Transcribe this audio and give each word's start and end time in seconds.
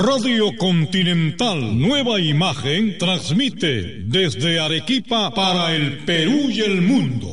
Radio 0.00 0.56
Continental 0.56 1.76
Nueva 1.76 2.20
Imagen 2.20 2.98
transmite 2.98 4.04
desde 4.04 4.60
Arequipa 4.60 5.34
para 5.34 5.74
el 5.74 6.04
Perú 6.04 6.48
y 6.50 6.60
el 6.60 6.82
mundo. 6.82 7.27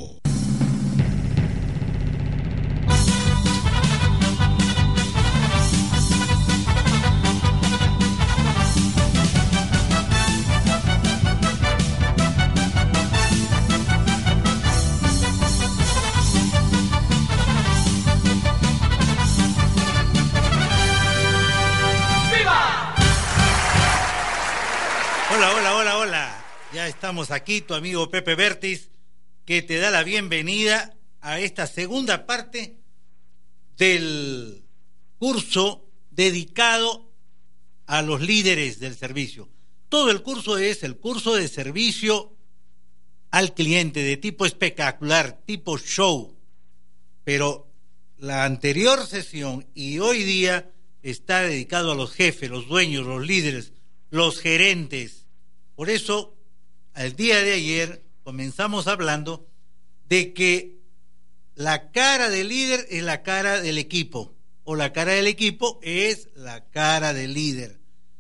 Aquí, 27.36 27.62
tu 27.62 27.74
amigo 27.74 28.10
Pepe 28.10 28.36
Bertis, 28.36 28.90
que 29.46 29.62
te 29.62 29.78
da 29.78 29.92
la 29.92 30.04
bienvenida 30.04 30.96
a 31.22 31.40
esta 31.40 31.68
segunda 31.68 32.26
parte 32.26 32.78
del 33.78 34.64
curso 35.20 35.86
dedicado 36.12 37.12
a 37.86 38.02
los 38.02 38.22
líderes 38.22 38.80
del 38.80 38.96
servicio. 38.96 39.50
Todo 39.90 40.10
el 40.12 40.24
curso 40.24 40.58
es 40.58 40.84
el 40.84 40.98
curso 40.98 41.36
de 41.36 41.48
servicio 41.48 42.36
al 43.32 43.54
cliente 43.54 44.02
de 44.02 44.18
tipo 44.18 44.46
espectacular, 44.46 45.42
tipo 45.46 45.78
show. 45.78 46.36
Pero 47.24 47.72
la 48.18 48.46
anterior 48.46 49.06
sesión 49.06 49.68
y 49.74 50.00
hoy 50.00 50.24
día 50.24 50.72
está 51.04 51.42
dedicado 51.42 51.92
a 51.92 51.96
los 51.96 52.14
jefes, 52.14 52.50
los 52.50 52.68
dueños, 52.68 53.06
los 53.06 53.26
líderes, 53.26 53.74
los 54.10 54.40
gerentes. 54.40 55.26
Por 55.76 55.90
eso 55.90 56.35
el 56.96 57.16
día 57.16 57.42
de 57.42 57.54
ayer 57.54 58.04
comenzamos 58.24 58.88
hablando 58.88 59.48
de 60.08 60.34
que 60.34 60.80
la 61.56 61.92
cara 61.92 62.30
del 62.30 62.50
líder 62.50 62.86
es 62.90 63.04
la 63.04 63.24
cara 63.24 63.62
del 63.62 63.78
equipo 63.78 64.34
o 64.64 64.76
la 64.76 64.92
cara 64.94 65.14
del 65.14 65.28
equipo 65.28 65.80
es 65.84 66.30
la 66.36 66.66
cara 66.66 67.14
del 67.14 67.34
líder. 67.34 67.80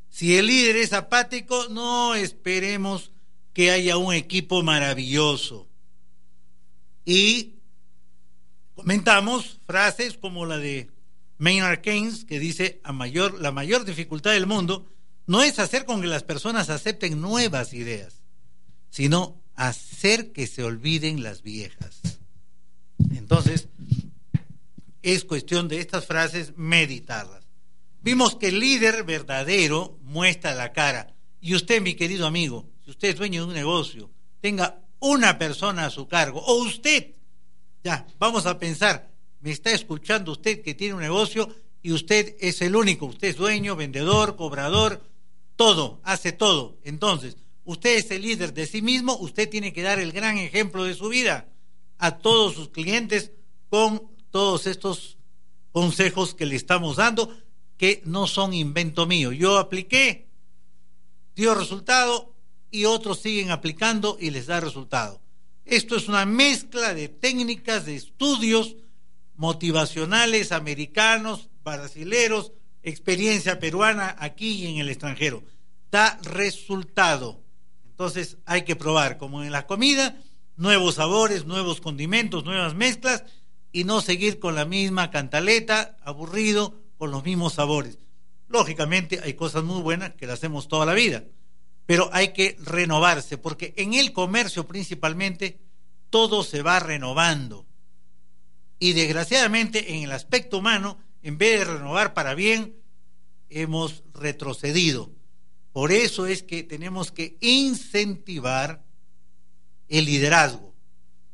Si 0.10 0.38
el 0.38 0.48
líder 0.48 0.78
es 0.78 0.94
apático, 0.94 1.68
no 1.70 2.16
esperemos 2.16 3.12
que 3.54 3.72
haya 3.72 3.98
un 3.98 4.14
equipo 4.14 4.64
maravilloso. 4.64 5.68
Y 7.04 7.56
comentamos 8.76 9.60
frases 9.66 10.18
como 10.18 10.46
la 10.46 10.58
de 10.58 10.90
Maynard 11.38 11.82
Keynes, 11.82 12.26
que 12.26 12.40
dice, 12.40 12.80
a 12.84 12.94
mayor, 12.94 13.42
la 13.42 13.52
mayor 13.52 13.86
dificultad 13.86 14.32
del 14.32 14.46
mundo 14.46 14.86
no 15.28 15.42
es 15.42 15.60
hacer 15.60 15.86
con 15.86 16.02
que 16.02 16.08
las 16.08 16.24
personas 16.24 16.70
acepten 16.70 17.20
nuevas 17.20 17.74
ideas, 17.74 18.22
sino 18.96 19.44
hacer 19.56 20.32
que 20.32 20.48
se 20.48 20.64
olviden 20.64 21.22
las 21.22 21.42
viejas. 21.42 22.00
Entonces, 23.14 23.68
es 25.02 25.26
cuestión 25.26 25.68
de 25.68 25.82
estas 25.82 26.06
frases 26.06 26.54
meditarlas. 26.56 27.46
Vimos 28.02 28.38
que 28.38 28.48
el 28.48 28.62
líder 28.62 29.04
verdadero 29.04 30.00
muestra 30.02 30.56
la 30.56 30.72
cara. 30.72 31.14
Y 31.42 31.56
usted, 31.56 31.82
mi 31.82 31.96
querido 31.96 32.26
amigo, 32.26 32.70
si 32.86 32.92
usted 32.92 33.10
es 33.10 33.16
dueño 33.18 33.42
de 33.42 33.48
un 33.50 33.54
negocio, 33.54 34.10
tenga 34.40 34.82
una 35.00 35.38
persona 35.38 35.88
a 35.88 35.92
su 35.92 36.08
cargo, 36.08 36.40
o 36.40 36.64
usted, 36.64 37.16
ya, 37.84 38.08
vamos 38.18 38.46
a 38.46 38.58
pensar, 38.60 39.12
me 39.42 39.52
está 39.52 39.72
escuchando 39.72 40.32
usted 40.32 40.62
que 40.62 40.74
tiene 40.74 40.94
un 40.94 41.02
negocio 41.02 41.54
y 41.82 41.92
usted 41.92 42.38
es 42.40 42.62
el 42.62 42.78
único, 42.78 43.08
usted 43.08 43.28
es 43.28 43.36
dueño, 43.36 43.76
vendedor, 43.76 44.38
cobrador, 44.38 45.04
todo, 45.58 46.00
hace 46.06 46.32
todo. 46.32 46.78
Entonces, 46.86 47.36
Usted 47.66 47.98
es 47.98 48.12
el 48.12 48.22
líder 48.22 48.54
de 48.54 48.68
sí 48.68 48.82
mismo, 48.82 49.18
usted 49.18 49.50
tiene 49.50 49.74
que 49.74 49.82
dar 49.82 50.00
el 50.00 50.12
gran 50.12 50.38
ejemplo 50.38 50.84
de 50.84 50.94
su 50.94 51.10
vida 51.10 51.50
a 51.98 52.20
todos 52.20 52.54
sus 52.54 52.70
clientes 52.70 53.32
con 53.70 54.04
todos 54.30 54.68
estos 54.68 55.18
consejos 55.72 56.36
que 56.36 56.46
le 56.46 56.56
estamos 56.56 56.98
dando, 56.98 57.36
que 57.78 58.02
no 58.06 58.28
son 58.28 58.54
invento 58.54 59.06
mío. 59.08 59.32
Yo 59.32 59.58
apliqué, 59.58 60.28
dio 61.36 61.56
resultado 61.56 62.36
y 62.70 62.86
otros 62.86 63.20
siguen 63.20 63.52
aplicando 63.52 64.18
y 64.20 64.30
les 64.30 64.46
da 64.46 64.60
resultado. 64.60 65.22
Esto 65.66 65.96
es 65.96 66.08
una 66.08 66.26
mezcla 66.26 66.94
de 66.94 67.10
técnicas, 67.10 67.86
de 67.86 67.96
estudios 67.96 68.76
motivacionales 69.36 70.52
americanos, 70.52 71.50
brasileros, 71.64 72.52
experiencia 72.84 73.60
peruana 73.60 74.16
aquí 74.20 74.64
y 74.64 74.68
en 74.68 74.78
el 74.78 74.90
extranjero. 74.90 75.44
Da 75.92 76.20
resultado. 76.24 77.45
Entonces 77.96 78.40
hay 78.46 78.64
que 78.64 78.76
probar, 78.76 79.18
como 79.18 79.42
en 79.42 79.54
la 79.54 79.68
comida, 79.68 80.22
nuevos 80.58 80.96
sabores, 80.96 81.46
nuevos 81.46 81.80
condimentos, 81.80 82.44
nuevas 82.44 82.76
mezclas 82.76 83.24
y 83.72 83.86
no 83.86 84.02
seguir 84.02 84.38
con 84.38 84.54
la 84.54 84.66
misma 84.66 85.12
cantaleta, 85.12 85.96
aburrido, 86.04 86.78
con 86.98 87.12
los 87.12 87.24
mismos 87.24 87.54
sabores. 87.54 87.98
Lógicamente 88.50 89.22
hay 89.24 89.36
cosas 89.36 89.64
muy 89.64 89.82
buenas 89.82 90.14
que 90.16 90.28
las 90.28 90.40
hacemos 90.40 90.68
toda 90.68 90.86
la 90.86 90.94
vida, 90.94 91.24
pero 91.86 92.10
hay 92.12 92.34
que 92.34 92.58
renovarse, 92.60 93.38
porque 93.38 93.74
en 93.78 93.94
el 93.94 94.12
comercio 94.12 94.68
principalmente 94.68 95.62
todo 96.10 96.44
se 96.44 96.64
va 96.64 96.82
renovando. 96.82 97.66
Y 98.78 98.92
desgraciadamente 98.92 99.96
en 99.96 100.04
el 100.04 100.12
aspecto 100.12 100.58
humano, 100.58 101.00
en 101.24 101.38
vez 101.38 101.60
de 101.60 101.76
renovar 101.76 102.14
para 102.14 102.36
bien, 102.36 102.76
hemos 103.48 104.04
retrocedido. 104.14 105.15
Por 105.76 105.92
eso 105.92 106.26
es 106.26 106.42
que 106.42 106.64
tenemos 106.64 107.12
que 107.12 107.36
incentivar 107.42 108.86
el 109.90 110.06
liderazgo, 110.06 110.74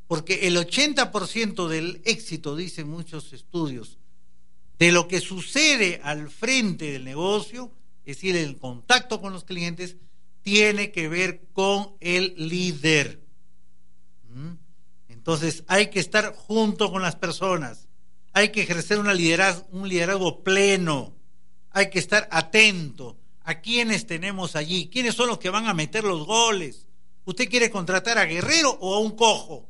porque 0.08 0.48
el 0.48 0.58
80% 0.58 1.68
del 1.68 2.02
éxito, 2.06 2.56
dicen 2.56 2.90
muchos 2.90 3.34
estudios, 3.34 4.00
de 4.80 4.92
lo 4.92 5.08
que 5.08 5.22
sucede 5.22 6.02
al 6.04 6.32
frente 6.32 6.92
del 6.92 7.04
negocio, 7.04 7.72
es 8.04 8.16
decir, 8.16 8.36
el 8.36 8.58
contacto 8.58 9.22
con 9.22 9.32
los 9.32 9.44
clientes, 9.44 9.98
tiene 10.42 10.92
que 10.92 11.08
ver 11.08 11.44
con 11.54 11.92
el 12.00 12.34
líder. 12.36 13.22
¿Mm? 14.28 14.54
Entonces 15.10 15.64
hay 15.68 15.92
que 15.92 16.00
estar 16.00 16.34
junto 16.34 16.92
con 16.92 17.04
las 17.04 17.16
personas, 17.16 17.88
hay 18.34 18.50
que 18.50 18.64
ejercer 18.64 18.98
una 18.98 19.12
un 19.12 19.88
liderazgo 19.88 20.44
pleno, 20.44 21.14
hay 21.70 21.92
que 21.92 22.00
estar 22.00 22.28
atento, 22.32 23.21
a 23.44 23.62
quiénes 23.62 24.06
tenemos 24.06 24.56
allí, 24.56 24.90
quiénes 24.92 25.16
son 25.16 25.28
los 25.28 25.40
que 25.40 25.50
van 25.50 25.68
a 25.68 25.74
meter 25.74 26.04
los 26.04 26.26
goles. 26.26 26.88
¿Usted 27.26 27.50
quiere 27.50 27.70
contratar 27.70 28.18
a 28.18 28.26
Guerrero 28.26 28.78
o 28.80 28.96
a 28.96 29.00
un 29.00 29.16
cojo? 29.16 29.70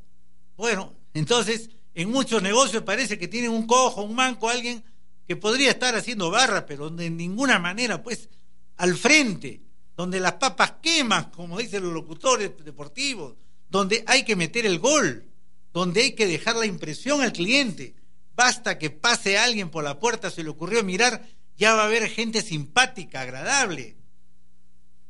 Bueno, 0.57 0.93
entonces 1.13 1.69
en 1.93 2.09
muchos 2.09 2.41
negocios 2.41 2.83
parece 2.83 3.17
que 3.17 3.27
tienen 3.27 3.51
un 3.51 3.67
cojo, 3.67 4.03
un 4.03 4.15
manco, 4.15 4.49
alguien 4.49 4.83
que 5.27 5.35
podría 5.35 5.71
estar 5.71 5.95
haciendo 5.95 6.29
barra, 6.29 6.65
pero 6.65 6.89
de 6.89 7.09
ninguna 7.09 7.59
manera, 7.59 8.01
pues, 8.01 8.29
al 8.77 8.95
frente, 8.95 9.61
donde 9.95 10.19
las 10.19 10.33
papas 10.33 10.75
queman, 10.81 11.31
como 11.31 11.57
dicen 11.57 11.83
los 11.83 11.93
locutores 11.93 12.51
deportivos, 12.63 13.35
donde 13.69 14.03
hay 14.07 14.23
que 14.23 14.35
meter 14.35 14.65
el 14.65 14.79
gol, 14.79 15.25
donde 15.73 16.01
hay 16.01 16.11
que 16.13 16.27
dejar 16.27 16.55
la 16.55 16.65
impresión 16.65 17.21
al 17.21 17.31
cliente. 17.31 17.95
Basta 18.35 18.77
que 18.77 18.89
pase 18.89 19.37
alguien 19.37 19.69
por 19.69 19.83
la 19.83 19.99
puerta, 19.99 20.31
se 20.31 20.43
le 20.43 20.49
ocurrió 20.49 20.83
mirar 20.83 21.25
ya 21.57 21.73
va 21.75 21.83
a 21.83 21.85
haber 21.85 22.09
gente 22.09 22.41
simpática, 22.41 23.21
agradable. 23.21 23.95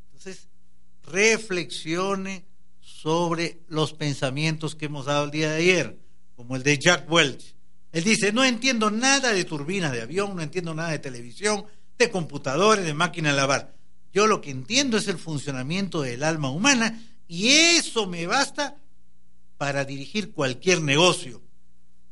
Entonces, 0.06 0.47
reflexione 1.03 2.46
sobre 2.79 3.62
los 3.68 3.94
pensamientos 3.94 4.75
que 4.75 4.85
hemos 4.85 5.06
dado 5.06 5.25
el 5.25 5.31
día 5.31 5.51
de 5.51 5.57
ayer, 5.57 6.00
como 6.35 6.56
el 6.56 6.63
de 6.63 6.78
Jack 6.78 7.12
Welch. 7.12 7.56
Él 7.91 8.03
dice, 8.03 8.31
no 8.31 8.44
entiendo 8.46 8.90
nada 8.90 9.34
de 9.34 9.44
turbinas 9.44 9.91
de 9.91 10.01
avión, 10.01 10.35
no 10.35 10.41
entiendo 10.41 10.74
nada 10.74 10.91
de 10.91 11.00
televisión, 11.00 11.66
de 11.97 12.09
computadores, 12.09 12.85
de 12.85 12.94
máquina 12.94 13.30
de 13.30 13.35
lavar. 13.35 13.75
Yo 14.13 14.28
lo 14.28 14.42
que 14.42 14.51
entiendo 14.51 14.98
es 14.98 15.07
el 15.07 15.18
funcionamiento 15.18 16.01
del 16.01 16.24
alma 16.24 16.50
humana 16.50 17.01
y 17.27 17.50
eso 17.50 18.07
me 18.07 18.27
basta 18.27 18.77
para 19.57 19.86
dirigir 19.86 20.31
cualquier 20.31 20.81
negocio. 20.81 21.42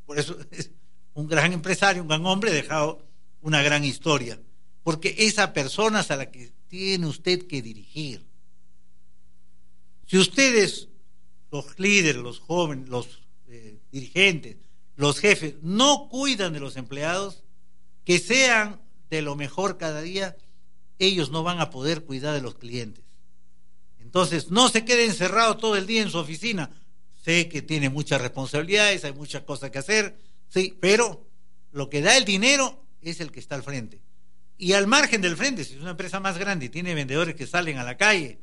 Por 0.06 0.19
eso 0.19 0.38
es 0.51 0.71
un 1.13 1.27
gran 1.27 1.54
empresario, 1.54 2.01
un 2.01 2.07
gran 2.07 2.25
hombre 2.25 2.51
dejado 2.51 3.08
una 3.41 3.62
gran 3.62 3.86
historia, 3.86 4.39
porque 4.83 5.15
esa 5.19 5.53
persona 5.53 6.01
es 6.01 6.12
a 6.12 6.18
la 6.18 6.31
que 6.31 6.51
tiene 6.68 7.07
usted 7.07 7.47
que 7.47 7.62
dirigir. 7.62 8.25
Si 10.06 10.18
ustedes, 10.18 10.89
los 11.51 11.80
líderes, 11.80 12.21
los 12.21 12.39
jóvenes, 12.39 12.89
los 12.89 13.21
eh, 13.47 13.80
dirigentes, 13.91 14.57
los 14.95 15.19
jefes, 15.19 15.56
no 15.62 16.09
cuidan 16.09 16.53
de 16.53 16.59
los 16.59 16.77
empleados, 16.77 17.44
que 18.06 18.19
sean 18.19 18.81
de 19.09 19.21
lo 19.21 19.36
mejor 19.36 19.77
cada 19.77 20.01
día, 20.01 20.35
ellos 20.97 21.31
no 21.31 21.44
van 21.44 21.59
a 21.59 21.69
poder 21.69 22.03
cuidar 22.03 22.33
de 22.33 22.42
los 22.42 22.56
clientes. 22.56 23.03
Entonces, 24.00 24.50
no 24.50 24.69
se 24.69 24.85
quede 24.85 25.06
encerrado 25.06 25.57
todo 25.57 25.75
el 25.75 25.85
día 25.85 26.01
en 26.01 26.09
su 26.09 26.18
oficina. 26.18 26.71
Sé 27.24 27.47
que 27.47 27.62
tiene 27.62 27.89
muchas 27.89 28.21
responsabilidades, 28.21 29.06
hay 29.06 29.13
muchas 29.13 29.44
cosas 29.44 29.69
que 29.71 29.77
hacer, 29.77 30.19
sí, 30.47 30.75
pero 30.80 31.27
lo 31.71 31.89
que 31.89 32.01
da 32.01 32.18
el 32.18 32.25
dinero 32.25 32.83
es 33.01 33.19
el 33.22 33.31
que 33.31 33.40
está 33.40 33.56
al 33.56 33.63
frente. 33.63 34.01
Y 34.57 34.74
al 34.74 34.88
margen 34.88 35.22
del 35.22 35.38
frente, 35.38 35.63
si 35.63 35.75
es 35.75 35.81
una 35.81 35.92
empresa 35.92 36.19
más 36.19 36.38
grande 36.38 36.66
y 36.66 36.69
tiene 36.69 36.94
vendedores 36.94 37.36
que 37.36 37.48
salen 37.48 37.78
a 37.78 37.84
la 37.84 37.98
calle, 37.98 38.40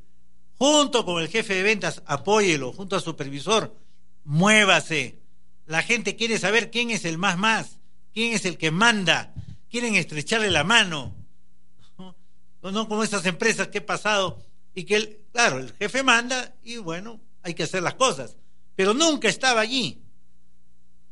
junto 0.57 1.05
con 1.05 1.23
el 1.23 1.29
jefe 1.29 1.55
de 1.55 1.63
ventas, 1.63 2.03
apóyelo, 2.07 2.73
junto 2.73 2.97
al 2.97 3.03
supervisor, 3.03 3.77
muévase. 4.25 5.21
La 5.67 5.83
gente 5.83 6.17
quiere 6.17 6.39
saber 6.39 6.71
quién 6.71 6.91
es 6.91 7.05
el 7.05 7.19
más 7.19 7.37
más, 7.37 7.81
quién 8.15 8.33
es 8.33 8.47
el 8.47 8.57
que 8.57 8.71
manda, 8.71 9.35
quieren 9.71 9.95
estrecharle 9.95 10.51
la 10.51 10.65
mano. 10.65 11.15
No, 12.63 12.89
como 12.89 13.05
esas 13.05 13.25
empresas 13.27 13.69
que 13.69 13.79
he 13.79 13.83
pasado 13.83 14.43
y 14.75 14.85
que, 14.85 15.25
claro, 15.33 15.59
el 15.59 15.73
jefe 15.75 16.03
manda 16.03 16.57
y 16.65 16.79
bueno, 16.79 17.21
hay 17.43 17.55
que 17.55 17.63
hacer 17.63 17.83
las 17.83 17.95
cosas, 17.95 18.37
pero 18.75 18.93
nunca 18.93 19.29
estaba 19.29 19.61
allí. 19.61 20.03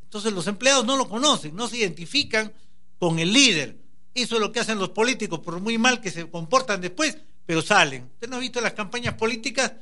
Entonces 0.03 0.33
los 0.33 0.47
empleados 0.47 0.85
no 0.85 0.97
lo 0.97 1.07
conocen, 1.07 1.55
no 1.55 1.67
se 1.67 1.77
identifican 1.77 2.51
con 2.99 3.19
el 3.19 3.31
líder. 3.31 3.77
Eso 4.13 4.35
es 4.35 4.41
lo 4.41 4.51
que 4.51 4.61
hacen 4.61 4.79
los 4.79 4.89
políticos, 4.89 5.39
por 5.39 5.59
muy 5.59 5.77
mal 5.77 5.99
que 5.99 6.11
se 6.11 6.29
comportan 6.29 6.81
después, 6.81 7.17
pero 7.45 7.61
salen. 7.61 8.09
Usted 8.13 8.29
no 8.29 8.37
ha 8.37 8.39
visto 8.39 8.61
las 8.61 8.73
campañas 8.73 9.15
políticas, 9.15 9.73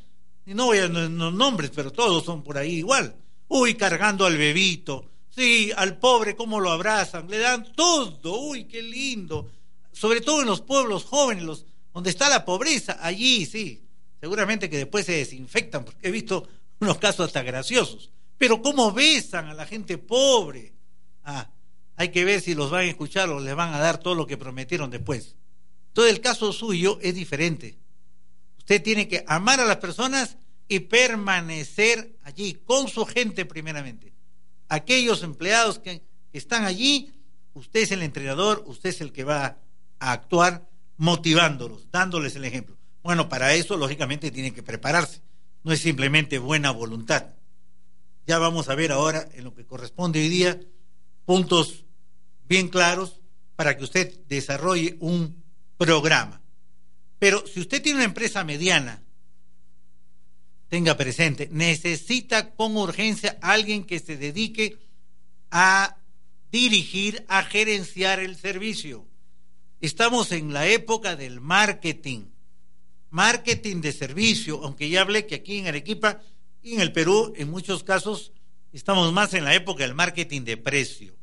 y 0.45 0.53
no 0.53 0.65
voy 0.65 0.79
a 0.79 0.87
los 0.87 1.33
nombres, 1.33 1.71
pero 1.73 1.91
todos 1.91 2.25
son 2.25 2.43
por 2.43 2.57
ahí 2.57 2.75
igual. 2.77 3.15
Uy, 3.47 3.75
cargando 3.75 4.25
al 4.25 4.37
bebito, 4.37 5.05
sí, 5.29 5.71
al 5.75 5.97
pobre 5.97 6.35
cómo 6.35 6.59
lo 6.59 6.71
abrazan, 6.71 7.29
le 7.29 7.37
dan 7.37 7.73
todo, 7.73 8.39
uy, 8.39 8.65
qué 8.65 8.81
lindo. 8.81 9.49
Sobre 9.91 10.21
todo 10.21 10.41
en 10.41 10.47
los 10.47 10.61
pueblos 10.61 11.05
jóvenes, 11.05 11.43
los, 11.43 11.65
donde 11.93 12.09
está 12.09 12.27
la 12.29 12.43
pobreza, 12.43 12.97
allí 13.01 13.45
sí, 13.45 13.83
seguramente 14.19 14.69
que 14.69 14.77
después 14.77 15.05
se 15.05 15.13
desinfectan, 15.13 15.85
porque 15.85 16.07
he 16.07 16.11
visto 16.11 16.47
unos 16.79 16.97
casos 16.97 17.27
hasta 17.27 17.43
graciosos. 17.43 18.09
Pero 18.37 18.61
cómo 18.61 18.91
besan 18.91 19.47
a 19.47 19.53
la 19.53 19.65
gente 19.65 19.97
pobre. 19.97 20.73
Ah, 21.23 21.49
hay 21.95 22.09
que 22.09 22.25
ver 22.25 22.41
si 22.41 22.55
los 22.55 22.71
van 22.71 22.85
a 22.85 22.89
escuchar 22.89 23.29
o 23.29 23.39
les 23.39 23.55
van 23.55 23.73
a 23.73 23.79
dar 23.79 23.97
todo 23.97 24.15
lo 24.15 24.27
que 24.27 24.37
prometieron 24.37 24.89
después. 24.89 25.35
Todo 25.93 26.07
el 26.07 26.21
caso 26.21 26.51
suyo 26.51 26.99
es 27.01 27.13
diferente. 27.15 27.77
Usted 28.57 28.81
tiene 28.81 29.07
que 29.07 29.23
amar 29.27 29.59
a 29.59 29.65
las 29.65 29.77
personas 29.77 30.37
y 30.67 30.79
permanecer 30.79 32.15
allí 32.23 32.53
con 32.65 32.87
su 32.87 33.05
gente 33.05 33.45
primeramente. 33.45 34.13
Aquellos 34.69 35.21
empleados 35.21 35.79
que 35.79 36.01
están 36.31 36.65
allí, 36.65 37.13
usted 37.53 37.81
es 37.81 37.91
el 37.91 38.01
entrenador, 38.01 38.63
usted 38.65 38.89
es 38.89 39.01
el 39.01 39.11
que 39.11 39.23
va 39.23 39.57
a 39.99 40.11
actuar 40.11 40.67
motivándolos, 40.97 41.91
dándoles 41.91 42.35
el 42.35 42.45
ejemplo. 42.45 42.77
Bueno, 43.03 43.29
para 43.29 43.53
eso 43.53 43.77
lógicamente 43.77 44.31
tiene 44.31 44.53
que 44.53 44.63
prepararse. 44.63 45.21
No 45.63 45.71
es 45.71 45.81
simplemente 45.81 46.39
buena 46.39 46.71
voluntad. 46.71 47.35
Ya 48.25 48.39
vamos 48.39 48.69
a 48.69 48.75
ver 48.75 48.91
ahora 48.91 49.27
en 49.33 49.43
lo 49.43 49.53
que 49.53 49.65
corresponde 49.65 50.19
hoy 50.19 50.29
día 50.29 50.59
puntos 51.25 51.85
bien 52.47 52.69
claros 52.69 53.19
para 53.55 53.77
que 53.77 53.83
usted 53.83 54.19
desarrolle 54.27 54.97
un 54.99 55.43
programa. 55.77 56.41
Pero 57.19 57.45
si 57.47 57.61
usted 57.61 57.81
tiene 57.81 57.99
una 57.99 58.05
empresa 58.05 58.43
mediana, 58.43 59.01
tenga 60.67 60.97
presente, 60.97 61.47
necesita 61.51 62.53
con 62.55 62.75
urgencia 62.75 63.37
alguien 63.41 63.85
que 63.85 63.99
se 63.99 64.17
dedique 64.17 64.77
a 65.51 65.97
dirigir, 66.51 67.25
a 67.27 67.43
gerenciar 67.43 68.19
el 68.19 68.35
servicio. 68.35 69.07
Estamos 69.81 70.31
en 70.31 70.53
la 70.53 70.67
época 70.67 71.15
del 71.15 71.41
marketing, 71.41 72.25
marketing 73.09 73.81
de 73.81 73.91
servicio, 73.91 74.61
aunque 74.63 74.89
ya 74.89 75.01
hablé 75.01 75.27
que 75.27 75.35
aquí 75.35 75.59
en 75.59 75.67
Arequipa 75.67 76.21
y 76.61 76.73
en 76.75 76.81
el 76.81 76.91
Perú, 76.91 77.33
en 77.35 77.51
muchos 77.51 77.83
casos, 77.83 78.31
estamos 78.77 79.11
más 79.13 79.33
en 79.33 79.45
la 79.45 79.55
época 79.55 79.83
del 79.83 79.93
marketing 79.93 80.41
de 80.41 80.57
precio 80.57 81.15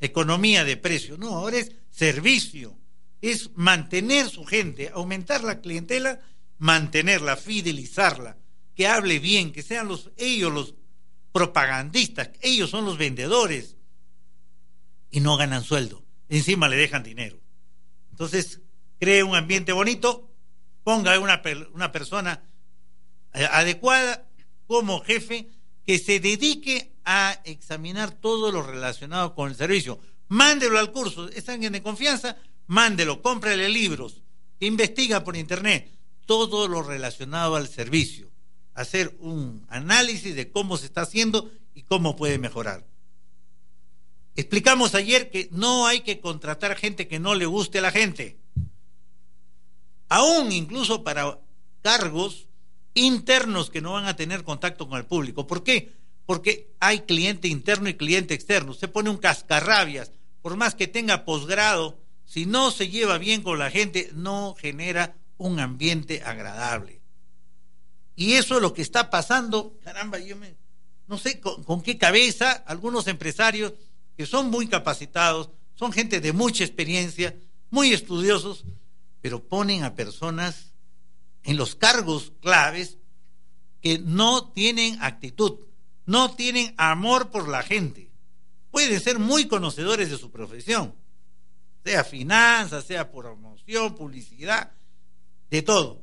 economía 0.00 0.64
de 0.64 0.76
precio, 0.76 1.16
no, 1.18 1.28
ahora 1.28 1.58
es 1.58 1.72
servicio, 1.90 2.78
es 3.20 3.50
mantener 3.56 4.28
su 4.28 4.44
gente, 4.44 4.90
aumentar 4.94 5.42
la 5.42 5.60
clientela, 5.60 6.20
mantenerla, 6.58 7.36
fidelizarla, 7.36 8.36
que 8.74 8.86
hable 8.86 9.18
bien, 9.18 9.52
que 9.52 9.62
sean 9.62 9.88
los 9.88 10.10
ellos 10.16 10.52
los 10.52 10.74
propagandistas, 11.32 12.30
ellos 12.40 12.70
son 12.70 12.84
los 12.84 12.96
vendedores. 12.96 13.76
Y 15.10 15.20
no 15.20 15.36
ganan 15.36 15.64
sueldo, 15.64 16.04
encima 16.28 16.68
le 16.68 16.76
dejan 16.76 17.02
dinero. 17.02 17.40
Entonces, 18.10 18.60
cree 19.00 19.22
un 19.22 19.34
ambiente 19.34 19.72
bonito, 19.72 20.30
ponga 20.84 21.18
una, 21.18 21.42
una 21.72 21.92
persona 21.92 22.42
eh, 23.34 23.48
adecuada 23.50 24.28
como 24.66 25.00
jefe 25.00 25.48
que 25.88 25.98
se 25.98 26.20
dedique 26.20 26.92
a 27.06 27.40
examinar 27.44 28.10
todo 28.10 28.52
lo 28.52 28.62
relacionado 28.62 29.34
con 29.34 29.48
el 29.48 29.56
servicio. 29.56 29.98
Mándelo 30.28 30.78
al 30.78 30.92
curso, 30.92 31.30
es 31.30 31.48
alguien 31.48 31.72
de 31.72 31.82
confianza, 31.82 32.36
mándelo, 32.66 33.22
cómprele 33.22 33.70
libros, 33.70 34.20
investiga 34.60 35.24
por 35.24 35.34
internet 35.34 35.90
todo 36.26 36.68
lo 36.68 36.82
relacionado 36.82 37.56
al 37.56 37.68
servicio, 37.68 38.30
hacer 38.74 39.16
un 39.18 39.64
análisis 39.70 40.36
de 40.36 40.52
cómo 40.52 40.76
se 40.76 40.84
está 40.84 41.00
haciendo 41.00 41.50
y 41.74 41.84
cómo 41.84 42.16
puede 42.16 42.36
mejorar. 42.36 42.86
Explicamos 44.36 44.94
ayer 44.94 45.30
que 45.30 45.48
no 45.52 45.86
hay 45.86 46.00
que 46.02 46.20
contratar 46.20 46.76
gente 46.76 47.08
que 47.08 47.18
no 47.18 47.34
le 47.34 47.46
guste 47.46 47.78
a 47.78 47.82
la 47.82 47.92
gente. 47.92 48.36
Aún 50.10 50.52
incluso 50.52 51.02
para 51.02 51.40
cargos 51.80 52.47
internos 53.06 53.70
que 53.70 53.80
no 53.80 53.92
van 53.92 54.06
a 54.06 54.16
tener 54.16 54.44
contacto 54.44 54.88
con 54.88 54.98
el 54.98 55.06
público. 55.06 55.46
¿Por 55.46 55.62
qué? 55.62 55.92
Porque 56.26 56.74
hay 56.80 57.00
cliente 57.00 57.48
interno 57.48 57.88
y 57.88 57.94
cliente 57.94 58.34
externo. 58.34 58.72
Usted 58.72 58.90
pone 58.90 59.10
un 59.10 59.18
cascarrabias, 59.18 60.12
por 60.42 60.56
más 60.56 60.74
que 60.74 60.86
tenga 60.86 61.24
posgrado, 61.24 61.98
si 62.24 62.46
no 62.46 62.70
se 62.70 62.88
lleva 62.88 63.18
bien 63.18 63.42
con 63.42 63.58
la 63.58 63.70
gente, 63.70 64.10
no 64.14 64.54
genera 64.58 65.16
un 65.38 65.60
ambiente 65.60 66.22
agradable. 66.24 67.00
Y 68.14 68.34
eso 68.34 68.56
es 68.56 68.62
lo 68.62 68.74
que 68.74 68.82
está 68.82 69.10
pasando, 69.10 69.78
caramba, 69.82 70.18
yo 70.18 70.36
me, 70.36 70.56
no 71.06 71.16
sé 71.18 71.40
con, 71.40 71.62
con 71.64 71.82
qué 71.82 71.96
cabeza 71.96 72.52
algunos 72.52 73.06
empresarios 73.06 73.72
que 74.16 74.26
son 74.26 74.50
muy 74.50 74.66
capacitados, 74.66 75.50
son 75.74 75.92
gente 75.92 76.20
de 76.20 76.32
mucha 76.32 76.64
experiencia, 76.64 77.36
muy 77.70 77.92
estudiosos, 77.92 78.64
pero 79.20 79.42
ponen 79.42 79.84
a 79.84 79.94
personas 79.94 80.67
en 81.48 81.56
los 81.56 81.76
cargos 81.76 82.34
claves 82.42 82.98
que 83.80 83.98
no 83.98 84.52
tienen 84.52 85.02
actitud, 85.02 85.60
no 86.04 86.34
tienen 86.34 86.74
amor 86.76 87.30
por 87.30 87.48
la 87.48 87.62
gente. 87.62 88.10
Pueden 88.70 89.00
ser 89.00 89.18
muy 89.18 89.48
conocedores 89.48 90.10
de 90.10 90.18
su 90.18 90.30
profesión, 90.30 90.94
sea 91.86 92.04
finanzas, 92.04 92.84
sea 92.84 93.10
promoción, 93.10 93.94
publicidad, 93.94 94.72
de 95.48 95.62
todo. 95.62 96.02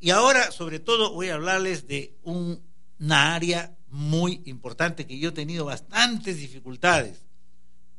Y 0.00 0.10
ahora, 0.10 0.50
sobre 0.50 0.80
todo, 0.80 1.12
voy 1.12 1.28
a 1.28 1.34
hablarles 1.34 1.86
de 1.86 2.18
una 2.24 3.32
área 3.32 3.76
muy 3.90 4.42
importante 4.44 5.06
que 5.06 5.20
yo 5.20 5.28
he 5.28 5.32
tenido 5.32 5.66
bastantes 5.66 6.38
dificultades. 6.38 7.26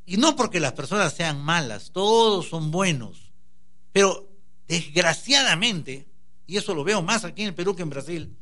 Y 0.05 0.17
no 0.17 0.36
porque 0.36 0.60
las 0.60 0.74
personas 0.74 1.13
sean 1.13 1.41
malas, 1.41 1.91
todos 1.94 2.50
son 2.50 2.70
buenos, 2.70 3.32
pero 3.94 4.29
desgraciadamente 4.67 6.13
y 6.48 6.58
eso 6.58 6.74
lo 6.74 6.84
veo 6.84 7.02
más 7.02 7.25
aquí 7.25 7.42
en 7.42 7.50
el 7.50 7.56
Perú 7.56 7.75
que 7.75 7.82
en 7.82 7.90
Brasil. 7.90 8.38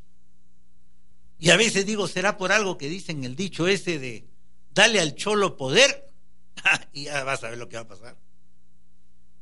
Y 1.39 1.49
a 1.49 1.57
veces 1.57 1.85
digo, 1.85 2.07
será 2.07 2.37
por 2.37 2.51
algo 2.51 2.77
que 2.77 2.89
dicen 2.89 3.23
el 3.23 3.35
dicho 3.35 3.67
ese 3.67 3.99
de 3.99 4.27
dale 4.73 4.99
al 4.99 5.15
cholo 5.15 5.57
poder 5.57 6.09
y 6.93 7.03
ya 7.05 7.23
vas 7.23 7.43
a 7.43 7.49
ver 7.49 7.57
lo 7.57 7.69
que 7.69 7.75
va 7.75 7.83
a 7.83 7.87
pasar. 7.87 8.17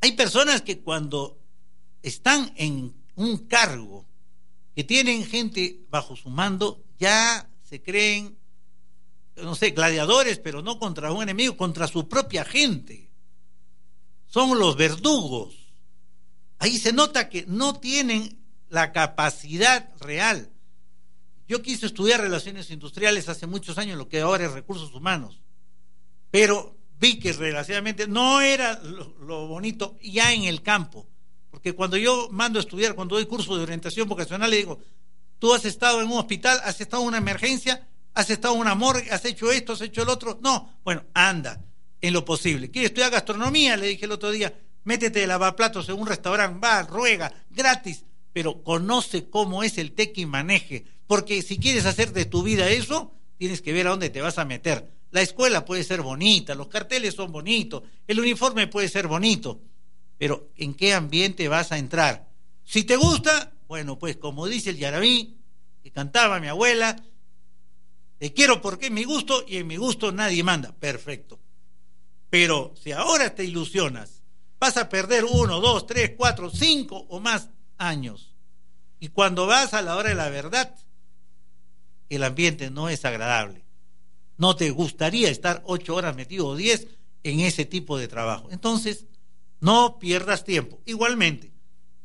Hay 0.01 0.13
personas 0.13 0.62
que 0.62 0.80
cuando 0.80 1.39
están 2.01 2.53
en 2.56 2.94
un 3.15 3.48
cargo, 3.48 4.08
que 4.75 4.84
tienen 4.84 5.25
gente 5.25 5.82
bajo 5.89 6.15
su 6.15 6.30
mando, 6.30 6.84
ya 6.98 7.50
se 7.62 7.82
creen, 7.82 8.38
no 9.36 9.53
sé, 9.56 9.72
gladiadores, 9.72 10.39
pero 10.39 10.62
no 10.62 10.80
contra 10.80 11.12
un 11.12 11.22
enemigo, 11.22 11.56
contra 11.56 11.88
su 11.88 12.08
propia 12.08 12.44
gente. 12.46 13.12
Son 14.25 14.58
los 14.58 14.75
verdugos. 14.75 15.56
Ahí 16.58 16.77
se 16.77 16.94
nota 16.94 17.30
que 17.30 17.46
no 17.48 17.80
tienen 17.80 18.40
la 18.72 18.92
capacidad 18.94 19.90
real. 20.00 20.50
Yo 21.48 21.62
quise 21.62 21.86
estudiar 21.86 22.22
relaciones 22.22 22.72
industriales 22.72 23.28
hace 23.28 23.46
muchos 23.46 23.78
años, 23.78 23.98
lo 23.98 24.08
que 24.08 24.22
ahora 24.22 24.46
es 24.46 24.54
recursos 24.54 24.94
humanos, 24.94 25.42
pero 26.32 26.78
vi 26.98 27.20
que 27.20 27.34
relativamente 27.34 28.08
no 28.08 28.40
era 28.40 28.80
lo, 28.82 29.48
bonito 29.48 29.98
ya 30.01 30.34
en 30.34 30.46
el 30.46 30.62
campo, 30.62 31.06
porque 31.50 31.74
cuando 31.74 31.98
yo 31.98 32.30
mando 32.32 32.60
a 32.60 32.62
estudiar, 32.62 32.96
cuando 32.96 33.16
doy 33.16 33.25
curso 33.25 33.58
de 33.58 33.63
orientación 33.63 34.08
vocacional, 34.08 34.50
le 34.50 34.58
digo, 34.58 34.80
tú 35.38 35.54
has 35.54 35.66
estado 35.66 36.01
en 36.01 36.08
un 36.08 36.18
hospital, 36.18 36.62
has 36.63 36.80
estado 36.80 37.04
en 37.04 37.10
una 37.10 37.18
emergencia, 37.18 37.86
has 38.13 38.30
estado 38.30 38.54
en 38.56 38.62
una 38.62 38.75
morgue, 38.75 39.12
has 39.12 39.25
hecho 39.25 39.51
esto, 39.51 39.74
has 39.74 39.82
hecho 39.82 40.04
el 40.04 40.10
otro. 40.10 40.40
No, 40.42 40.80
bueno, 40.86 41.04
anda, 41.13 41.62
en 42.00 42.13
lo 42.13 42.24
posible. 42.24 42.72
¿Quieres 42.72 42.92
estudiar 42.92 43.12
gastronomía? 43.12 43.75
Le 43.75 43.88
dije 43.88 44.06
el 44.06 44.13
otro 44.13 44.32
día, 44.32 44.54
métete 44.86 45.20
de 45.20 45.28
lavaplatos 45.28 45.90
en 45.90 46.00
un 46.00 46.08
restaurante, 46.08 46.60
va, 46.66 46.84
ruega, 46.84 47.34
gratis 47.50 48.06
pero 48.33 48.63
conoce 48.63 49.29
cómo 49.29 49.63
es 49.63 49.77
el 49.77 49.93
tequi 49.93 50.25
maneje, 50.25 50.85
porque 51.07 51.41
si 51.41 51.57
quieres 51.57 51.85
hacer 51.85 52.13
de 52.13 52.25
tu 52.25 52.43
vida 52.43 52.69
eso, 52.69 53.13
tienes 53.38 53.61
que 53.61 53.73
ver 53.73 53.88
a 53.88 53.91
dónde 53.91 54.09
te 54.09 54.21
vas 54.21 54.38
a 54.38 54.45
meter. 54.45 54.89
La 55.11 55.21
escuela 55.21 55.65
puede 55.65 55.83
ser 55.83 56.01
bonita, 56.01 56.55
los 56.55 56.67
carteles 56.67 57.15
son 57.15 57.31
bonitos, 57.31 57.83
el 58.07 58.19
uniforme 58.19 58.67
puede 58.67 58.88
ser 58.88 59.07
bonito, 59.07 59.59
pero 60.17 60.50
¿en 60.55 60.73
qué 60.73 60.93
ambiente 60.93 61.47
vas 61.47 61.71
a 61.71 61.77
entrar? 61.77 62.29
Si 62.63 62.83
te 62.83 62.95
gusta, 62.95 63.51
bueno, 63.67 64.00
pues 64.00 64.17
como 64.17 64.47
dice 64.47 64.69
el 64.69 64.77
Yarabí, 64.77 65.38
que 65.83 65.91
cantaba 65.91 66.39
mi 66.39 66.47
abuela, 66.47 66.95
te 68.17 68.33
quiero 68.33 68.61
porque 68.61 68.85
es 68.85 68.91
mi 68.91 69.03
gusto 69.03 69.43
y 69.47 69.57
en 69.57 69.67
mi 69.67 69.77
gusto 69.77 70.11
nadie 70.11 70.43
manda. 70.43 70.71
Perfecto. 70.73 71.39
Pero 72.29 72.73
si 72.81 72.91
ahora 72.91 73.33
te 73.33 73.43
ilusionas, 73.43 74.21
vas 74.59 74.77
a 74.77 74.88
perder 74.88 75.25
uno, 75.25 75.59
dos, 75.59 75.88
tres, 75.88 76.11
cuatro, 76.15 76.50
cinco 76.50 77.07
o 77.09 77.19
más 77.19 77.50
años. 77.81 78.35
Y 79.00 79.09
cuando 79.09 79.47
vas 79.47 79.73
a 79.73 79.81
la 79.81 79.97
hora 79.97 80.09
de 80.09 80.15
la 80.15 80.29
verdad, 80.29 80.75
el 82.09 82.23
ambiente 82.23 82.69
no 82.69 82.89
es 82.89 83.03
agradable. 83.05 83.65
No 84.38 84.55
te 84.55 84.69
gustaría 84.69 85.29
estar 85.29 85.61
ocho 85.65 85.95
horas 85.95 86.15
metido 86.15 86.47
o 86.47 86.55
diez 86.55 86.88
en 87.23 87.39
ese 87.41 87.65
tipo 87.65 87.97
de 87.97 88.07
trabajo. 88.07 88.50
Entonces, 88.51 89.05
no 89.59 90.00
pierdas 90.00 90.43
tiempo. 90.43 90.81
Igualmente, 90.85 91.51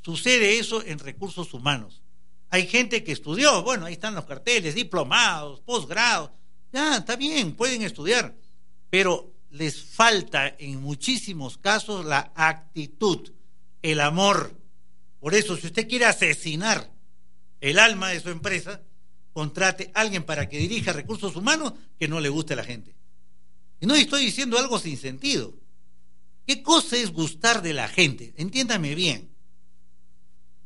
sucede 0.03 0.59
eso 0.59 0.85
en 0.85 0.99
recursos 0.99 1.53
humanos. 1.55 2.03
Hay 2.51 2.67
gente 2.67 3.03
que 3.03 3.13
estudió, 3.13 3.63
bueno, 3.63 3.87
ahí 3.87 3.95
están 3.95 4.15
los 4.15 4.25
carteles, 4.25 4.75
diplomados, 4.75 5.61
posgrados. 5.61 6.31
Ya, 6.73 6.99
está 6.99 7.17
bien, 7.17 7.55
pueden 7.55 7.83
estudiar, 7.83 8.35
pero 8.91 9.35
les 9.51 9.83
falta 9.83 10.55
en 10.59 10.81
muchísimos 10.81 11.59
casos 11.59 12.05
la 12.05 12.33
actitud, 12.35 13.33
el 13.83 14.01
amor. 14.01 14.55
Por 15.21 15.35
eso, 15.35 15.57
si 15.57 15.67
usted 15.67 15.89
quiere 15.89 16.05
asesinar 16.05 16.91
el 17.61 17.79
alma 17.79 18.11
de 18.11 18.21
su 18.21 18.31
empresa, 18.31 18.83
contrate 19.33 19.91
a 19.95 20.01
alguien 20.01 20.25
para 20.25 20.49
que 20.49 20.59
dirija 20.59 20.93
recursos 20.93 21.37
humanos 21.37 21.75
que 21.99 22.09
no 22.09 22.21
le 22.21 22.29
guste 22.29 22.55
a 22.55 22.57
la 22.57 22.65
gente. 22.65 22.95
Y 23.81 23.87
no 23.87 23.95
estoy 23.95 24.25
diciendo 24.25 24.59
algo 24.59 24.79
sin 24.79 24.97
sentido. 24.97 25.55
¿Qué 26.47 26.63
cosa 26.63 26.97
es 26.97 27.13
gustar 27.13 27.61
de 27.61 27.73
la 27.73 27.89
gente? 27.89 28.33
Entiéndame 28.37 28.95
bien. 28.95 29.31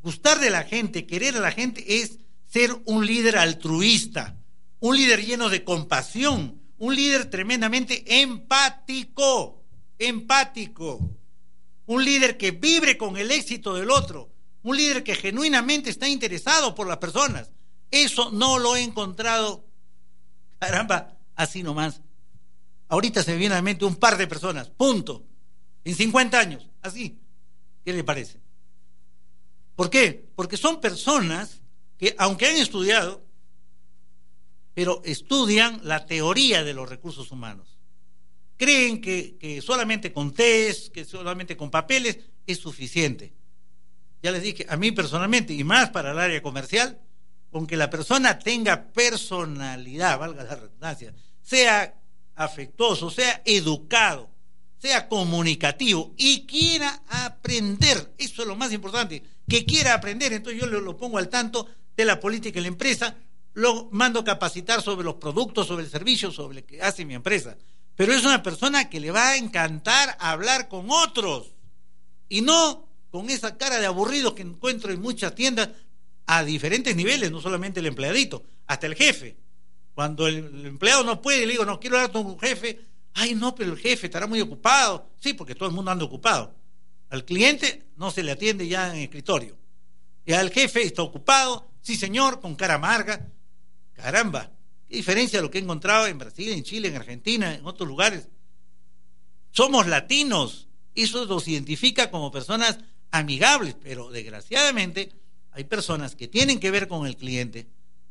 Gustar 0.02 0.38
de 0.40 0.50
la 0.50 0.64
gente, 0.64 1.06
querer 1.06 1.36
a 1.36 1.40
la 1.40 1.52
gente 1.52 2.00
es 2.00 2.18
ser 2.46 2.76
un 2.84 3.06
líder 3.06 3.38
altruista, 3.38 4.36
un 4.80 4.96
líder 4.96 5.24
lleno 5.24 5.48
de 5.48 5.64
compasión, 5.64 6.60
un 6.78 6.94
líder 6.94 7.28
tremendamente 7.28 8.04
empático, 8.22 9.64
empático, 9.98 11.10
un 11.86 12.04
líder 12.04 12.36
que 12.36 12.52
vibre 12.52 12.96
con 12.96 13.16
el 13.16 13.30
éxito 13.30 13.74
del 13.74 13.90
otro, 13.90 14.30
un 14.62 14.76
líder 14.76 15.02
que 15.02 15.14
genuinamente 15.14 15.90
está 15.90 16.08
interesado 16.08 16.74
por 16.74 16.86
las 16.86 16.98
personas. 16.98 17.50
Eso 17.90 18.30
no 18.30 18.58
lo 18.58 18.76
he 18.76 18.82
encontrado, 18.82 19.64
caramba, 20.58 21.16
así 21.34 21.62
nomás. 21.62 22.02
Ahorita 22.88 23.22
se 23.22 23.32
me 23.32 23.38
viene 23.38 23.54
a 23.54 23.58
la 23.58 23.62
mente 23.62 23.84
un 23.84 23.96
par 23.96 24.16
de 24.16 24.26
personas, 24.26 24.68
punto, 24.68 25.24
en 25.84 25.94
50 25.94 26.38
años, 26.38 26.68
así. 26.82 27.18
¿Qué 27.84 27.92
le 27.92 28.04
parece? 28.04 28.40
¿Por 29.76 29.88
qué? 29.88 30.28
Porque 30.34 30.56
son 30.56 30.80
personas 30.80 31.62
que, 31.96 32.14
aunque 32.18 32.46
han 32.46 32.56
estudiado, 32.56 33.24
pero 34.74 35.02
estudian 35.04 35.80
la 35.82 36.06
teoría 36.06 36.62
de 36.64 36.74
los 36.74 36.88
recursos 36.88 37.30
humanos. 37.32 37.78
Creen 38.56 39.00
que, 39.00 39.60
solamente 39.64 40.12
con 40.12 40.32
test, 40.32 40.88
que 40.92 41.04
solamente 41.04 41.56
con 41.56 41.70
papeles 41.70 42.18
es 42.46 42.58
suficiente. 42.58 43.32
Ya 44.22 44.30
les 44.32 44.42
dije, 44.42 44.66
a 44.68 44.76
mí 44.76 44.92
personalmente, 44.92 45.54
y 45.54 45.64
más 45.64 45.90
para 45.90 46.12
el 46.12 46.18
área 46.18 46.42
comercial, 46.42 46.98
con 47.50 47.66
que 47.66 47.76
la 47.76 47.90
persona 47.90 48.38
tenga 48.38 48.84
personalidad, 48.92 50.18
valga 50.18 50.44
la 50.44 50.54
redundancia, 50.54 51.14
sea 51.42 51.94
afectuoso, 52.36 53.10
sea 53.10 53.42
educado, 53.44 54.30
sea 54.78 55.08
comunicativo 55.08 56.14
y 56.16 56.46
quiera 56.46 57.02
aprender, 57.08 58.14
eso 58.16 58.42
es 58.42 58.48
lo 58.48 58.56
más 58.56 58.72
importante, 58.72 59.22
que 59.48 59.64
quiera 59.64 59.94
aprender, 59.94 60.32
entonces 60.32 60.60
yo 60.60 60.66
lo, 60.66 60.96
pongo 60.96 61.18
al 61.18 61.28
tanto 61.28 61.66
de 61.96 62.04
la 62.04 62.20
política 62.20 62.58
en 62.58 62.64
la 62.64 62.68
empresa, 62.68 63.16
lo 63.54 63.88
mando 63.90 64.20
a 64.20 64.24
capacitar 64.24 64.80
sobre 64.80 65.04
los 65.04 65.16
productos, 65.16 65.66
sobre 65.66 65.84
el 65.84 65.90
servicio, 65.90 66.30
sobre 66.30 66.60
lo 66.60 66.66
que 66.66 66.80
hace 66.80 67.04
mi 67.04 67.14
empresa. 67.14 67.56
Pero 67.96 68.14
es 68.14 68.24
una 68.24 68.42
persona 68.42 68.88
que 68.88 69.00
le 69.00 69.10
va 69.10 69.30
a 69.30 69.36
encantar 69.36 70.16
hablar 70.20 70.68
con 70.68 70.86
otros 70.90 71.56
y 72.28 72.40
no 72.40 72.89
con 73.10 73.28
esa 73.30 73.56
cara 73.56 73.78
de 73.78 73.86
aburrido 73.86 74.34
que 74.34 74.42
encuentro 74.42 74.92
en 74.92 75.00
muchas 75.00 75.34
tiendas 75.34 75.70
a 76.26 76.44
diferentes 76.44 76.94
niveles, 76.94 77.30
no 77.30 77.40
solamente 77.40 77.80
el 77.80 77.86
empleadito, 77.86 78.44
hasta 78.66 78.86
el 78.86 78.94
jefe. 78.94 79.36
Cuando 79.94 80.28
el, 80.28 80.66
empleado 80.66 81.02
no 81.02 81.20
puede, 81.20 81.44
le 81.44 81.52
digo, 81.52 81.64
no 81.64 81.80
quiero 81.80 81.96
hablar 81.96 82.12
con 82.12 82.24
un 82.24 82.38
jefe, 82.38 82.80
ay 83.14 83.34
no, 83.34 83.54
pero 83.54 83.72
el 83.72 83.78
jefe 83.78 84.06
estará 84.06 84.26
muy 84.26 84.40
ocupado. 84.40 85.10
Sí, 85.18 85.34
porque 85.34 85.54
todo 85.54 85.68
el 85.68 85.74
mundo 85.74 85.90
anda 85.90 86.04
ocupado. 86.04 86.54
Al 87.08 87.24
cliente 87.24 87.86
no 87.96 88.10
se 88.10 88.22
le 88.22 88.30
atiende 88.30 88.68
ya 88.68 88.94
en 88.94 89.02
escritorio. 89.02 89.58
Y 90.24 90.32
al 90.32 90.50
jefe 90.50 90.82
está 90.84 91.02
ocupado, 91.02 91.68
sí 91.80 91.96
señor, 91.96 92.40
con 92.40 92.54
cara 92.54 92.74
amarga. 92.74 93.28
Caramba, 93.92 94.52
qué 94.88 94.96
diferencia 94.96 95.42
lo 95.42 95.50
que 95.50 95.58
he 95.58 95.62
encontrado 95.62 96.06
en 96.06 96.18
Brasil, 96.18 96.50
en 96.50 96.62
Chile, 96.62 96.88
en 96.88 96.96
Argentina, 96.96 97.54
en 97.54 97.66
otros 97.66 97.88
lugares. 97.88 98.28
Somos 99.50 99.88
latinos, 99.88 100.68
eso 100.94 101.26
nos 101.26 101.48
identifica 101.48 102.10
como 102.10 102.30
personas 102.30 102.78
amigables, 103.10 103.76
pero 103.82 104.10
desgraciadamente 104.10 105.12
hay 105.52 105.64
personas 105.64 106.14
que 106.14 106.28
tienen 106.28 106.60
que 106.60 106.70
ver 106.70 106.88
con 106.88 107.06
el 107.06 107.16
cliente, 107.16 107.66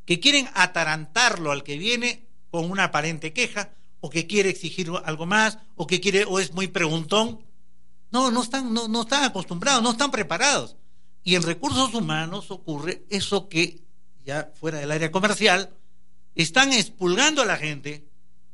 que 0.05 0.19
quieren 0.19 0.49
atarantarlo 0.53 1.51
al 1.51 1.63
que 1.63 1.77
viene 1.77 2.27
con 2.49 2.69
una 2.69 2.85
aparente 2.85 3.33
queja, 3.33 3.71
o 4.01 4.09
que 4.09 4.27
quiere 4.27 4.49
exigir 4.49 4.89
algo 5.03 5.25
más, 5.25 5.57
o 5.75 5.85
que 5.85 5.99
quiere, 5.99 6.25
o 6.25 6.39
es 6.39 6.53
muy 6.53 6.67
preguntón. 6.67 7.39
No, 8.11 8.31
no 8.31 8.41
están, 8.41 8.73
no, 8.73 8.87
no 8.87 9.01
están 9.01 9.23
acostumbrados, 9.23 9.83
no 9.83 9.91
están 9.91 10.11
preparados. 10.11 10.75
Y 11.23 11.35
en 11.35 11.43
recursos 11.43 11.93
humanos 11.93 12.49
ocurre 12.49 13.03
eso 13.09 13.49
que, 13.49 13.81
ya 14.25 14.51
fuera 14.55 14.79
del 14.79 14.91
área 14.91 15.11
comercial, 15.11 15.69
están 16.33 16.71
expulgando 16.73 17.41
a 17.41 17.45
la 17.45 17.57
gente, 17.57 18.05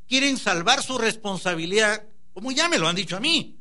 quieren 0.08 0.36
salvar 0.36 0.82
su 0.82 0.98
responsabilidad, 0.98 2.04
como 2.32 2.50
ya 2.50 2.68
me 2.68 2.78
lo 2.78 2.88
han 2.88 2.96
dicho 2.96 3.16
a 3.16 3.20
mí. 3.20 3.56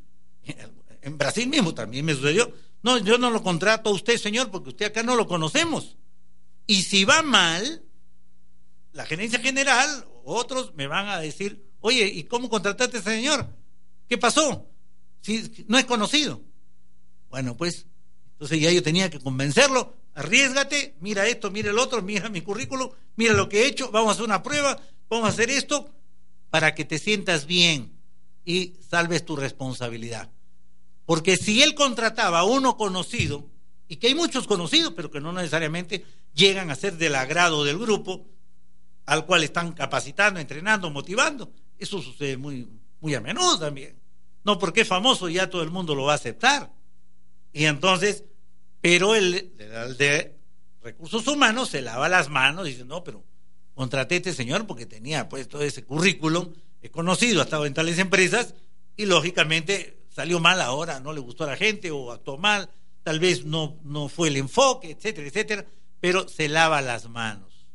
En 1.01 1.17
Brasil 1.17 1.47
mismo 1.47 1.73
también 1.73 2.03
me 2.03 2.15
sucedió. 2.15 2.51
No, 2.85 2.99
yo 2.99 3.17
no 3.17 3.31
lo 3.31 3.41
contrato 3.41 3.89
a 3.89 3.93
usted, 3.93 4.15
señor, 4.19 4.51
porque 4.51 4.69
usted 4.69 4.85
acá 4.85 5.01
no 5.01 5.15
lo 5.15 5.25
conocemos. 5.25 5.97
Y 6.67 6.83
si 6.83 7.03
va 7.03 7.23
mal, 7.23 7.83
la 8.93 9.07
gerencia 9.07 9.39
general, 9.39 10.07
otros 10.23 10.75
me 10.75 10.85
van 10.85 11.09
a 11.09 11.17
decir, 11.17 11.65
oye, 11.79 12.05
¿y 12.05 12.25
cómo 12.25 12.47
contrataste 12.47 12.97
a 12.97 12.99
ese 12.99 13.09
señor? 13.09 13.49
¿Qué 14.07 14.19
pasó? 14.19 14.69
Si 15.21 15.65
no 15.67 15.79
es 15.79 15.85
conocido. 15.85 16.43
Bueno, 17.31 17.57
pues, 17.57 17.87
entonces 18.33 18.61
ya 18.61 18.71
yo 18.71 18.83
tenía 18.83 19.09
que 19.09 19.19
convencerlo, 19.19 19.95
arriesgate, 20.13 20.95
mira 20.99 21.25
esto, 21.25 21.49
mira 21.49 21.71
el 21.71 21.79
otro, 21.79 22.03
mira 22.03 22.29
mi 22.29 22.41
currículum, 22.41 22.91
mira 23.15 23.33
lo 23.33 23.49
que 23.49 23.63
he 23.63 23.65
hecho, 23.65 23.89
vamos 23.89 24.09
a 24.09 24.11
hacer 24.11 24.25
una 24.25 24.43
prueba, 24.43 24.79
vamos 25.09 25.25
a 25.25 25.29
hacer 25.29 25.49
esto, 25.49 25.89
para 26.51 26.75
que 26.75 26.85
te 26.85 26.99
sientas 26.99 27.47
bien 27.47 27.97
y 28.45 28.75
salves 28.87 29.25
tu 29.25 29.35
responsabilidad. 29.35 30.34
Porque 31.05 31.37
si 31.37 31.61
él 31.61 31.75
contrataba 31.75 32.39
a 32.39 32.43
uno 32.43 32.77
conocido, 32.77 33.49
y 33.87 33.97
que 33.97 34.07
hay 34.07 34.15
muchos 34.15 34.47
conocidos, 34.47 34.93
pero 34.95 35.11
que 35.11 35.21
no 35.21 35.31
necesariamente 35.31 36.05
llegan 36.33 36.71
a 36.71 36.75
ser 36.75 36.97
del 36.97 37.15
agrado 37.15 37.63
del 37.63 37.77
grupo 37.77 38.25
al 39.05 39.25
cual 39.25 39.43
están 39.43 39.73
capacitando, 39.73 40.39
entrenando, 40.39 40.89
motivando. 40.89 41.51
Eso 41.77 42.01
sucede 42.01 42.37
muy, 42.37 42.67
muy 42.99 43.13
a 43.13 43.21
menudo 43.21 43.59
también. 43.59 43.99
No 44.43 44.57
porque 44.57 44.81
es 44.81 44.87
famoso 44.87 45.29
ya 45.29 45.49
todo 45.49 45.61
el 45.61 45.69
mundo 45.69 45.93
lo 45.93 46.05
va 46.05 46.13
a 46.13 46.15
aceptar. 46.15 46.71
Y 47.53 47.65
entonces, 47.65 48.23
pero 48.81 49.15
el, 49.15 49.55
de 49.97 50.35
recursos 50.81 51.27
humanos 51.27 51.69
se 51.69 51.81
lava 51.81 52.09
las 52.09 52.29
manos 52.29 52.67
y 52.67 52.71
dice, 52.71 52.85
no, 52.85 53.03
pero 53.03 53.23
contraté 53.73 54.15
a 54.15 54.17
este 54.17 54.33
señor 54.33 54.65
porque 54.65 54.85
tenía 54.85 55.29
pues 55.29 55.47
todo 55.47 55.61
ese 55.61 55.83
currículum, 55.83 56.53
he 56.81 56.89
conocido, 56.89 57.41
ha 57.41 57.43
estado 57.45 57.65
en 57.65 57.73
tales 57.73 57.99
empresas 57.99 58.55
y 58.97 59.05
lógicamente 59.05 60.04
salió 60.15 60.39
mal 60.39 60.61
ahora, 60.61 60.99
no 60.99 61.11
le 61.11 61.19
gustó 61.19 61.43
a 61.43 61.47
la 61.47 61.57
gente 61.57 61.91
o 61.91 62.11
actuó 62.11 62.37
mal 62.37 62.69
tal 63.05 63.19
vez 63.19 63.45
no, 63.45 63.77
no 63.83 64.09
fue 64.09 64.29
el 64.29 64.37
enfoque, 64.37 64.89
etcétera, 64.89 65.27
etcétera, 65.27 65.65
pero 65.99 66.27
se 66.27 66.49
lava 66.49 66.81
las 66.81 67.07
manos. 67.07 67.67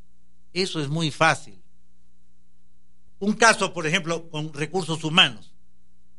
Eso 0.52 0.80
es 0.80 0.88
muy 0.88 1.12
fácil. 1.12 1.62
Un 3.20 3.34
caso, 3.34 3.72
por 3.72 3.86
ejemplo, 3.86 4.28
con 4.28 4.52
recursos 4.52 5.04
humanos. 5.04 5.54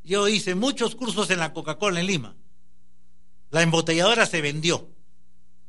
Yo 0.02 0.30
hice 0.30 0.56
muchos 0.56 0.96
cursos 0.96 1.30
en 1.30 1.40
la 1.40 1.52
Coca-Cola 1.52 2.00
en 2.00 2.08
Lima. 2.08 2.38
La 3.50 3.62
embotelladora 3.62 4.26
se 4.26 4.40
vendió 4.40 4.88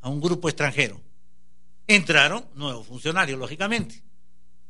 a 0.03 0.09
un 0.09 0.21
grupo 0.21 0.49
extranjero. 0.49 1.01
Entraron 1.89 2.47
nuevos 2.55 2.87
funcionarios, 2.87 3.41
lógicamente. 3.41 4.05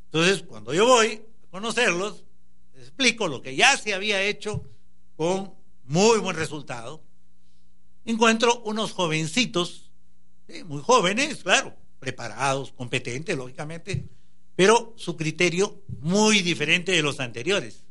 Entonces, 0.07 0.45
cuando 0.45 0.73
yo 0.73 0.87
voy 0.87 1.23
a 1.45 1.51
conocerlos, 1.51 2.25
les 2.73 2.85
explico 2.85 3.29
lo 3.29 3.43
que 3.43 3.55
ya 3.55 3.77
se 3.77 3.93
había 3.93 4.23
hecho 4.23 4.65
con 5.15 5.53
muy 5.85 6.19
buen 6.19 6.37
resultado 6.37 7.03
encuentro 8.05 8.63
unos 8.65 8.93
jovencitos, 8.93 9.91
muy 10.67 10.83
jóvenes, 10.83 11.43
claro, 11.43 11.75
preparados, 11.99 12.73
competentes, 12.73 13.37
lógicamente, 13.37 14.09
pero 14.57 14.95
su 14.97 15.17
criterio 15.17 15.83
muy 16.01 16.43
diferente 16.43 16.93
de 16.93 17.03
los 17.03 17.21
anteriores. 17.21 17.85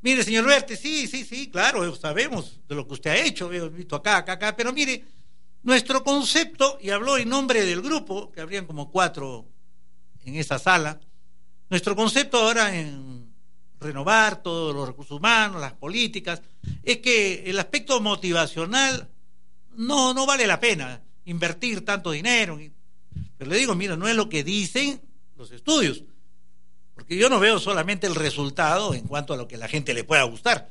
Mire, 0.00 0.22
señor 0.22 0.46
Verte, 0.46 0.76
sí, 0.76 1.06
sí, 1.08 1.24
sí, 1.24 1.50
claro, 1.50 1.94
sabemos 1.96 2.60
de 2.68 2.74
lo 2.74 2.86
que 2.86 2.94
usted 2.94 3.10
ha 3.10 3.16
hecho, 3.16 3.52
hemos 3.52 3.72
visto 3.72 3.96
acá, 3.96 4.18
acá, 4.18 4.32
acá, 4.32 4.56
pero 4.56 4.72
mire, 4.72 5.04
nuestro 5.62 6.04
concepto, 6.04 6.78
y 6.80 6.90
habló 6.90 7.18
en 7.18 7.28
nombre 7.28 7.64
del 7.66 7.82
grupo, 7.82 8.30
que 8.30 8.40
habrían 8.40 8.66
como 8.66 8.90
cuatro 8.90 9.48
en 10.24 10.36
esa 10.36 10.58
sala, 10.58 11.00
nuestro 11.68 11.96
concepto 11.96 12.38
ahora 12.38 12.78
en 12.78 13.17
renovar 13.80 14.42
todos 14.42 14.74
los 14.74 14.88
recursos 14.88 15.18
humanos, 15.18 15.60
las 15.60 15.72
políticas, 15.72 16.42
es 16.82 16.98
que 16.98 17.44
el 17.46 17.58
aspecto 17.58 18.00
motivacional 18.00 19.08
no, 19.76 20.12
no 20.12 20.26
vale 20.26 20.46
la 20.46 20.58
pena 20.58 21.02
invertir 21.24 21.84
tanto 21.84 22.10
dinero. 22.10 22.58
Pero 23.36 23.50
le 23.50 23.56
digo, 23.56 23.74
mira, 23.74 23.96
no 23.96 24.08
es 24.08 24.16
lo 24.16 24.28
que 24.28 24.42
dicen 24.42 25.00
los 25.36 25.52
estudios, 25.52 26.02
porque 26.94 27.16
yo 27.16 27.28
no 27.28 27.38
veo 27.38 27.60
solamente 27.60 28.06
el 28.06 28.16
resultado 28.16 28.94
en 28.94 29.06
cuanto 29.06 29.32
a 29.32 29.36
lo 29.36 29.46
que 29.46 29.56
la 29.56 29.68
gente 29.68 29.94
le 29.94 30.04
pueda 30.04 30.24
gustar. 30.24 30.68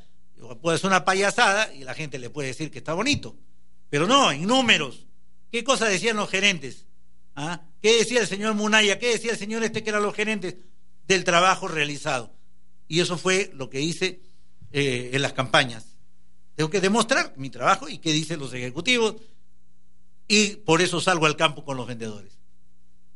Puede 0.61 0.77
ser 0.77 0.87
una 0.87 1.05
payasada 1.05 1.73
y 1.73 1.83
la 1.83 1.93
gente 1.93 2.19
le 2.19 2.29
puede 2.29 2.49
decir 2.49 2.69
que 2.69 2.79
está 2.79 2.93
bonito, 2.93 3.35
pero 3.89 4.07
no, 4.07 4.31
en 4.31 4.45
números. 4.45 5.07
¿Qué 5.51 5.63
cosa 5.63 5.85
decían 5.85 6.17
los 6.17 6.29
gerentes? 6.29 6.85
¿Ah? 7.35 7.61
¿Qué 7.81 7.97
decía 7.97 8.19
el 8.19 8.27
señor 8.27 8.53
Munaya? 8.55 8.99
¿Qué 8.99 9.11
decía 9.11 9.31
el 9.31 9.37
señor 9.37 9.63
este 9.63 9.83
que 9.83 9.89
eran 9.89 10.03
los 10.03 10.13
gerentes 10.13 10.55
del 11.07 11.23
trabajo 11.23 11.67
realizado? 11.67 12.36
Y 12.87 12.99
eso 12.99 13.17
fue 13.17 13.51
lo 13.53 13.69
que 13.69 13.81
hice 13.81 14.21
eh, 14.71 15.11
en 15.13 15.21
las 15.21 15.33
campañas. 15.33 15.97
Tengo 16.55 16.69
que 16.69 16.81
demostrar 16.81 17.33
mi 17.37 17.49
trabajo 17.49 17.87
y 17.89 17.97
qué 17.97 18.11
dicen 18.11 18.39
los 18.39 18.53
ejecutivos. 18.53 19.15
Y 20.27 20.57
por 20.57 20.81
eso 20.81 20.99
salgo 20.99 21.25
al 21.25 21.35
campo 21.35 21.63
con 21.63 21.77
los 21.77 21.87
vendedores. 21.87 22.39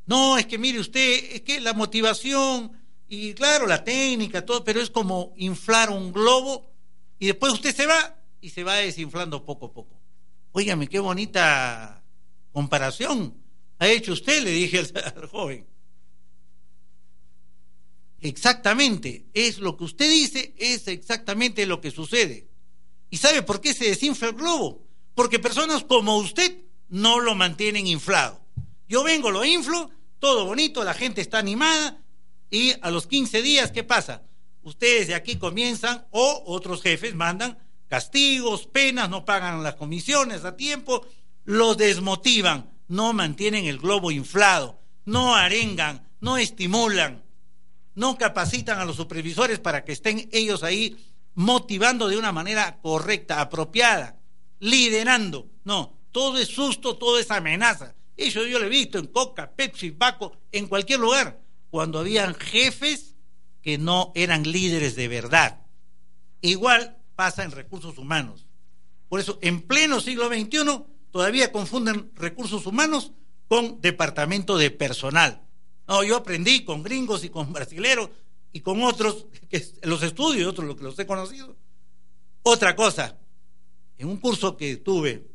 No, 0.05 0.37
es 0.37 0.45
que 0.45 0.57
mire 0.57 0.79
usted, 0.79 1.35
es 1.35 1.41
que 1.41 1.61
la 1.61 1.73
motivación 1.73 2.71
y 3.07 3.33
claro, 3.33 3.67
la 3.67 3.83
técnica, 3.83 4.45
todo, 4.45 4.63
pero 4.63 4.81
es 4.81 4.89
como 4.89 5.33
inflar 5.37 5.89
un 5.89 6.13
globo 6.13 6.71
y 7.19 7.27
después 7.27 7.53
usted 7.53 7.75
se 7.75 7.85
va 7.85 8.17
y 8.39 8.49
se 8.49 8.63
va 8.63 8.75
desinflando 8.75 9.45
poco 9.45 9.67
a 9.67 9.73
poco. 9.73 9.99
Óigame, 10.53 10.87
qué 10.87 10.99
bonita 10.99 12.03
comparación 12.51 13.41
ha 13.81 13.87
hecho 13.87 14.13
usted, 14.13 14.43
le 14.43 14.51
dije 14.51 14.77
al 14.77 15.27
joven. 15.31 15.65
Exactamente, 18.21 19.25
es 19.33 19.57
lo 19.57 19.75
que 19.75 19.83
usted 19.83 20.07
dice, 20.07 20.53
es 20.57 20.87
exactamente 20.87 21.65
lo 21.65 21.81
que 21.81 21.89
sucede. 21.89 22.47
¿Y 23.09 23.17
sabe 23.17 23.41
por 23.41 23.59
qué 23.61 23.73
se 23.73 23.85
desinfla 23.85 24.29
el 24.29 24.35
globo? 24.35 24.87
Porque 25.15 25.39
personas 25.39 25.83
como 25.83 26.17
usted 26.17 26.55
no 26.87 27.19
lo 27.19 27.33
mantienen 27.33 27.87
inflado. 27.87 28.39
Yo 28.87 29.03
vengo, 29.03 29.31
lo 29.31 29.43
inflo, 29.43 29.89
todo 30.19 30.45
bonito, 30.45 30.83
la 30.83 30.93
gente 30.93 31.19
está 31.19 31.39
animada 31.39 32.03
y 32.51 32.73
a 32.81 32.91
los 32.91 33.07
15 33.07 33.41
días, 33.41 33.71
¿qué 33.71 33.83
pasa? 33.83 34.21
Ustedes 34.61 35.07
de 35.07 35.15
aquí 35.15 35.37
comienzan 35.37 36.05
o 36.11 36.43
otros 36.45 36.83
jefes 36.83 37.15
mandan 37.15 37.57
castigos, 37.87 38.67
penas, 38.67 39.09
no 39.09 39.25
pagan 39.25 39.63
las 39.63 39.75
comisiones 39.75 40.45
a 40.45 40.55
tiempo, 40.55 41.07
los 41.43 41.75
desmotivan, 41.75 42.69
no 42.87 43.13
mantienen 43.13 43.65
el 43.65 43.79
globo 43.79 44.11
inflado, 44.11 44.79
no 45.05 45.35
arengan, 45.35 46.07
no 46.19 46.37
estimulan 46.37 47.23
no 48.01 48.17
capacitan 48.17 48.79
a 48.79 48.85
los 48.85 48.95
supervisores 48.95 49.59
para 49.59 49.85
que 49.85 49.91
estén 49.91 50.27
ellos 50.31 50.63
ahí 50.63 50.97
motivando 51.35 52.07
de 52.07 52.17
una 52.17 52.31
manera 52.31 52.79
correcta, 52.81 53.39
apropiada, 53.39 54.17
liderando. 54.59 55.47
No, 55.63 55.93
todo 56.11 56.39
es 56.39 56.47
susto, 56.47 56.97
todo 56.97 57.19
es 57.19 57.29
amenaza. 57.29 57.93
Eso 58.17 58.43
yo 58.47 58.57
lo 58.57 58.65
he 58.65 58.69
visto 58.69 58.97
en 58.97 59.05
Coca, 59.05 59.51
Pepsi, 59.51 59.91
Baco, 59.91 60.35
en 60.51 60.65
cualquier 60.67 60.99
lugar, 60.99 61.39
cuando 61.69 61.99
habían 61.99 62.33
jefes 62.33 63.13
que 63.61 63.77
no 63.77 64.11
eran 64.15 64.51
líderes 64.51 64.95
de 64.95 65.07
verdad. 65.07 65.61
Igual 66.41 66.97
pasa 67.15 67.43
en 67.43 67.51
recursos 67.51 67.99
humanos. 67.99 68.47
Por 69.09 69.19
eso, 69.19 69.37
en 69.43 69.61
pleno 69.61 70.01
siglo 70.01 70.27
XXI, 70.27 70.85
todavía 71.11 71.51
confunden 71.51 72.11
recursos 72.15 72.65
humanos 72.65 73.11
con 73.47 73.79
departamento 73.79 74.57
de 74.57 74.71
personal. 74.71 75.43
No, 75.91 76.05
yo 76.05 76.15
aprendí 76.15 76.63
con 76.63 76.83
gringos 76.83 77.25
y 77.25 77.29
con 77.29 77.51
brasileros 77.51 78.09
y 78.53 78.61
con 78.61 78.81
otros, 78.81 79.25
que 79.49 79.61
los 79.83 80.01
estudios, 80.03 80.47
otros 80.47 80.65
los 80.65 80.77
que 80.77 80.83
los 80.83 80.97
he 80.97 81.05
conocido. 81.05 81.57
Otra 82.43 82.77
cosa, 82.77 83.19
en 83.97 84.07
un 84.07 84.15
curso 84.15 84.55
que 84.55 84.77
tuve 84.77 85.27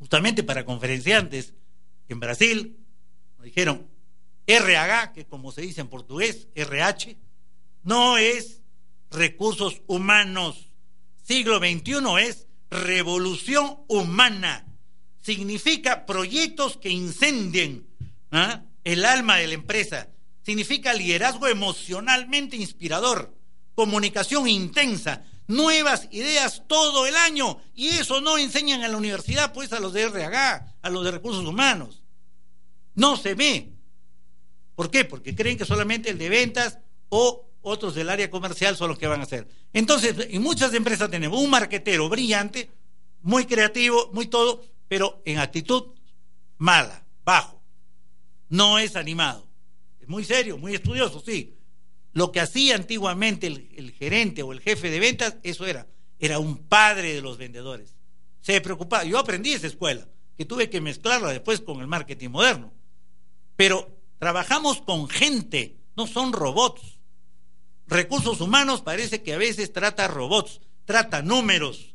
justamente 0.00 0.42
para 0.42 0.64
conferenciantes 0.64 1.54
en 2.08 2.18
Brasil, 2.18 2.76
nos 3.36 3.44
dijeron, 3.44 3.86
RH, 4.48 5.12
que 5.12 5.26
como 5.26 5.52
se 5.52 5.62
dice 5.62 5.80
en 5.80 5.86
portugués, 5.86 6.48
RH, 6.56 7.16
no 7.84 8.18
es 8.18 8.62
recursos 9.12 9.82
humanos. 9.86 10.72
Siglo 11.22 11.58
XXI 11.58 12.00
es 12.20 12.48
revolución 12.68 13.78
humana. 13.86 14.66
Significa 15.20 16.04
proyectos 16.04 16.76
que 16.76 16.90
incendien, 16.90 17.86
¿ah? 18.32 18.64
El 18.84 19.04
alma 19.04 19.36
de 19.36 19.48
la 19.48 19.54
empresa. 19.54 20.08
Significa 20.42 20.94
liderazgo 20.94 21.46
emocionalmente 21.46 22.56
inspirador, 22.56 23.36
comunicación 23.74 24.48
intensa, 24.48 25.24
nuevas 25.46 26.08
ideas 26.10 26.62
todo 26.66 27.06
el 27.06 27.16
año. 27.16 27.58
Y 27.74 27.88
eso 27.88 28.20
no 28.20 28.38
enseñan 28.38 28.82
en 28.82 28.92
la 28.92 28.96
universidad, 28.96 29.52
pues 29.52 29.72
a 29.72 29.80
los 29.80 29.92
de 29.92 30.02
RH, 30.02 30.64
a 30.80 30.90
los 30.90 31.04
de 31.04 31.10
recursos 31.10 31.44
humanos. 31.44 32.02
No 32.94 33.16
se 33.16 33.34
ve. 33.34 33.72
¿Por 34.74 34.90
qué? 34.90 35.04
Porque 35.04 35.34
creen 35.34 35.58
que 35.58 35.64
solamente 35.64 36.10
el 36.10 36.18
de 36.18 36.28
ventas 36.28 36.78
o 37.08 37.48
otros 37.62 37.94
del 37.94 38.10
área 38.10 38.30
comercial 38.30 38.76
son 38.76 38.88
los 38.88 38.98
que 38.98 39.06
van 39.06 39.20
a 39.20 39.24
hacer. 39.24 39.48
Entonces, 39.72 40.14
en 40.30 40.42
muchas 40.42 40.72
empresas 40.74 41.10
tenemos 41.10 41.40
un 41.40 41.50
marquetero 41.50 42.08
brillante, 42.08 42.70
muy 43.20 43.44
creativo, 43.44 44.10
muy 44.12 44.26
todo, 44.26 44.64
pero 44.86 45.20
en 45.24 45.38
actitud 45.38 45.94
mala, 46.56 47.04
bajo 47.24 47.57
no 48.48 48.78
es 48.78 48.96
animado. 48.96 49.46
Es 50.00 50.08
muy 50.08 50.24
serio, 50.24 50.58
muy 50.58 50.74
estudioso, 50.74 51.22
sí. 51.24 51.54
Lo 52.12 52.32
que 52.32 52.40
hacía 52.40 52.74
antiguamente 52.74 53.46
el, 53.46 53.92
gerente 53.98 54.42
o 54.42 54.52
el 54.52 54.60
jefe 54.60 54.90
de 54.90 55.00
ventas, 55.00 55.36
eso 55.42 55.66
era. 55.66 55.86
Era 56.18 56.38
un 56.38 56.58
padre 56.66 57.14
de 57.14 57.22
los 57.22 57.38
vendedores. 57.38 57.94
Se 58.40 58.60
preocupaba. 58.60 59.04
Yo 59.04 59.18
aprendí 59.18 59.52
esa 59.52 59.66
escuela, 59.66 60.08
que 60.36 60.44
tuve 60.44 60.70
que 60.70 60.80
mezclarla 60.80 61.30
después 61.30 61.60
con 61.60 61.80
el 61.80 61.86
marketing 61.86 62.30
moderno. 62.30 62.72
Pero 63.56 63.88
trabajamos 64.18 64.80
con 64.80 65.08
gente, 65.08 65.76
no 65.96 66.06
son 66.06 66.32
robots. 66.32 66.98
Recursos 67.86 68.40
humanos 68.40 68.82
parece 68.82 69.22
que 69.22 69.34
a 69.34 69.38
veces 69.38 69.72
trata 69.72 70.08
robots, 70.08 70.60
trata 70.84 71.22
números, 71.22 71.94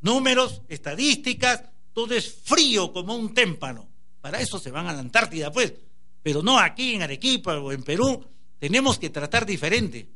números, 0.00 0.62
estadísticas, 0.68 1.64
todo 1.92 2.14
es 2.14 2.32
frío 2.44 2.92
como 2.92 3.14
un 3.16 3.32
témpano. 3.32 3.93
Para 4.24 4.40
eso 4.40 4.58
se 4.58 4.70
van 4.70 4.86
a 4.86 4.92
la 4.94 5.00
Antártida, 5.00 5.52
pues. 5.52 5.74
Pero 6.22 6.42
no 6.42 6.58
aquí 6.58 6.94
en 6.94 7.02
Arequipa 7.02 7.58
o 7.58 7.72
en 7.72 7.82
Perú. 7.82 8.24
Tenemos 8.58 8.98
que 8.98 9.10
tratar 9.10 9.44
diferente. 9.44 10.08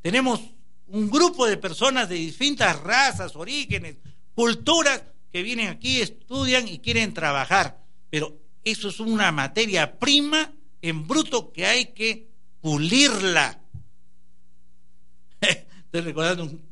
Tenemos 0.00 0.40
un 0.86 1.10
grupo 1.10 1.46
de 1.46 1.58
personas 1.58 2.08
de 2.08 2.14
distintas 2.14 2.80
razas, 2.80 3.36
orígenes, 3.36 3.98
culturas 4.34 5.02
que 5.30 5.42
vienen 5.42 5.68
aquí, 5.68 6.00
estudian 6.00 6.68
y 6.68 6.78
quieren 6.78 7.12
trabajar. 7.12 7.84
Pero 8.08 8.34
eso 8.64 8.88
es 8.88 8.98
una 8.98 9.30
materia 9.30 9.98
prima 9.98 10.54
en 10.80 11.06
bruto 11.06 11.52
que 11.52 11.66
hay 11.66 11.92
que 11.92 12.30
pulirla. 12.62 13.60
Estoy 15.42 16.00
recordando 16.00 16.44
un, 16.44 16.62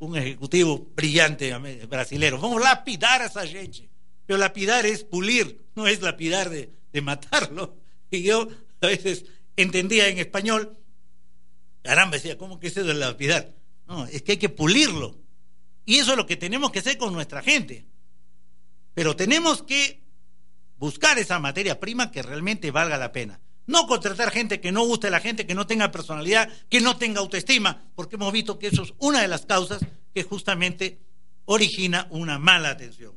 un 0.00 0.16
ejecutivo 0.16 0.88
brillante 0.92 1.56
brasilero. 1.86 2.40
Vamos 2.40 2.62
a 2.62 2.70
lapidar 2.70 3.22
a 3.22 3.26
esa 3.26 3.46
gente. 3.46 3.88
Pero 4.26 4.38
lapidar 4.38 4.84
es 4.86 5.04
pulir, 5.04 5.64
no 5.74 5.86
es 5.86 6.02
lapidar 6.02 6.50
de, 6.50 6.70
matarlo. 7.02 7.76
Y 8.08 8.22
yo 8.22 8.48
a 8.80 8.86
veces 8.86 9.24
entendía 9.56 10.06
en 10.08 10.18
español, 10.18 10.78
caramba, 11.82 12.16
decía, 12.16 12.38
¿cómo 12.38 12.60
que 12.60 12.68
es 12.68 12.76
eso 12.76 12.86
de 12.86 12.94
lapidar? 12.94 13.52
No, 13.88 14.06
es 14.06 14.22
que 14.22 14.32
hay 14.32 14.38
que 14.38 14.48
pulirlo. 14.48 15.18
Y 15.84 15.96
eso 15.96 16.12
es 16.12 16.16
lo 16.16 16.24
que 16.24 16.36
tenemos 16.36 16.70
que 16.70 16.78
hacer 16.78 16.96
con 16.96 17.12
nuestra 17.12 17.42
gente. 17.42 17.84
Pero 18.94 19.16
tenemos 19.16 19.64
que 19.64 20.04
buscar 20.78 21.18
esa 21.18 21.40
materia 21.40 21.80
prima 21.80 22.12
que 22.12 22.22
realmente 22.22 22.70
valga 22.70 22.96
la 22.96 23.12
pena. 23.12 23.40
No 23.66 23.88
contratar 23.88 24.30
gente 24.30 24.60
que 24.60 24.70
no 24.70 24.84
guste 24.84 25.08
a 25.08 25.10
la 25.10 25.20
gente, 25.20 25.46
que 25.46 25.54
no 25.54 25.66
tenga 25.66 25.90
personalidad, 25.90 26.48
que 26.68 26.80
no 26.80 26.96
tenga 26.96 27.20
autoestima, 27.20 27.90
porque 27.96 28.14
hemos 28.14 28.32
visto 28.32 28.58
que 28.58 28.68
eso 28.68 28.84
es 28.84 28.94
una 28.98 29.20
de 29.20 29.28
las 29.28 29.46
causas 29.46 29.84
que 30.14 30.22
justamente 30.22 31.00
origina 31.44 32.06
una 32.10 32.38
mala 32.38 32.70
atención. 32.70 33.14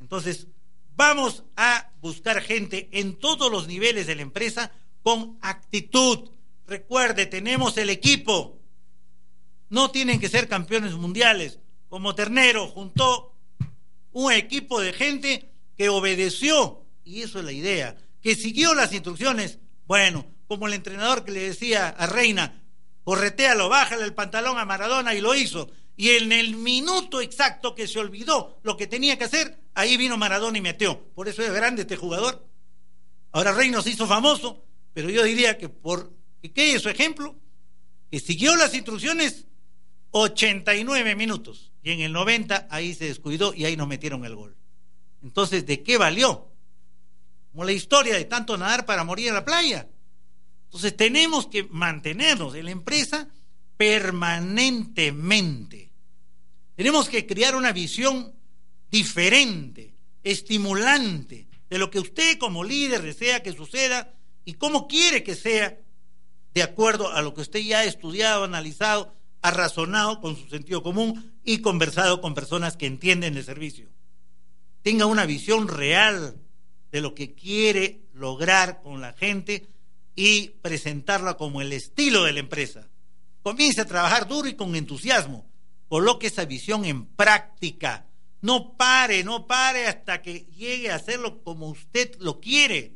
Entonces, 0.00 0.48
vamos 0.96 1.44
a 1.56 1.90
buscar 2.00 2.42
gente 2.42 2.88
en 2.92 3.18
todos 3.18 3.50
los 3.50 3.66
niveles 3.66 4.06
de 4.06 4.16
la 4.16 4.22
empresa 4.22 4.72
con 5.02 5.38
actitud. 5.40 6.30
Recuerde, 6.66 7.26
tenemos 7.26 7.76
el 7.78 7.90
equipo. 7.90 8.58
No 9.68 9.90
tienen 9.90 10.20
que 10.20 10.28
ser 10.28 10.48
campeones 10.48 10.94
mundiales. 10.94 11.58
Como 11.88 12.14
Ternero 12.14 12.68
juntó 12.68 13.34
un 14.12 14.32
equipo 14.32 14.80
de 14.80 14.92
gente 14.92 15.52
que 15.76 15.88
obedeció, 15.88 16.84
y 17.04 17.22
eso 17.22 17.38
es 17.38 17.44
la 17.44 17.52
idea, 17.52 17.96
que 18.20 18.34
siguió 18.34 18.74
las 18.74 18.92
instrucciones. 18.92 19.58
Bueno, 19.86 20.26
como 20.46 20.66
el 20.66 20.74
entrenador 20.74 21.24
que 21.24 21.32
le 21.32 21.40
decía 21.40 21.88
a 21.88 22.06
Reina, 22.06 22.62
corretealo, 23.04 23.68
bájale 23.68 24.04
el 24.04 24.14
pantalón 24.14 24.58
a 24.58 24.64
Maradona 24.64 25.14
y 25.14 25.20
lo 25.20 25.34
hizo. 25.34 25.70
Y 25.96 26.10
en 26.10 26.32
el 26.32 26.56
minuto 26.56 27.20
exacto 27.20 27.74
que 27.74 27.86
se 27.86 27.98
olvidó 27.98 28.58
lo 28.62 28.76
que 28.76 28.86
tenía 28.86 29.18
que 29.18 29.24
hacer, 29.24 29.60
ahí 29.74 29.96
vino 29.96 30.16
Maradona 30.16 30.58
y 30.58 30.62
metió. 30.62 31.12
Por 31.14 31.28
eso 31.28 31.42
es 31.42 31.52
grande 31.52 31.82
este 31.82 31.96
jugador. 31.96 32.46
Ahora 33.32 33.52
Reino 33.52 33.82
se 33.82 33.90
hizo 33.90 34.06
famoso, 34.06 34.64
pero 34.92 35.10
yo 35.10 35.22
diría 35.24 35.58
que 35.58 35.68
por 35.68 36.12
que 36.48 36.72
es 36.72 36.82
su 36.82 36.88
ejemplo, 36.88 37.36
que 38.10 38.18
siguió 38.18 38.56
las 38.56 38.74
instrucciones 38.74 39.46
89 40.12 41.14
minutos 41.14 41.72
y 41.82 41.92
en 41.92 42.00
el 42.00 42.12
90 42.12 42.68
ahí 42.70 42.94
se 42.94 43.06
descuidó 43.06 43.54
y 43.54 43.64
ahí 43.64 43.76
nos 43.76 43.88
metieron 43.88 44.24
el 44.24 44.34
gol. 44.34 44.56
Entonces, 45.22 45.66
¿de 45.66 45.82
qué 45.82 45.98
valió? 45.98 46.48
Como 47.52 47.64
la 47.64 47.72
historia 47.72 48.14
de 48.14 48.24
tanto 48.24 48.56
nadar 48.56 48.86
para 48.86 49.04
morir 49.04 49.28
en 49.28 49.34
la 49.34 49.44
playa. 49.44 49.88
Entonces, 50.64 50.96
tenemos 50.96 51.46
que 51.46 51.64
mantenernos 51.64 52.54
en 52.54 52.64
la 52.64 52.70
empresa 52.70 53.28
permanentemente. 53.80 55.90
Tenemos 56.74 57.08
que 57.08 57.26
crear 57.26 57.56
una 57.56 57.72
visión 57.72 58.34
diferente, 58.90 59.96
estimulante, 60.22 61.48
de 61.70 61.78
lo 61.78 61.90
que 61.90 61.98
usted 61.98 62.36
como 62.36 62.62
líder 62.62 63.00
desea 63.00 63.42
que 63.42 63.54
suceda 63.54 64.12
y 64.44 64.52
cómo 64.54 64.86
quiere 64.86 65.22
que 65.22 65.34
sea, 65.34 65.78
de 66.52 66.62
acuerdo 66.62 67.10
a 67.10 67.22
lo 67.22 67.32
que 67.32 67.40
usted 67.40 67.60
ya 67.60 67.78
ha 67.78 67.84
estudiado, 67.84 68.44
analizado, 68.44 69.16
ha 69.40 69.50
razonado 69.50 70.20
con 70.20 70.36
su 70.36 70.46
sentido 70.50 70.82
común 70.82 71.32
y 71.42 71.62
conversado 71.62 72.20
con 72.20 72.34
personas 72.34 72.76
que 72.76 72.84
entienden 72.84 73.38
el 73.38 73.44
servicio. 73.44 73.88
Tenga 74.82 75.06
una 75.06 75.24
visión 75.24 75.68
real 75.68 76.36
de 76.92 77.00
lo 77.00 77.14
que 77.14 77.32
quiere 77.32 78.02
lograr 78.12 78.82
con 78.82 79.00
la 79.00 79.14
gente 79.14 79.68
y 80.14 80.48
presentarla 80.60 81.38
como 81.38 81.62
el 81.62 81.72
estilo 81.72 82.24
de 82.24 82.34
la 82.34 82.40
empresa. 82.40 82.89
Comience 83.42 83.80
a 83.80 83.86
trabajar 83.86 84.28
duro 84.28 84.48
y 84.48 84.54
con 84.54 84.74
entusiasmo. 84.76 85.50
Coloque 85.88 86.26
esa 86.26 86.44
visión 86.44 86.84
en 86.84 87.06
práctica. 87.06 88.06
No 88.42 88.76
pare, 88.76 89.24
no 89.24 89.46
pare 89.46 89.86
hasta 89.86 90.22
que 90.22 90.46
llegue 90.56 90.90
a 90.90 90.96
hacerlo 90.96 91.42
como 91.42 91.68
usted 91.68 92.16
lo 92.18 92.40
quiere. 92.40 92.94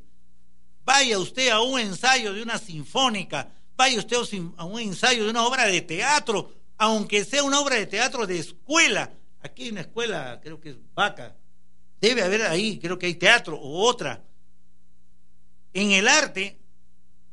Vaya 0.84 1.18
usted 1.18 1.48
a 1.48 1.60
un 1.60 1.80
ensayo 1.80 2.32
de 2.32 2.42
una 2.42 2.58
sinfónica, 2.58 3.52
vaya 3.76 3.98
usted 3.98 4.16
a 4.56 4.64
un 4.64 4.80
ensayo 4.80 5.24
de 5.24 5.30
una 5.30 5.46
obra 5.46 5.66
de 5.66 5.80
teatro, 5.80 6.52
aunque 6.76 7.24
sea 7.24 7.42
una 7.42 7.60
obra 7.60 7.76
de 7.76 7.86
teatro 7.86 8.26
de 8.26 8.38
escuela. 8.38 9.12
Aquí 9.40 9.64
hay 9.64 9.70
una 9.70 9.80
escuela, 9.82 10.40
creo 10.42 10.60
que 10.60 10.70
es 10.70 10.76
Vaca. 10.94 11.36
Debe 12.00 12.22
haber 12.22 12.42
ahí, 12.42 12.78
creo 12.78 12.98
que 12.98 13.06
hay 13.06 13.14
teatro 13.14 13.56
o 13.56 13.86
otra. 13.88 14.22
En 15.72 15.90
el 15.92 16.06
arte, 16.06 16.60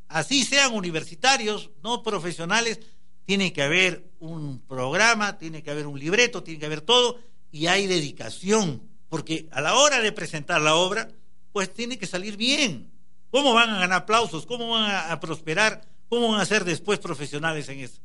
así 0.07 0.45
sean 0.45 0.73
universitarios, 0.73 1.69
no 1.83 2.03
profesionales, 2.03 2.79
tiene 3.25 3.53
que 3.53 3.63
haber 3.63 4.11
un 4.19 4.59
programa, 4.59 5.37
tiene 5.37 5.63
que 5.63 5.71
haber 5.71 5.87
un 5.87 5.99
libreto, 5.99 6.43
tiene 6.43 6.59
que 6.59 6.65
haber 6.65 6.81
todo, 6.81 7.19
y 7.51 7.67
hay 7.67 7.87
dedicación, 7.87 8.81
porque 9.09 9.47
a 9.51 9.61
la 9.61 9.75
hora 9.75 9.99
de 9.99 10.11
presentar 10.11 10.61
la 10.61 10.75
obra, 10.75 11.09
pues 11.51 11.73
tiene 11.73 11.97
que 11.97 12.07
salir 12.07 12.37
bien. 12.37 12.91
¿Cómo 13.29 13.53
van 13.53 13.69
a 13.69 13.79
ganar 13.79 14.01
aplausos? 14.01 14.45
¿Cómo 14.45 14.69
van 14.71 15.11
a, 15.11 15.19
prosperar? 15.19 15.87
¿Cómo 16.09 16.31
van 16.31 16.41
a 16.41 16.45
ser 16.45 16.65
después 16.65 16.99
profesionales 16.99 17.69
en 17.69 17.79
eso? 17.79 18.01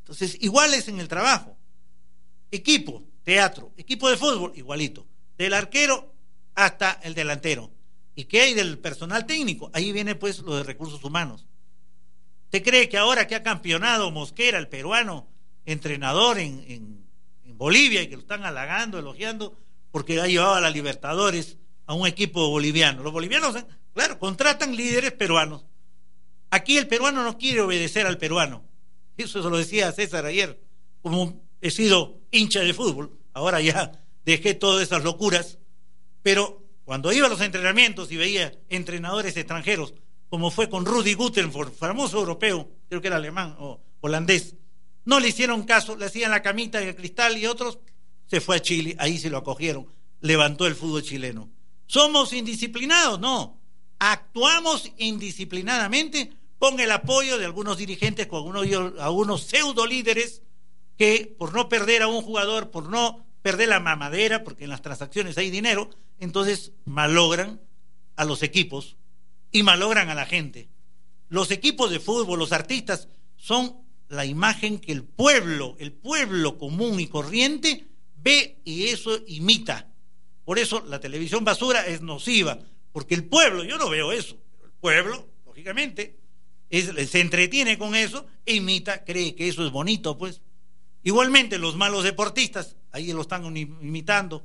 Entonces, 0.00 0.36
igual 0.40 0.74
es 0.74 0.88
en 0.88 1.00
el 1.00 1.08
trabajo. 1.08 1.56
Equipo, 2.50 3.02
teatro, 3.22 3.72
equipo 3.76 4.10
de 4.10 4.16
fútbol, 4.16 4.52
igualito. 4.56 5.06
Del 5.38 5.54
arquero 5.54 6.12
hasta 6.54 7.00
el 7.02 7.14
delantero. 7.14 7.70
¿Y 8.14 8.24
qué 8.24 8.42
hay 8.42 8.54
del 8.54 8.78
personal 8.78 9.24
técnico? 9.24 9.70
Ahí 9.72 9.92
viene 9.92 10.14
pues 10.14 10.40
lo 10.40 10.56
de 10.56 10.64
recursos 10.64 11.02
humanos. 11.02 11.46
¿Usted 12.52 12.64
cree 12.64 12.88
que 12.88 12.98
ahora 12.98 13.28
que 13.28 13.36
ha 13.36 13.44
campeonado 13.44 14.10
Mosquera, 14.10 14.58
el 14.58 14.66
peruano, 14.66 15.28
entrenador 15.66 16.40
en, 16.40 17.06
Bolivia, 17.44 18.02
y 18.02 18.08
que 18.08 18.16
lo 18.16 18.22
están 18.22 18.44
halagando, 18.44 18.98
elogiando, 18.98 19.56
porque 19.92 20.20
ha 20.20 20.26
llevado 20.26 20.54
a 20.54 20.60
la 20.60 20.70
Libertadores 20.70 21.58
a 21.86 21.94
un 21.94 22.08
equipo 22.08 22.50
boliviano? 22.50 23.04
Los 23.04 23.12
bolivianos 23.12 23.54
Claro, 23.94 24.18
contratan 24.18 24.74
líderes 24.74 25.12
peruanos. 25.12 25.64
Aquí 26.50 26.76
el 26.76 26.88
peruano 26.88 27.22
no 27.22 27.38
quiere 27.38 27.60
obedecer 27.60 28.04
al 28.08 28.18
peruano. 28.18 28.64
Eso 29.16 29.44
se 29.44 29.48
lo 29.48 29.56
decía 29.56 29.92
César 29.92 30.26
ayer, 30.26 30.60
como 31.02 31.40
he 31.60 31.70
sido 31.70 32.18
hincha 32.32 32.60
de 32.62 32.74
fútbol, 32.74 33.16
ahora 33.32 33.60
ya 33.60 33.92
dejé 34.24 34.54
todas 34.54 34.82
esas 34.82 35.04
locuras, 35.04 35.58
pero 36.24 36.64
cuando 36.84 37.12
iba 37.12 37.28
a 37.28 37.30
los 37.30 37.42
entrenamientos 37.42 38.10
y 38.10 38.16
veía 38.16 38.58
entrenadores 38.68 39.36
extranjeros, 39.36 39.94
como 40.30 40.50
fue 40.50 40.70
con 40.70 40.86
Rudy 40.86 41.12
Gutenberg, 41.12 41.72
famoso 41.72 42.18
europeo, 42.18 42.70
creo 42.88 43.02
que 43.02 43.08
era 43.08 43.16
alemán 43.16 43.56
o 43.58 43.80
holandés, 44.00 44.54
no 45.04 45.20
le 45.20 45.28
hicieron 45.28 45.64
caso, 45.64 45.96
le 45.96 46.06
hacían 46.06 46.30
la 46.30 46.42
camita 46.42 46.80
de 46.80 46.96
cristal 46.96 47.36
y 47.36 47.46
otros 47.46 47.78
se 48.26 48.40
fue 48.40 48.56
a 48.56 48.62
Chile, 48.62 48.96
ahí 48.98 49.18
se 49.18 49.28
lo 49.28 49.36
acogieron, 49.36 49.86
levantó 50.20 50.66
el 50.66 50.76
fútbol 50.76 51.02
chileno. 51.02 51.50
¿Somos 51.86 52.32
indisciplinados? 52.32 53.20
No 53.20 53.60
actuamos 54.00 54.90
indisciplinadamente 54.96 56.32
con 56.58 56.80
el 56.80 56.90
apoyo 56.90 57.38
de 57.38 57.44
algunos 57.44 57.78
dirigentes, 57.78 58.26
con 58.26 58.56
algunos, 58.56 58.98
algunos 58.98 59.42
pseudo 59.42 59.86
líderes 59.86 60.42
que 60.96 61.34
por 61.38 61.54
no 61.54 61.68
perder 61.68 62.02
a 62.02 62.08
un 62.08 62.22
jugador, 62.22 62.70
por 62.70 62.88
no 62.88 63.24
perder 63.42 63.68
la 63.68 63.80
mamadera, 63.80 64.42
porque 64.42 64.64
en 64.64 64.70
las 64.70 64.82
transacciones 64.82 65.38
hay 65.38 65.50
dinero, 65.50 65.90
entonces 66.18 66.72
malogran 66.84 67.60
a 68.16 68.24
los 68.24 68.42
equipos 68.42 68.96
y 69.52 69.62
malogran 69.62 70.08
a 70.10 70.14
la 70.14 70.26
gente. 70.26 70.68
Los 71.28 71.50
equipos 71.50 71.90
de 71.90 72.00
fútbol, 72.00 72.38
los 72.38 72.52
artistas, 72.52 73.08
son 73.36 73.76
la 74.08 74.24
imagen 74.26 74.78
que 74.78 74.92
el 74.92 75.04
pueblo, 75.04 75.76
el 75.78 75.92
pueblo 75.92 76.58
común 76.58 76.98
y 77.00 77.06
corriente, 77.06 77.86
ve 78.16 78.60
y 78.64 78.88
eso 78.88 79.20
imita. 79.26 79.88
Por 80.44 80.58
eso 80.58 80.84
la 80.86 80.98
televisión 80.98 81.44
basura 81.44 81.86
es 81.86 82.02
nociva, 82.02 82.58
porque 82.92 83.14
el 83.14 83.24
pueblo, 83.24 83.62
yo 83.62 83.78
no 83.78 83.88
veo 83.88 84.10
eso, 84.12 84.36
pero 84.50 84.66
el 84.66 84.72
pueblo, 84.72 85.28
lógicamente, 85.46 86.18
se 86.70 87.20
entretiene 87.20 87.78
con 87.78 87.94
eso 87.94 88.26
e 88.44 88.54
imita, 88.54 89.04
cree 89.04 89.34
que 89.34 89.48
eso 89.48 89.64
es 89.64 89.70
bonito, 89.70 90.18
pues. 90.18 90.42
Igualmente 91.02 91.58
los 91.58 91.76
malos 91.76 92.04
deportistas, 92.04 92.76
ahí 92.90 93.12
lo 93.12 93.22
están 93.22 93.56
imitando, 93.56 94.42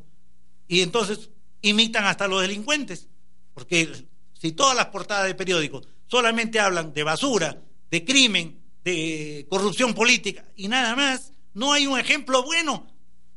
y 0.67 0.81
entonces 0.81 1.31
imitan 1.61 2.05
hasta 2.05 2.27
los 2.27 2.41
delincuentes, 2.41 3.09
porque 3.53 4.05
si 4.45 4.51
todas 4.51 4.75
las 4.75 4.87
portadas 4.87 5.25
de 5.25 5.33
periódicos 5.33 5.87
solamente 6.05 6.59
hablan 6.59 6.93
de 6.93 7.01
basura, 7.01 7.59
de 7.89 8.05
crimen, 8.05 8.61
de 8.83 9.47
corrupción 9.49 9.95
política 9.95 10.45
y 10.55 10.67
nada 10.67 10.95
más, 10.95 11.33
no 11.55 11.73
hay 11.73 11.87
un 11.87 11.99
ejemplo 11.99 12.43
bueno. 12.43 12.85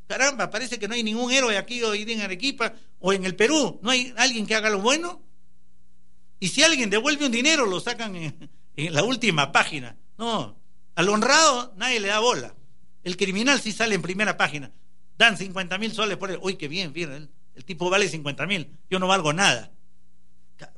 Caramba, 0.06 0.50
parece 0.50 0.78
que 0.78 0.86
no 0.86 0.92
hay 0.92 1.02
ningún 1.02 1.32
héroe 1.32 1.56
aquí 1.56 1.82
hoy 1.82 2.02
en 2.02 2.20
Arequipa 2.20 2.74
o 2.98 3.14
en 3.14 3.24
el 3.24 3.34
Perú, 3.36 3.80
¿no 3.82 3.88
hay 3.88 4.12
alguien 4.18 4.46
que 4.46 4.54
haga 4.54 4.68
lo 4.68 4.80
bueno? 4.80 5.22
Y 6.40 6.48
si 6.48 6.62
alguien 6.62 6.90
devuelve 6.90 7.24
un 7.24 7.32
dinero, 7.32 7.64
lo 7.64 7.80
sacan 7.80 8.14
en, 8.14 8.50
la 8.76 9.02
última 9.02 9.50
página. 9.50 9.96
No, 10.18 10.60
al 10.94 11.08
honrado 11.08 11.72
nadie 11.78 12.00
le 12.00 12.08
da 12.08 12.18
bola. 12.18 12.54
El 13.02 13.16
criminal 13.16 13.62
sí 13.62 13.72
sale 13.72 13.94
en 13.94 14.02
primera 14.02 14.36
página. 14.36 14.72
Dan 15.16 15.38
50 15.38 15.78
mil 15.78 15.90
soles 15.92 16.18
por 16.18 16.30
él. 16.30 16.38
Uy, 16.42 16.56
qué 16.56 16.68
bien, 16.68 16.92
bien. 16.92 17.12
El, 17.12 17.30
el 17.54 17.64
tipo 17.64 17.88
vale 17.88 18.10
50 18.10 18.46
mil. 18.46 18.78
Yo 18.90 18.98
no 18.98 19.08
valgo 19.08 19.32
nada. 19.32 19.72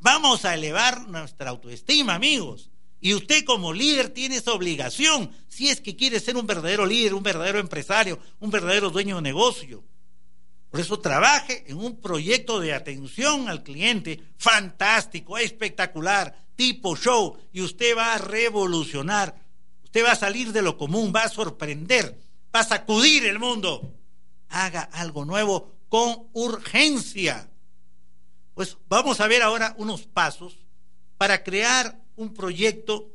Vamos 0.01 0.45
a 0.45 0.55
elevar 0.55 1.09
nuestra 1.09 1.51
autoestima, 1.51 2.15
amigos. 2.15 2.71
Y 3.01 3.15
usted 3.15 3.45
como 3.45 3.73
líder 3.73 4.11
tiene 4.11 4.37
esa 4.37 4.53
obligación, 4.53 5.31
si 5.49 5.69
es 5.69 5.81
que 5.81 5.97
quiere 5.97 6.21
ser 6.21 6.37
un 6.37 6.47
verdadero 6.47 6.85
líder, 6.85 7.15
un 7.15 7.23
verdadero 7.23 7.59
empresario, 7.59 8.19
un 8.41 8.51
verdadero 8.51 8.91
dueño 8.91 9.17
de 9.17 9.23
negocio. 9.23 9.83
Por 10.71 10.81
eso 10.81 11.01
trabaje 11.01 11.65
en 11.67 11.79
un 11.79 12.01
proyecto 12.01 12.61
de 12.61 12.75
atención 12.75 13.49
al 13.49 13.63
cliente 13.63 14.23
fantástico, 14.37 15.37
espectacular, 15.39 16.47
tipo 16.55 16.95
show, 16.95 17.39
y 17.53 17.63
usted 17.63 17.97
va 17.97 18.15
a 18.15 18.19
revolucionar, 18.19 19.35
usted 19.83 20.05
va 20.05 20.13
a 20.13 20.17
salir 20.17 20.53
de 20.53 20.63
lo 20.63 20.77
común, 20.77 21.13
va 21.15 21.25
a 21.25 21.29
sorprender, 21.29 22.21
va 22.55 22.61
a 22.61 22.65
sacudir 22.65 23.25
el 23.27 23.39
mundo. 23.39 23.95
Haga 24.49 24.83
algo 24.83 25.25
nuevo 25.25 25.73
con 25.89 26.29
urgencia. 26.35 27.50
Pues 28.61 28.77
vamos 28.91 29.21
a 29.21 29.27
ver 29.27 29.41
ahora 29.43 29.75
unos 29.79 30.03
pasos 30.03 30.67
para 31.17 31.43
crear 31.43 31.99
un 32.15 32.35
proyecto 32.35 33.11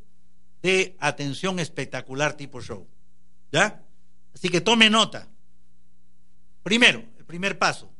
de 0.63 0.97
atención 0.99 1.59
espectacular 1.59 2.35
tipo 2.35 2.63
show. 2.63 2.87
¿Ya? 3.51 3.85
Así 4.33 4.49
que 4.49 4.59
tome 4.59 4.89
nota. 4.89 5.29
Primero, 6.63 7.05
primer 7.27 7.59
paso. 7.59 7.93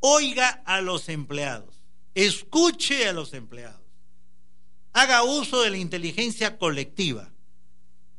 Oiga 0.00 0.62
a 0.64 0.80
los 0.80 1.10
empleados. 1.10 1.82
Escuche 2.14 3.06
a 3.06 3.12
los 3.12 3.34
empleados. 3.34 3.86
Haga 4.94 5.24
uso 5.24 5.60
de 5.60 5.68
la 5.68 5.76
inteligencia 5.76 6.56
colectiva. 6.56 7.30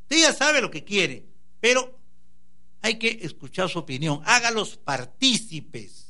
Usted 0.03 0.21
ya 0.21 0.31
sabe 0.31 0.61
lo 0.61 0.69
que 0.69 0.83
quiere, 0.83 1.25
pero 1.59 1.97
hay 2.83 2.99
que 2.99 3.17
escuchar 3.23 3.67
su 3.67 3.79
opinión. 3.79 4.21
Hágalos 4.25 4.77
partícipes. 4.77 6.02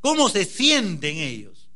¿Cómo 0.00 0.28
se 0.28 0.44
sienten 0.44 1.16
ellos? 1.16 1.68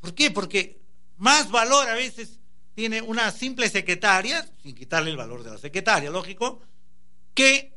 ¿Por 0.00 0.14
qué? 0.14 0.30
Porque 0.30 0.80
más 1.16 1.50
valor 1.50 1.88
a 1.88 1.94
veces 1.94 2.40
tiene 2.74 3.00
una 3.00 3.30
simple 3.30 3.68
secretaria, 3.68 4.46
sin 4.62 4.74
quitarle 4.74 5.10
el 5.10 5.16
valor 5.16 5.44
de 5.44 5.52
la 5.52 5.58
secretaria, 5.58 6.10
lógico, 6.10 6.60
que 7.32 7.72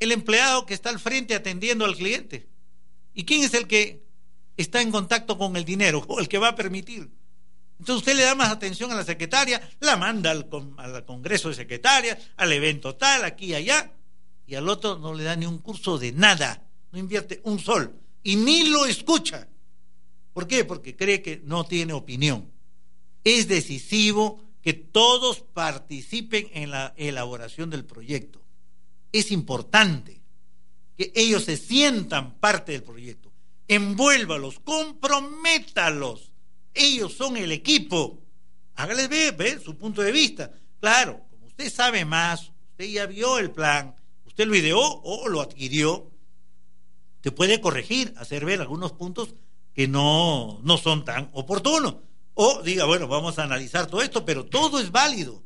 el 0.00 0.10
empleado 0.10 0.66
que 0.66 0.74
está 0.74 0.90
al 0.90 0.98
frente 0.98 1.34
atendiendo 1.34 1.84
al 1.84 1.96
cliente. 1.96 2.48
¿Y 3.14 3.24
quién 3.24 3.44
es 3.44 3.54
el 3.54 3.68
que 3.68 4.04
está 4.56 4.80
en 4.80 4.90
contacto 4.90 5.38
con 5.38 5.56
el 5.56 5.64
dinero 5.64 6.04
o 6.08 6.18
el 6.18 6.28
que 6.28 6.38
va 6.38 6.48
a 6.48 6.56
permitir? 6.56 7.08
Entonces 7.78 7.96
usted 8.00 8.16
le 8.16 8.24
da 8.24 8.34
más 8.34 8.50
atención 8.50 8.90
a 8.92 8.96
la 8.96 9.04
secretaria, 9.04 9.60
la 9.80 9.96
manda 9.96 10.30
al, 10.30 10.48
congreso 11.04 11.48
de 11.48 11.54
secretarias, 11.54 12.18
al 12.36 12.52
evento 12.52 12.94
tal, 12.94 13.24
aquí 13.24 13.46
y 13.46 13.54
allá, 13.54 13.92
y 14.46 14.54
al 14.54 14.68
otro 14.68 14.98
no 14.98 15.14
le 15.14 15.24
da 15.24 15.34
ni 15.34 15.46
un 15.46 15.58
curso 15.58 15.98
de 15.98 16.12
nada, 16.12 16.64
no 16.92 16.98
invierte 16.98 17.40
un 17.44 17.58
sol 17.58 18.01
y 18.22 18.36
ni 18.36 18.68
lo 18.68 18.86
escucha. 18.86 19.48
¿Por 20.32 20.46
qué? 20.46 20.64
Porque 20.64 20.96
cree 20.96 21.22
que 21.22 21.40
no 21.44 21.64
tiene 21.64 21.92
opinión. 21.92 22.50
Es 23.24 23.48
decisivo 23.48 24.40
que 24.62 24.72
todos 24.72 25.40
participen 25.40 26.48
en 26.54 26.70
la 26.70 26.94
elaboración 26.96 27.70
del 27.70 27.84
proyecto. 27.84 28.40
Es 29.10 29.30
importante 29.30 30.20
que 30.96 31.12
ellos 31.14 31.44
se 31.44 31.56
sientan 31.56 32.38
parte 32.38 32.72
del 32.72 32.82
proyecto. 32.82 33.32
Envuélvalos, 33.68 34.60
comprométalos. 34.60 36.32
Ellos 36.74 37.14
son 37.14 37.36
el 37.36 37.52
equipo. 37.52 38.22
Hágales 38.74 39.08
ver, 39.08 39.60
su 39.60 39.76
punto 39.76 40.00
de 40.00 40.12
vista. 40.12 40.52
Claro, 40.80 41.20
como 41.30 41.46
usted 41.46 41.70
sabe 41.70 42.04
más, 42.04 42.52
usted 42.70 42.86
ya 42.86 43.06
vio 43.06 43.38
el 43.38 43.50
plan, 43.50 43.94
usted 44.26 44.46
lo 44.46 44.56
ideó 44.56 44.80
o 44.80 45.28
lo 45.28 45.40
adquirió, 45.40 46.11
te 47.22 47.30
puede 47.30 47.60
corregir, 47.60 48.12
hacer 48.18 48.44
ver 48.44 48.60
algunos 48.60 48.92
puntos 48.92 49.34
que 49.74 49.88
no, 49.88 50.60
no 50.62 50.76
son 50.76 51.04
tan 51.04 51.30
oportunos. 51.32 51.96
O 52.34 52.62
diga, 52.62 52.84
bueno, 52.84 53.08
vamos 53.08 53.38
a 53.38 53.44
analizar 53.44 53.86
todo 53.86 54.02
esto, 54.02 54.24
pero 54.24 54.44
todo 54.44 54.80
es 54.80 54.90
válido, 54.90 55.42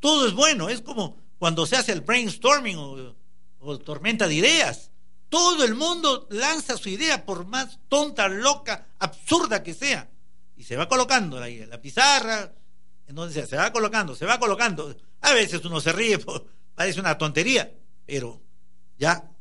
todo 0.00 0.26
es 0.26 0.34
bueno. 0.34 0.68
Es 0.68 0.82
como 0.82 1.16
cuando 1.38 1.64
se 1.64 1.76
hace 1.76 1.92
el 1.92 2.00
brainstorming 2.00 2.76
o, 2.76 3.78
tormenta 3.78 4.26
de 4.26 4.34
ideas. 4.34 4.90
Todo 5.28 5.64
el 5.64 5.74
mundo 5.74 6.26
lanza 6.30 6.76
su 6.76 6.88
idea, 6.88 7.24
por 7.24 7.46
más 7.46 7.78
tonta, 7.88 8.28
loca, 8.28 8.88
absurda 8.98 9.62
que 9.62 9.72
sea. 9.72 10.10
Y 10.56 10.64
se 10.64 10.76
va 10.76 10.88
colocando 10.88 11.40
la, 11.40 11.48
la 11.48 11.80
pizarra, 11.80 12.52
entonces 13.06 13.48
se 13.48 13.56
va 13.56 13.72
colocando, 13.72 14.14
se 14.14 14.26
va 14.26 14.38
colocando. 14.38 14.94
A 15.20 15.32
veces 15.32 15.64
uno 15.64 15.80
se 15.80 15.92
ríe, 15.92 16.18
parece 16.74 17.00
una 17.00 17.16
tontería, 17.16 17.72
pero 18.04 18.42
ya 18.98 19.31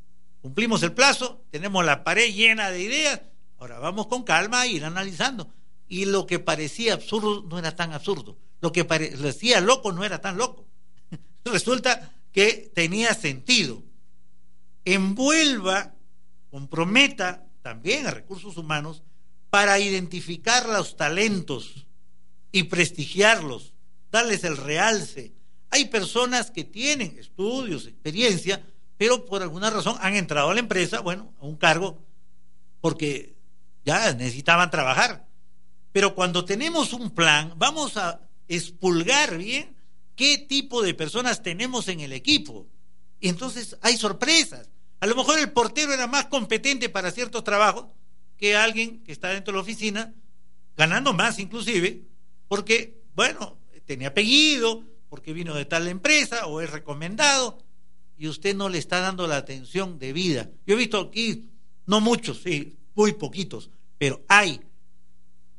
cumplimos 0.42 0.84
el 0.84 0.94
plazo, 0.94 1.44
tenemos 1.52 1.86
la 1.86 2.04
pared 2.04 2.34
llena 2.34 2.72
de 2.72 2.82
ideas 2.82 3.22
Ahora 3.62 3.78
vamos 3.78 4.08
con 4.08 4.24
calma 4.24 4.62
a 4.62 4.68
ir 4.68 4.84
analizando. 4.84 5.54
Y 5.88 6.06
lo 6.06 6.26
que 6.26 6.40
parecía 6.40 6.96
absurdo 6.96 7.44
no 7.48 7.60
era 7.60 7.76
tan 7.76 7.94
absurdo. 7.94 8.36
Lo 8.60 8.72
que 8.72 8.86
parecía 8.86 9.62
loco 9.62 9.92
no 9.92 10.04
era 10.04 10.20
tan 10.20 10.36
loco. 10.36 10.66
Resulta 11.46 12.12
que 12.32 12.72
tenía 12.74 13.14
sentido. 13.14 13.84
Envuelva, 14.84 15.94
comprometa 16.50 17.46
también 17.62 18.08
a 18.08 18.12
recursos 18.12 18.58
humanos 18.58 19.04
para 19.52 19.78
identificar 19.78 20.68
los 20.68 20.98
talentos 20.98 21.86
y 22.52 22.64
prestigiarlos, 22.64 23.76
darles 24.12 24.44
el 24.44 24.58
realce. 24.58 25.34
Hay 25.70 25.86
personas 25.86 26.50
que 26.50 26.64
tienen 26.64 27.16
estudios, 27.20 27.86
experiencia, 27.86 28.66
pero 29.02 29.26
por 29.26 29.42
alguna 29.42 29.72
razón 29.72 29.98
han 30.00 30.16
entrado 30.16 30.52
a 30.52 30.54
la 30.54 30.60
empresa, 30.60 31.00
bueno, 31.00 31.34
a 31.42 31.46
un 31.48 31.56
cargo, 31.56 32.06
porque 32.82 33.34
ya 33.84 34.14
necesitaban 34.14 34.70
trabajar. 34.70 35.28
Pero 35.92 36.14
cuando 36.14 36.46
tenemos 36.46 36.94
un 36.94 37.10
plan, 37.10 37.52
vamos 37.58 37.98
a 37.98 38.22
expulgar 38.48 39.40
bien 39.40 39.76
qué 40.16 40.38
tipo 40.38 40.84
de 40.84 40.94
personas 40.94 41.42
tenemos 41.42 41.88
en 41.88 42.02
el 42.02 42.14
equipo. 42.14 42.68
Y 43.20 43.30
entonces 43.30 43.76
hay 43.82 43.98
sorpresas. 43.98 44.70
A 45.00 45.08
lo 45.08 45.16
mejor 45.16 45.40
el 45.40 45.52
portero 45.52 45.92
era 45.92 46.06
más 46.06 46.28
competente 46.28 46.88
para 46.88 47.10
ciertos 47.10 47.44
trabajos 47.44 47.88
que 48.38 48.56
alguien 48.56 49.04
que 49.04 49.14
está 49.14 49.30
dentro 49.30 49.52
de 49.52 49.58
la 49.58 49.64
oficina, 49.64 50.14
ganando 50.78 51.12
más 51.12 51.40
inclusive, 51.40 52.04
porque, 52.48 53.02
bueno, 53.16 53.58
tenía 53.84 54.10
apellido, 54.10 54.84
porque 55.10 55.34
vino 55.34 55.56
de 55.56 55.66
tal 55.66 55.88
empresa 55.88 56.46
o 56.46 56.62
es 56.62 56.70
recomendado, 56.70 57.58
y 58.22 58.28
usted 58.28 58.56
no 58.56 58.70
le 58.70 58.78
está 58.78 59.00
dando 59.00 59.26
la 59.26 59.38
atención 59.38 59.98
debida. 59.98 60.48
Yo 60.68 60.76
he 60.76 60.78
visto 60.78 61.00
aquí, 61.00 61.50
no 61.88 62.02
muchos, 62.02 62.44
sí, 62.44 62.78
muy 62.94 63.14
poquitos, 63.14 63.72
pero 63.98 64.24
hay 64.28 64.62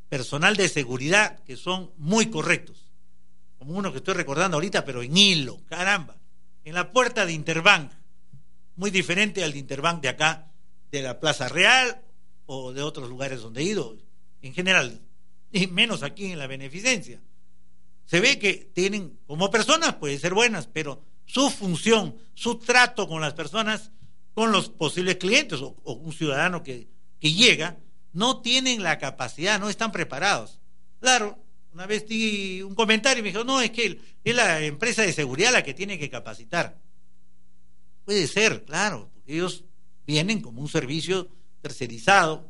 personal 0.09 0.55
de 0.55 0.68
seguridad 0.68 1.40
que 1.40 1.57
son 1.57 1.90
muy 1.96 2.27
correctos, 2.27 2.92
como 3.59 3.77
uno 3.77 3.90
que 3.90 3.98
estoy 3.98 4.14
recordando 4.14 4.59
ahorita, 4.59 4.85
pero 4.85 5.03
en 5.03 5.16
hilo, 5.16 5.61
caramba, 5.64 6.16
en 6.62 6.75
la 6.75 6.92
puerta 6.92 7.27
de 7.27 7.33
Interbank, 7.33 7.90
muy 8.77 8.92
diferente 8.92 9.42
al 9.42 9.55
de 9.55 9.59
Interbank 9.59 10.01
de 10.01 10.11
acá, 10.11 10.53
de 10.92 11.03
la 11.03 11.18
Plaza 11.18 11.48
Real 11.48 12.01
o 12.46 12.72
de 12.72 12.83
otros 12.83 13.09
lugares 13.09 13.40
donde 13.40 13.62
he 13.62 13.64
ido, 13.64 13.98
en 14.40 14.55
general, 14.55 15.01
y 15.51 15.66
menos 15.66 16.05
aquí 16.05 16.27
en 16.27 16.38
la 16.38 16.46
beneficencia. 16.46 17.20
Se 18.05 18.20
ve 18.20 18.38
que 18.38 18.70
tienen, 18.72 19.18
como 19.27 19.51
personas, 19.51 19.96
pueden 19.96 20.20
ser 20.20 20.33
buenas, 20.33 20.68
pero 20.68 21.03
su 21.33 21.49
función, 21.49 22.14
su 22.35 22.59
trato 22.59 23.09
con 23.09 23.23
las 23.23 23.33
personas, 23.33 23.90
con 24.35 24.53
los 24.53 24.68
posibles 24.68 25.16
clientes 25.16 25.61
o 25.62 25.92
un 25.95 26.12
ciudadano 26.12 26.62
que 26.62 26.88
llega 27.21 27.79
no 28.12 28.42
tienen 28.42 28.83
la 28.83 28.99
capacidad, 28.99 29.59
no 29.59 29.71
están 29.71 29.92
preparados. 29.92 30.61
Claro, 31.01 31.38
una 31.73 31.87
vez 31.87 32.07
di 32.07 32.61
un 32.61 32.75
comentario 32.75 33.21
y 33.21 33.23
me 33.23 33.31
dijo, 33.31 33.45
no, 33.45 33.62
es 33.62 33.71
que 33.71 33.99
es 34.23 34.35
la 34.35 34.61
empresa 34.61 35.01
de 35.01 35.14
seguridad 35.14 35.53
la 35.53 35.64
que 35.64 35.73
tiene 35.73 35.99
que 35.99 36.11
capacitar. 36.11 36.79
Puede 38.05 38.27
ser, 38.27 38.64
claro, 38.66 39.11
porque 39.14 39.33
ellos 39.33 39.64
vienen 40.07 40.42
como 40.42 40.61
un 40.61 40.68
servicio 40.68 41.31
tercerizado, 41.62 42.47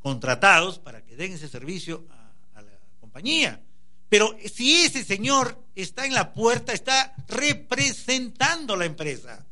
contratados 0.00 0.78
para 0.78 1.02
que 1.02 1.16
den 1.16 1.32
ese 1.32 1.48
servicio 1.48 2.06
a 2.54 2.60
la 2.60 2.78
compañía. 3.00 3.62
Pero 4.10 4.36
si 4.52 4.82
ese 4.82 5.04
señor 5.04 5.56
está 5.74 6.04
en 6.04 6.12
la 6.12 6.32
puerta, 6.34 6.72
está 6.72 7.14
representando 7.28 8.76
la 8.76 8.84
empresa. 8.84 9.46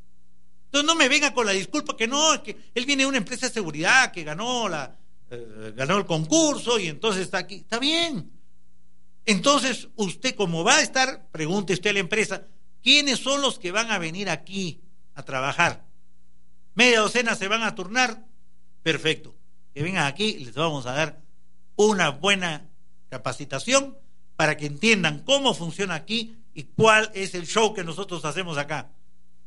Entonces 0.64 0.84
no 0.84 0.96
me 0.96 1.08
venga 1.08 1.32
con 1.32 1.46
la 1.46 1.52
disculpa 1.52 1.96
que 1.96 2.08
no, 2.08 2.42
que 2.42 2.56
él 2.74 2.84
viene 2.84 3.04
de 3.04 3.08
una 3.08 3.18
empresa 3.18 3.46
de 3.46 3.54
seguridad 3.54 4.12
que 4.12 4.24
ganó 4.24 4.68
la 4.68 4.98
eh, 5.30 5.72
ganó 5.76 5.96
el 5.96 6.06
concurso 6.06 6.78
y 6.78 6.88
entonces 6.88 7.22
está 7.22 7.38
aquí. 7.38 7.56
Está 7.56 7.78
bien. 7.78 8.32
Entonces, 9.26 9.88
usted 9.94 10.34
como 10.34 10.64
va 10.64 10.76
a 10.76 10.82
estar, 10.82 11.28
pregunte 11.30 11.74
usted 11.74 11.90
a 11.90 11.92
la 11.92 11.98
empresa, 12.00 12.46
¿quiénes 12.82 13.20
son 13.20 13.40
los 13.40 13.58
que 13.58 13.70
van 13.70 13.90
a 13.92 13.98
venir 13.98 14.28
aquí 14.28 14.80
a 15.14 15.22
trabajar? 15.22 15.84
Media 16.74 17.00
docena 17.00 17.36
se 17.36 17.46
van 17.46 17.62
a 17.62 17.76
turnar. 17.76 18.24
Perfecto. 18.82 19.36
Que 19.72 19.82
vengan 19.84 20.06
aquí, 20.06 20.38
les 20.38 20.54
vamos 20.54 20.86
a 20.86 20.92
dar 20.92 21.20
una 21.76 22.08
buena 22.08 22.68
capacitación 23.08 23.96
para 24.38 24.56
que 24.56 24.66
entiendan 24.66 25.24
cómo 25.24 25.52
funciona 25.52 25.96
aquí 25.96 26.36
y 26.54 26.62
cuál 26.62 27.10
es 27.12 27.34
el 27.34 27.44
show 27.44 27.74
que 27.74 27.82
nosotros 27.82 28.24
hacemos 28.24 28.56
acá. 28.56 28.92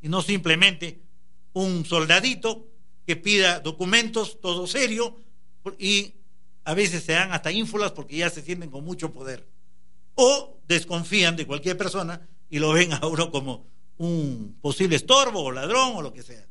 Y 0.01 0.09
no 0.09 0.21
simplemente 0.21 0.99
un 1.53 1.85
soldadito 1.85 2.67
que 3.07 3.15
pida 3.15 3.61
documentos, 3.61 4.41
todo 4.41 4.67
serio, 4.67 5.17
y 5.79 6.15
a 6.65 6.73
veces 6.73 7.05
se 7.05 7.13
dan 7.13 7.31
hasta 7.31 7.53
ínfulas 7.53 7.93
porque 7.93 8.17
ya 8.17 8.29
se 8.29 8.41
sienten 8.41 8.69
con 8.69 8.83
mucho 8.83 9.13
poder. 9.13 9.47
O 10.15 10.57
desconfían 10.67 11.37
de 11.37 11.47
cualquier 11.47 11.77
persona 11.77 12.27
y 12.49 12.59
lo 12.59 12.73
ven 12.73 12.91
a 12.91 13.07
uno 13.07 13.31
como 13.31 13.65
un 13.97 14.57
posible 14.61 14.97
estorbo 14.97 15.41
o 15.41 15.51
ladrón 15.53 15.93
o 15.95 16.01
lo 16.01 16.11
que 16.11 16.21
sea. 16.21 16.45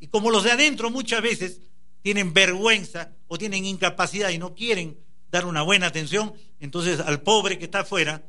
Y 0.00 0.08
como 0.08 0.30
los 0.30 0.44
de 0.44 0.50
adentro 0.50 0.90
muchas 0.90 1.22
veces 1.22 1.62
tienen 2.02 2.34
vergüenza 2.34 3.16
o 3.26 3.38
tienen 3.38 3.64
incapacidad 3.64 4.28
y 4.28 4.36
no 4.36 4.54
quieren 4.54 4.98
dar 5.30 5.46
una 5.46 5.62
buena 5.62 5.86
atención, 5.86 6.32
entonces 6.60 7.00
al 7.00 7.22
pobre 7.22 7.58
que 7.58 7.64
está 7.66 7.80
afuera, 7.80 8.22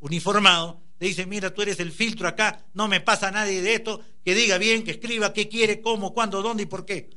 uniformado, 0.00 0.80
le 0.98 1.08
dice, 1.08 1.26
mira, 1.26 1.52
tú 1.52 1.62
eres 1.62 1.78
el 1.80 1.92
filtro 1.92 2.26
acá, 2.26 2.64
no 2.72 2.88
me 2.88 3.00
pasa 3.00 3.30
nadie 3.30 3.60
de 3.60 3.74
esto, 3.74 4.00
que 4.24 4.34
diga 4.34 4.58
bien, 4.58 4.82
que 4.84 4.92
escriba 4.92 5.32
qué 5.32 5.48
quiere, 5.48 5.80
cómo, 5.80 6.14
cuándo, 6.14 6.42
dónde 6.42 6.62
y 6.62 6.66
por 6.66 6.86
qué. 6.86 7.10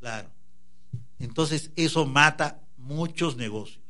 Claro. 0.00 0.30
Entonces 1.18 1.70
eso 1.76 2.06
mata 2.06 2.60
muchos 2.76 3.36
negocios. 3.36 3.80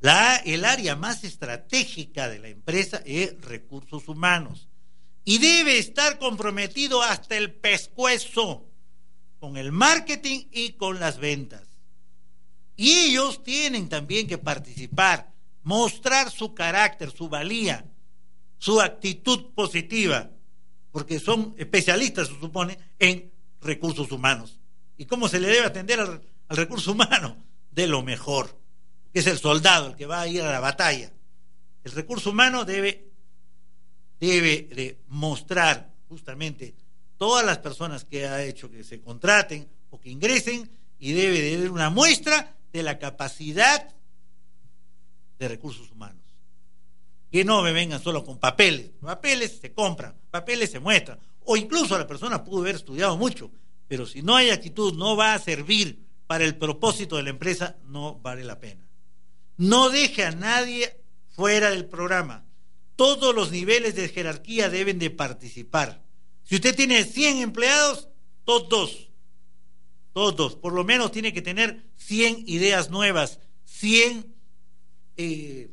La, 0.00 0.36
el 0.36 0.64
área 0.64 0.96
más 0.96 1.24
estratégica 1.24 2.28
de 2.28 2.38
la 2.38 2.48
empresa 2.48 3.02
es 3.06 3.40
recursos 3.40 4.08
humanos 4.08 4.68
y 5.24 5.38
debe 5.38 5.78
estar 5.78 6.18
comprometido 6.18 7.02
hasta 7.02 7.36
el 7.36 7.54
pescuezo 7.54 8.66
con 9.38 9.56
el 9.56 9.72
marketing 9.72 10.46
y 10.52 10.72
con 10.72 11.00
las 11.00 11.18
ventas. 11.18 11.73
Y 12.76 12.90
ellos 12.90 13.42
tienen 13.42 13.88
también 13.88 14.26
que 14.26 14.38
participar 14.38 15.34
mostrar 15.64 16.30
su 16.30 16.54
carácter, 16.54 17.10
su 17.10 17.28
valía, 17.28 17.84
su 18.58 18.80
actitud 18.80 19.52
positiva, 19.54 20.30
porque 20.92 21.18
son 21.18 21.54
especialistas, 21.58 22.28
se 22.28 22.38
supone, 22.38 22.78
en 22.98 23.32
recursos 23.60 24.12
humanos. 24.12 24.60
¿Y 24.96 25.06
cómo 25.06 25.28
se 25.28 25.40
le 25.40 25.48
debe 25.48 25.66
atender 25.66 25.98
al, 25.98 26.22
recurso 26.50 26.92
humano? 26.92 27.42
De 27.70 27.88
lo 27.88 28.02
mejor, 28.02 28.56
que 29.12 29.18
es 29.18 29.26
el 29.26 29.38
soldado, 29.38 29.88
el 29.88 29.96
que 29.96 30.06
va 30.06 30.20
a 30.20 30.28
ir 30.28 30.42
a 30.42 30.52
la 30.52 30.60
batalla. 30.60 31.12
El 31.82 31.92
recurso 31.92 32.30
humano 32.30 32.64
debe, 32.64 33.10
debe 34.20 34.68
de 34.74 35.00
mostrar 35.08 35.92
justamente 36.08 36.74
todas 37.16 37.44
las 37.44 37.58
personas 37.58 38.04
que 38.04 38.26
ha 38.26 38.44
hecho 38.44 38.70
que 38.70 38.84
se 38.84 39.00
contraten 39.00 39.68
o 39.90 39.98
que 39.98 40.10
ingresen 40.10 40.70
y 40.98 41.12
debe 41.12 41.40
de 41.40 41.58
dar 41.58 41.70
una 41.70 41.90
muestra 41.90 42.54
de 42.74 42.82
la 42.82 42.98
capacidad 42.98 43.94
de 45.38 45.48
recursos 45.48 45.90
humanos. 45.92 46.24
Que 47.30 47.44
no 47.44 47.62
me 47.62 47.72
vengan 47.72 48.02
solo 48.02 48.24
con 48.24 48.38
papeles. 48.38 48.90
Papeles 49.00 49.58
se 49.60 49.72
compran, 49.72 50.16
papeles 50.30 50.72
se 50.72 50.80
muestran. 50.80 51.20
O 51.44 51.56
incluso 51.56 51.96
la 51.96 52.06
persona 52.06 52.42
pudo 52.42 52.62
haber 52.62 52.74
estudiado 52.74 53.16
mucho, 53.16 53.52
pero 53.86 54.06
si 54.06 54.22
no 54.22 54.34
hay 54.34 54.50
actitud, 54.50 54.94
no 54.94 55.16
va 55.16 55.34
a 55.34 55.38
servir 55.38 56.04
para 56.26 56.44
el 56.44 56.56
propósito 56.56 57.16
de 57.16 57.22
la 57.22 57.30
empresa, 57.30 57.76
no 57.86 58.18
vale 58.18 58.42
la 58.42 58.58
pena. 58.58 58.88
No 59.56 59.88
deje 59.88 60.24
a 60.24 60.32
nadie 60.32 61.00
fuera 61.28 61.70
del 61.70 61.84
programa. 61.84 62.44
Todos 62.96 63.34
los 63.34 63.52
niveles 63.52 63.94
de 63.94 64.08
jerarquía 64.08 64.68
deben 64.68 64.98
de 64.98 65.10
participar. 65.10 66.02
Si 66.42 66.56
usted 66.56 66.74
tiene 66.74 67.04
100 67.04 67.38
empleados, 67.38 68.08
todos, 68.44 69.10
todos, 70.14 70.54
por 70.54 70.72
lo 70.72 70.84
menos 70.84 71.12
tiene 71.12 71.34
que 71.34 71.42
tener 71.42 71.84
100 71.96 72.44
ideas 72.46 72.88
nuevas, 72.88 73.40
100 73.64 74.34
eh, 75.16 75.70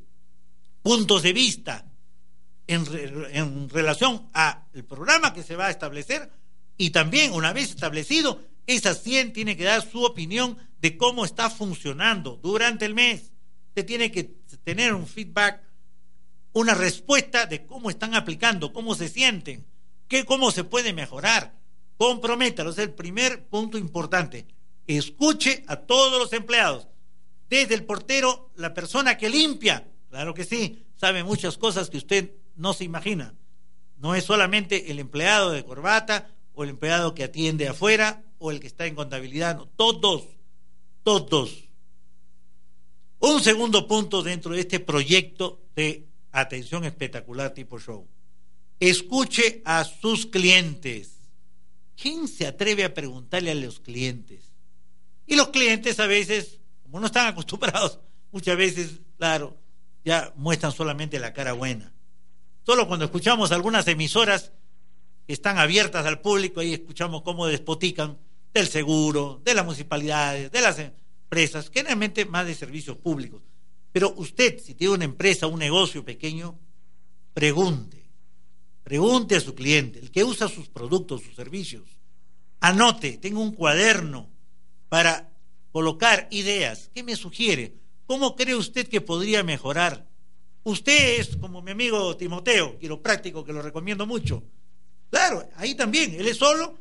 puntos 0.81 1.21
de 1.21 1.31
vista 1.31 1.85
en, 2.67 2.85
en 3.31 3.69
relación 3.69 4.29
al 4.33 4.83
programa 4.89 5.33
que 5.33 5.43
se 5.43 5.55
va 5.55 5.67
a 5.67 5.71
establecer 5.71 6.29
y 6.75 6.89
también 6.89 7.33
una 7.33 7.53
vez 7.53 7.69
establecido, 7.69 8.41
esas 8.65 9.03
100 9.03 9.33
tiene 9.33 9.55
que 9.55 9.63
dar 9.63 9.87
su 9.87 10.03
opinión 10.03 10.57
de 10.79 10.97
cómo 10.97 11.23
está 11.23 11.51
funcionando 11.51 12.39
durante 12.41 12.85
el 12.85 12.95
mes. 12.95 13.31
Usted 13.67 13.85
tiene 13.85 14.11
que 14.11 14.23
tener 14.63 14.93
un 14.95 15.05
feedback, 15.05 15.61
una 16.53 16.73
respuesta 16.73 17.45
de 17.45 17.65
cómo 17.67 17.91
están 17.91 18.15
aplicando, 18.15 18.73
cómo 18.73 18.95
se 18.95 19.09
sienten, 19.09 19.67
qué, 20.07 20.25
cómo 20.25 20.49
se 20.49 20.63
puede 20.63 20.91
mejorar. 20.91 21.60
Comprométalo, 22.01 22.71
es 22.71 22.79
el 22.79 22.95
primer 22.95 23.45
punto 23.47 23.77
importante. 23.77 24.47
Escuche 24.87 25.63
a 25.67 25.75
todos 25.75 26.17
los 26.17 26.33
empleados, 26.33 26.87
desde 27.47 27.75
el 27.75 27.83
portero, 27.83 28.49
la 28.55 28.73
persona 28.73 29.19
que 29.19 29.29
limpia, 29.29 29.87
claro 30.09 30.33
que 30.33 30.43
sí, 30.43 30.83
sabe 30.95 31.23
muchas 31.23 31.59
cosas 31.59 31.91
que 31.91 31.99
usted 31.99 32.31
no 32.55 32.73
se 32.73 32.85
imagina. 32.85 33.35
No 33.97 34.15
es 34.15 34.23
solamente 34.23 34.89
el 34.89 34.97
empleado 34.97 35.51
de 35.51 35.63
corbata 35.63 36.33
o 36.55 36.63
el 36.63 36.71
empleado 36.71 37.13
que 37.13 37.23
atiende 37.23 37.67
afuera 37.67 38.23
o 38.39 38.49
el 38.49 38.59
que 38.59 38.65
está 38.65 38.87
en 38.87 38.95
contabilidad, 38.95 39.55
no, 39.57 39.67
todos, 39.67 40.23
todos. 41.03 41.69
Un 43.19 43.43
segundo 43.43 43.87
punto 43.87 44.23
dentro 44.23 44.55
de 44.55 44.61
este 44.61 44.79
proyecto 44.79 45.61
de 45.75 46.07
atención 46.31 46.83
espectacular 46.83 47.53
tipo 47.53 47.77
show. 47.77 48.07
Escuche 48.79 49.61
a 49.65 49.83
sus 49.83 50.25
clientes. 50.25 51.20
¿Quién 52.01 52.27
se 52.27 52.47
atreve 52.47 52.83
a 52.83 52.95
preguntarle 52.95 53.51
a 53.51 53.55
los 53.55 53.79
clientes? 53.79 54.51
Y 55.27 55.35
los 55.35 55.49
clientes 55.49 55.99
a 55.99 56.07
veces, 56.07 56.59
como 56.81 56.99
no 56.99 57.05
están 57.05 57.27
acostumbrados, 57.31 57.99
muchas 58.31 58.57
veces, 58.57 59.01
claro, 59.17 59.57
ya 60.03 60.33
muestran 60.35 60.71
solamente 60.71 61.19
la 61.19 61.31
cara 61.31 61.53
buena. 61.53 61.93
Solo 62.65 62.87
cuando 62.87 63.05
escuchamos 63.05 63.51
algunas 63.51 63.87
emisoras 63.87 64.51
que 65.27 65.33
están 65.33 65.59
abiertas 65.59 66.07
al 66.07 66.21
público, 66.21 66.59
ahí 66.59 66.73
escuchamos 66.73 67.21
cómo 67.21 67.45
despotican 67.45 68.17
del 68.51 68.67
seguro, 68.67 69.39
de 69.45 69.53
las 69.53 69.65
municipalidades, 69.65 70.51
de 70.51 70.61
las 70.61 70.79
empresas, 70.79 71.69
generalmente 71.71 72.25
más 72.25 72.47
de 72.47 72.55
servicios 72.55 72.97
públicos. 72.97 73.43
Pero 73.91 74.13
usted, 74.17 74.59
si 74.59 74.73
tiene 74.73 74.95
una 74.95 75.05
empresa, 75.05 75.45
un 75.45 75.59
negocio 75.59 76.03
pequeño, 76.03 76.57
pregunte, 77.33 78.00
pregunte 78.83 79.35
a 79.35 79.41
su 79.41 79.55
cliente, 79.55 79.99
el 79.99 80.11
que 80.11 80.23
usa 80.23 80.47
sus 80.47 80.69
productos, 80.69 81.21
sus 81.21 81.35
servicios, 81.35 81.83
anote, 82.59 83.17
tenga 83.17 83.39
un 83.39 83.53
cuaderno 83.53 84.29
para 84.89 85.31
colocar 85.71 86.27
ideas. 86.31 86.89
¿Qué 86.93 87.03
me 87.03 87.15
sugiere? 87.15 87.75
¿Cómo 88.05 88.35
cree 88.35 88.55
usted 88.55 88.87
que 88.87 89.01
podría 89.01 89.43
mejorar? 89.43 90.07
Usted 90.63 91.19
es 91.19 91.37
como 91.37 91.61
mi 91.61 91.71
amigo 91.71 92.15
Timoteo, 92.17 92.77
quiropráctico, 92.77 93.43
que 93.43 93.53
lo 93.53 93.61
recomiendo 93.61 94.05
mucho. 94.05 94.43
Claro, 95.09 95.47
ahí 95.55 95.75
también, 95.75 96.13
él 96.13 96.27
es 96.27 96.37
solo, 96.37 96.77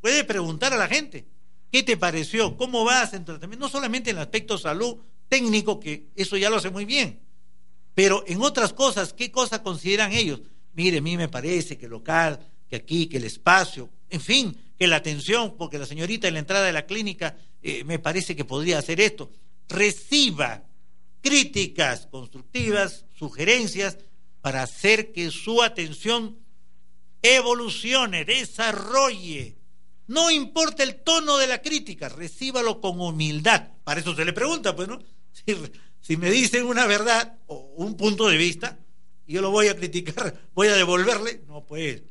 puede 0.00 0.24
preguntar 0.24 0.72
a 0.72 0.76
la 0.76 0.86
gente, 0.86 1.26
¿qué 1.72 1.82
te 1.82 1.96
pareció? 1.96 2.56
¿Cómo 2.56 2.84
vas 2.84 3.12
en 3.14 3.24
tratamiento? 3.24 3.66
No 3.66 3.70
solamente 3.70 4.10
en 4.10 4.16
el 4.16 4.22
aspecto 4.22 4.58
salud 4.58 4.98
técnico, 5.28 5.80
que 5.80 6.08
eso 6.14 6.36
ya 6.36 6.50
lo 6.50 6.56
hace 6.56 6.70
muy 6.70 6.84
bien, 6.84 7.20
pero 7.94 8.22
en 8.26 8.42
otras 8.42 8.72
cosas, 8.72 9.12
¿qué 9.14 9.30
cosas 9.30 9.60
consideran 9.60 10.12
ellos? 10.12 10.42
Mire, 10.76 10.98
a 10.98 11.02
mí 11.02 11.16
me 11.16 11.28
parece 11.28 11.76
que 11.76 11.86
el 11.86 11.92
local, 11.92 12.38
que 12.68 12.76
aquí, 12.76 13.06
que 13.06 13.16
el 13.16 13.24
espacio, 13.24 13.90
en 14.10 14.20
fin, 14.20 14.56
que 14.78 14.86
la 14.86 14.96
atención, 14.96 15.56
porque 15.56 15.78
la 15.78 15.86
señorita 15.86 16.28
en 16.28 16.34
la 16.34 16.40
entrada 16.40 16.66
de 16.66 16.72
la 16.72 16.86
clínica 16.86 17.36
eh, 17.62 17.82
me 17.84 17.98
parece 17.98 18.36
que 18.36 18.44
podría 18.44 18.78
hacer 18.78 19.00
esto. 19.00 19.30
Reciba 19.68 20.62
críticas 21.20 22.06
constructivas, 22.06 23.06
sugerencias, 23.12 23.98
para 24.40 24.62
hacer 24.62 25.12
que 25.12 25.30
su 25.30 25.62
atención 25.62 26.38
evolucione, 27.22 28.24
desarrolle. 28.24 29.56
No 30.06 30.30
importa 30.30 30.82
el 30.82 31.02
tono 31.02 31.36
de 31.36 31.48
la 31.48 31.62
crítica, 31.62 32.08
recíbalo 32.08 32.80
con 32.80 33.00
humildad. 33.00 33.70
Para 33.82 34.00
eso 34.00 34.14
se 34.14 34.24
le 34.24 34.32
pregunta, 34.32 34.76
pues, 34.76 34.88
¿no? 34.88 35.00
Si, 36.00 36.16
me 36.16 36.30
dicen 36.30 36.66
una 36.66 36.86
verdad 36.86 37.40
o 37.48 37.56
un 37.78 37.96
punto 37.96 38.28
de 38.28 38.36
vista, 38.36 38.78
y 39.26 39.34
yo 39.34 39.42
lo 39.42 39.50
voy 39.50 39.68
a 39.68 39.76
criticar, 39.76 40.40
voy 40.54 40.68
a 40.68 40.76
devolverle, 40.76 41.42
no, 41.46 41.64
pues. 41.64 42.02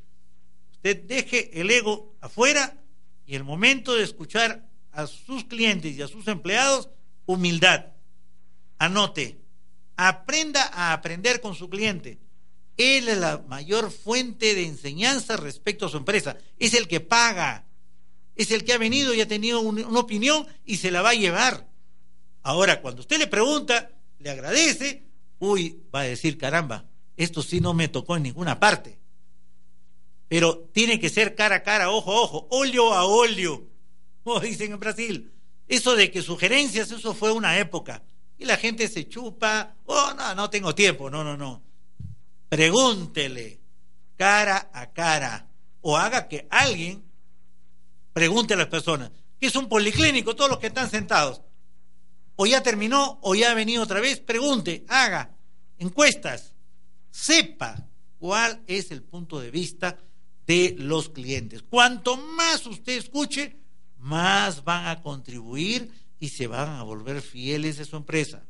Usted 0.72 1.04
deje 1.04 1.62
el 1.62 1.72
ego 1.72 2.16
afuera 2.22 2.78
y 3.26 3.36
el 3.36 3.44
momento 3.44 3.96
de 3.96 4.04
escuchar 4.04 4.68
a 4.92 5.08
sus 5.08 5.46
clientes 5.46 5.96
y 5.96 6.02
a 6.02 6.08
sus 6.08 6.28
empleados, 6.28 6.90
humildad. 7.26 7.88
Anote, 8.78 9.40
aprenda 9.96 10.70
a 10.74 10.94
aprender 10.94 11.42
con 11.42 11.56
su 11.56 11.70
cliente. 11.70 12.20
Él 12.78 13.08
es 13.08 13.18
la 13.18 13.38
mayor 13.48 13.90
fuente 13.90 14.54
de 14.54 14.66
enseñanza 14.66 15.38
respecto 15.38 15.86
a 15.86 15.90
su 15.90 15.98
empresa. 15.98 16.38
Es 16.60 16.74
el 16.74 16.88
que 16.88 17.00
paga. 17.00 17.66
Es 18.36 18.52
el 18.52 18.66
que 18.66 18.74
ha 18.74 18.78
venido 18.78 19.14
y 19.14 19.22
ha 19.22 19.28
tenido 19.28 19.62
una 19.62 20.00
opinión 20.00 20.46
y 20.66 20.78
se 20.78 20.92
la 20.92 21.02
va 21.02 21.12
a 21.12 21.16
llevar. 21.16 21.70
Ahora, 22.44 22.82
cuando 22.82 23.02
usted 23.02 23.18
le 23.18 23.28
pregunta, 23.28 23.92
le 24.20 24.30
agradece, 24.30 25.08
uy, 25.40 25.84
va 25.94 26.02
a 26.02 26.04
decir, 26.04 26.38
caramba, 26.38 26.86
esto 27.18 27.42
sí 27.42 27.62
no 27.62 27.74
me 27.74 27.88
tocó 27.88 28.16
en 28.18 28.24
ninguna 28.24 28.60
parte. 28.60 28.98
Pero 30.28 30.70
tiene 30.74 31.00
que 31.00 31.10
ser 31.10 31.36
cara 31.36 31.58
a 31.58 31.64
cara, 31.64 31.92
ojo 31.92 32.12
a 32.12 32.22
ojo, 32.22 32.48
óleo 32.50 32.94
a 32.94 33.06
óleo, 33.06 33.68
como 34.24 34.40
dicen 34.40 34.72
en 34.72 34.80
Brasil. 34.80 35.32
Eso 35.68 35.96
de 35.96 36.12
que 36.12 36.22
sugerencias, 36.22 36.92
eso 36.92 37.14
fue 37.14 37.32
una 37.32 37.58
época. 37.58 38.04
Y 38.38 38.46
la 38.46 38.58
gente 38.58 38.88
se 38.88 39.08
chupa, 39.08 39.76
oh, 39.86 40.14
no, 40.16 40.36
no 40.36 40.50
tengo 40.50 40.76
tiempo, 40.76 41.10
no, 41.10 41.24
no, 41.24 41.38
no 41.38 41.66
pregúntele 42.50 43.60
cara 44.16 44.70
a 44.72 44.92
cara 44.94 45.50
o 45.82 45.98
haga 45.98 46.28
que 46.28 46.48
alguien 46.50 47.04
pregunte 48.14 48.54
a 48.54 48.58
las 48.58 48.68
personas, 48.68 49.12
que 49.40 49.48
es 49.48 49.56
un 49.56 49.68
policlínico, 49.68 50.36
todos 50.36 50.50
los 50.50 50.60
que 50.60 50.68
están 50.68 50.90
sentados, 50.90 51.42
o 52.38 52.46
ya 52.46 52.64
terminó 52.64 53.20
o 53.22 53.36
ya 53.36 53.52
ha 53.52 53.54
venido 53.54 53.84
otra 53.84 54.00
vez, 54.00 54.22
pregunte, 54.22 54.86
haga 54.88 55.36
encuestas, 55.78 56.55
sepa 57.16 57.88
cuál 58.20 58.62
es 58.68 58.92
el 58.92 59.02
punto 59.02 59.40
de 59.40 59.50
vista 59.50 59.98
de 60.46 60.76
los 60.78 61.10
clientes. 61.10 61.64
Cuanto 61.64 62.18
más 62.18 62.66
usted 62.66 62.98
escuche, 62.98 63.56
más 63.98 64.66
van 64.66 64.88
a 64.88 65.02
contribuir 65.02 65.90
y 66.20 66.28
se 66.28 66.46
van 66.48 66.70
a 66.70 66.84
volver 66.84 67.22
fieles 67.22 67.78
de 67.78 67.86
su 67.86 67.96
empresa. 67.96 68.44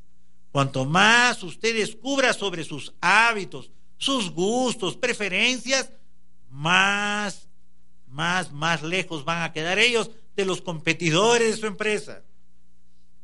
Cuanto 0.52 0.84
más 0.84 1.44
usted 1.44 1.76
descubra 1.76 2.34
sobre 2.34 2.64
sus 2.64 2.92
hábitos, 3.02 3.70
sus 3.98 4.32
gustos, 4.32 4.98
preferencias, 4.98 5.92
más, 6.50 7.48
más, 8.08 8.52
más 8.52 8.82
lejos 8.82 9.24
van 9.24 9.44
a 9.44 9.54
quedar 9.54 9.78
ellos 9.78 10.10
de 10.36 10.44
los 10.44 10.62
competidores 10.62 11.52
de 11.52 11.62
su 11.62 11.68
empresa. 11.68 12.24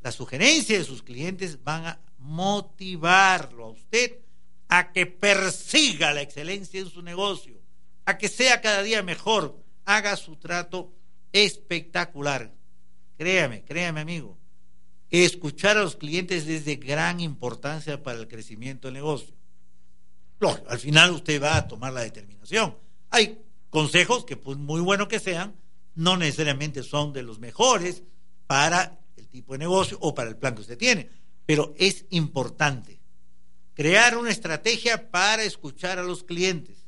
Las 0.02 0.16
sugerencias 0.16 0.80
de 0.80 0.86
sus 0.86 1.02
clientes 1.02 1.64
van 1.64 1.88
a 1.88 2.00
motivarlo 2.20 3.66
a 3.66 3.72
usted 3.72 4.20
a 4.72 4.92
que 4.92 5.06
persiga 5.06 6.12
la 6.12 6.24
excelencia 6.24 6.80
en 6.80 6.90
su 6.90 7.04
negocio, 7.04 7.62
a 8.06 8.18
que 8.18 8.28
sea 8.28 8.62
cada 8.62 8.82
día 8.82 9.04
mejor, 9.04 9.64
haga 9.86 10.16
su 10.16 10.38
trato 10.38 10.92
espectacular. 11.32 12.52
Créame, 13.20 13.64
créame 13.64 14.00
amigo, 14.00 14.40
escuchar 15.12 15.78
a 15.78 15.84
los 15.84 15.96
clientes 15.96 16.48
es 16.48 16.66
de 16.66 16.78
gran 16.78 17.20
importancia 17.20 18.02
para 18.02 18.18
el 18.18 18.28
crecimiento 18.28 18.88
del 18.88 18.96
negocio 18.96 19.36
al 20.48 20.80
final 20.80 21.12
usted 21.12 21.42
va 21.42 21.58
a 21.58 21.68
tomar 21.68 21.94
la 21.94 22.02
determinación. 22.02 22.76
Hay 23.10 23.42
consejos 23.70 24.26
que, 24.26 24.38
por 24.38 24.58
muy 24.58 24.82
buenos 24.82 25.08
que 25.08 25.20
sean, 25.20 25.56
no 25.96 26.18
necesariamente 26.18 26.84
son 26.84 27.14
de 27.14 27.24
los 27.24 27.40
mejores 27.40 28.04
para 28.48 29.00
el 29.18 29.28
tipo 29.28 29.54
de 29.54 29.60
negocio 29.60 29.98
o 30.02 30.16
para 30.16 30.30
el 30.30 30.38
plan 30.38 30.56
que 30.56 30.62
usted 30.62 30.78
tiene, 30.78 31.10
pero 31.46 31.74
es 31.78 32.06
importante. 32.10 33.01
Crear 33.82 34.16
una 34.16 34.30
estrategia 34.30 35.10
para 35.10 35.42
escuchar 35.42 35.98
a 35.98 36.04
los 36.04 36.24
clientes. 36.24 36.86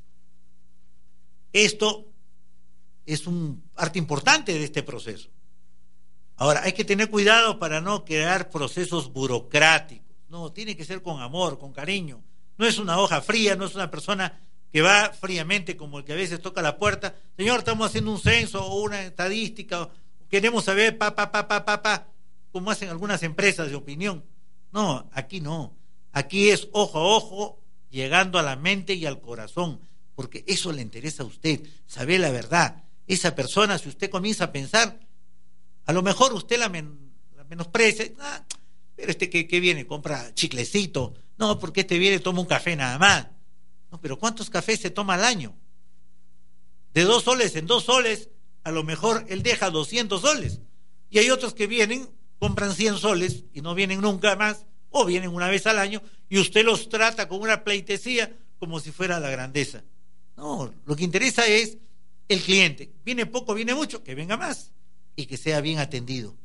Esto 1.52 2.06
es 3.04 3.26
un 3.26 3.64
parte 3.74 3.98
importante 3.98 4.54
de 4.54 4.64
este 4.64 4.84
proceso. 4.84 5.32
Ahora, 6.36 6.62
hay 6.64 6.74
que 6.74 6.86
tener 6.86 7.10
cuidado 7.10 7.58
para 7.58 7.82
no 7.82 8.06
crear 8.06 8.52
procesos 8.52 9.12
burocráticos. 9.12 10.06
No, 10.30 10.52
tiene 10.52 10.78
que 10.78 10.86
ser 10.86 11.02
con 11.02 11.20
amor, 11.20 11.58
con 11.58 11.74
cariño. 11.74 12.22
No 12.60 12.68
es 12.68 12.78
una 12.78 13.00
hoja 13.00 13.22
fría, 13.22 13.56
no 13.56 13.66
es 13.66 13.74
una 13.74 13.90
persona 13.90 14.40
que 14.72 14.84
va 14.84 15.12
fríamente 15.20 15.76
como 15.76 15.98
el 15.98 16.06
que 16.06 16.14
a 16.14 16.18
veces 16.18 16.44
toca 16.44 16.62
la 16.62 16.78
puerta. 16.78 17.16
Señor, 17.36 17.58
estamos 17.58 17.88
haciendo 17.88 18.12
un 18.12 18.20
censo 18.20 18.64
o 18.64 18.84
una 18.84 19.02
estadística, 19.02 19.90
queremos 20.30 20.66
saber, 20.66 20.96
pa, 21.00 21.16
pa, 21.16 21.32
pa, 21.32 21.48
pa, 21.48 21.66
pa, 21.66 21.82
pa, 21.82 22.08
como 22.52 22.70
hacen 22.70 22.90
algunas 22.90 23.24
empresas 23.24 23.72
de 23.72 23.76
opinión. 23.76 24.24
No, 24.72 25.10
aquí 25.12 25.42
no. 25.42 25.76
Aquí 26.14 26.50
es 26.50 26.70
ojo 26.72 27.00
a 27.00 27.04
ojo, 27.04 27.60
llegando 27.90 28.40
a 28.40 28.44
la 28.44 28.56
mente 28.56 28.94
y 28.94 29.06
al 29.06 29.20
corazón, 29.20 29.82
porque 30.16 30.44
eso 30.48 30.72
le 30.72 30.82
interesa 30.82 31.24
a 31.24 31.26
usted, 31.26 31.62
saber 31.86 32.22
la 32.22 32.32
verdad. 32.32 32.84
Esa 33.08 33.36
persona, 33.36 33.78
si 33.78 33.90
usted 33.90 34.10
comienza 34.10 34.46
a 34.46 34.52
pensar, 34.52 35.00
a 35.86 35.92
lo 35.92 36.02
mejor 36.02 36.34
usted 36.34 36.58
la, 36.58 36.70
menosprecia, 37.50 38.12
ah, 38.20 38.46
pero 38.96 39.12
este 39.12 39.30
que, 39.30 39.48
que, 39.48 39.60
viene, 39.60 39.86
compra 39.86 40.34
chiclecito, 40.34 41.16
no, 41.38 41.60
porque 41.60 41.82
este 41.82 41.98
viene, 41.98 42.20
toma 42.20 42.42
un 42.42 42.48
café 42.48 42.76
nada 42.76 42.98
más. 43.00 43.28
No, 43.92 44.00
pero 44.00 44.18
¿cuántos 44.18 44.50
cafés 44.50 44.80
se 44.80 44.92
toma 44.92 45.16
al 45.16 45.24
año? 45.24 45.56
De 46.94 47.04
dos 47.04 47.24
soles 47.24 47.56
en 47.56 47.66
dos 47.66 47.86
soles, 47.86 48.30
a 48.64 48.72
lo 48.72 48.84
mejor 48.84 49.26
él 49.30 49.44
deja 49.44 49.72
200 49.72 50.22
soles. 50.22 50.62
Y 51.10 51.20
hay 51.20 51.32
otros 51.32 51.54
que 51.54 51.68
vienen, 51.68 52.10
compran 52.40 52.74
100 52.74 52.98
soles 52.98 53.46
y 53.54 53.62
no 53.62 53.76
vienen 53.76 54.02
nunca 54.02 54.36
más, 54.36 54.66
o 54.94 55.06
vienen 55.06 55.34
una 55.34 55.50
vez 55.50 55.68
al 55.68 55.80
año, 55.80 56.02
y 56.30 56.40
usted 56.40 56.64
los 56.64 56.88
trata 56.88 57.28
con 57.28 57.42
una 57.42 57.64
pleitesía 57.64 58.32
como 58.60 58.80
si 58.80 58.92
fuera 58.92 59.20
la 59.20 59.30
grandeza. 59.30 59.84
No, 60.38 60.74
lo 60.86 60.96
que 60.96 61.04
interesa 61.04 61.46
es 61.46 61.78
el 62.30 62.42
cliente. 62.42 62.94
Viene 63.04 63.26
poco, 63.26 63.54
viene 63.54 63.74
mucho, 63.74 64.04
que 64.04 64.16
venga 64.16 64.38
más 64.38 64.72
y 65.16 65.26
que 65.26 65.38
sea 65.38 65.62
bien 65.62 65.80
atendido, 65.80 66.36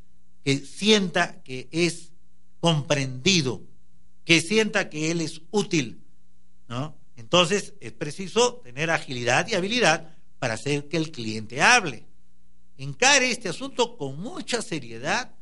que 0.44 0.58
sienta 0.58 1.42
que 1.42 1.68
es 1.70 2.12
comprendido, 2.60 3.62
que 4.24 4.40
sienta 4.40 4.90
que 4.90 5.10
él 5.10 5.20
es 5.20 5.42
útil, 5.50 6.02
¿no? 6.68 6.96
Entonces 7.16 7.74
es 7.80 7.92
preciso 7.92 8.56
tener 8.64 8.90
agilidad 8.90 9.46
y 9.48 9.54
habilidad 9.54 10.16
para 10.38 10.54
hacer 10.54 10.88
que 10.88 10.96
el 10.96 11.10
cliente 11.10 11.60
hable. 11.60 12.06
Encare 12.76 13.30
este 13.30 13.48
asunto 13.48 13.96
con 13.96 14.20
mucha 14.20 14.62
seriedad 14.62 15.34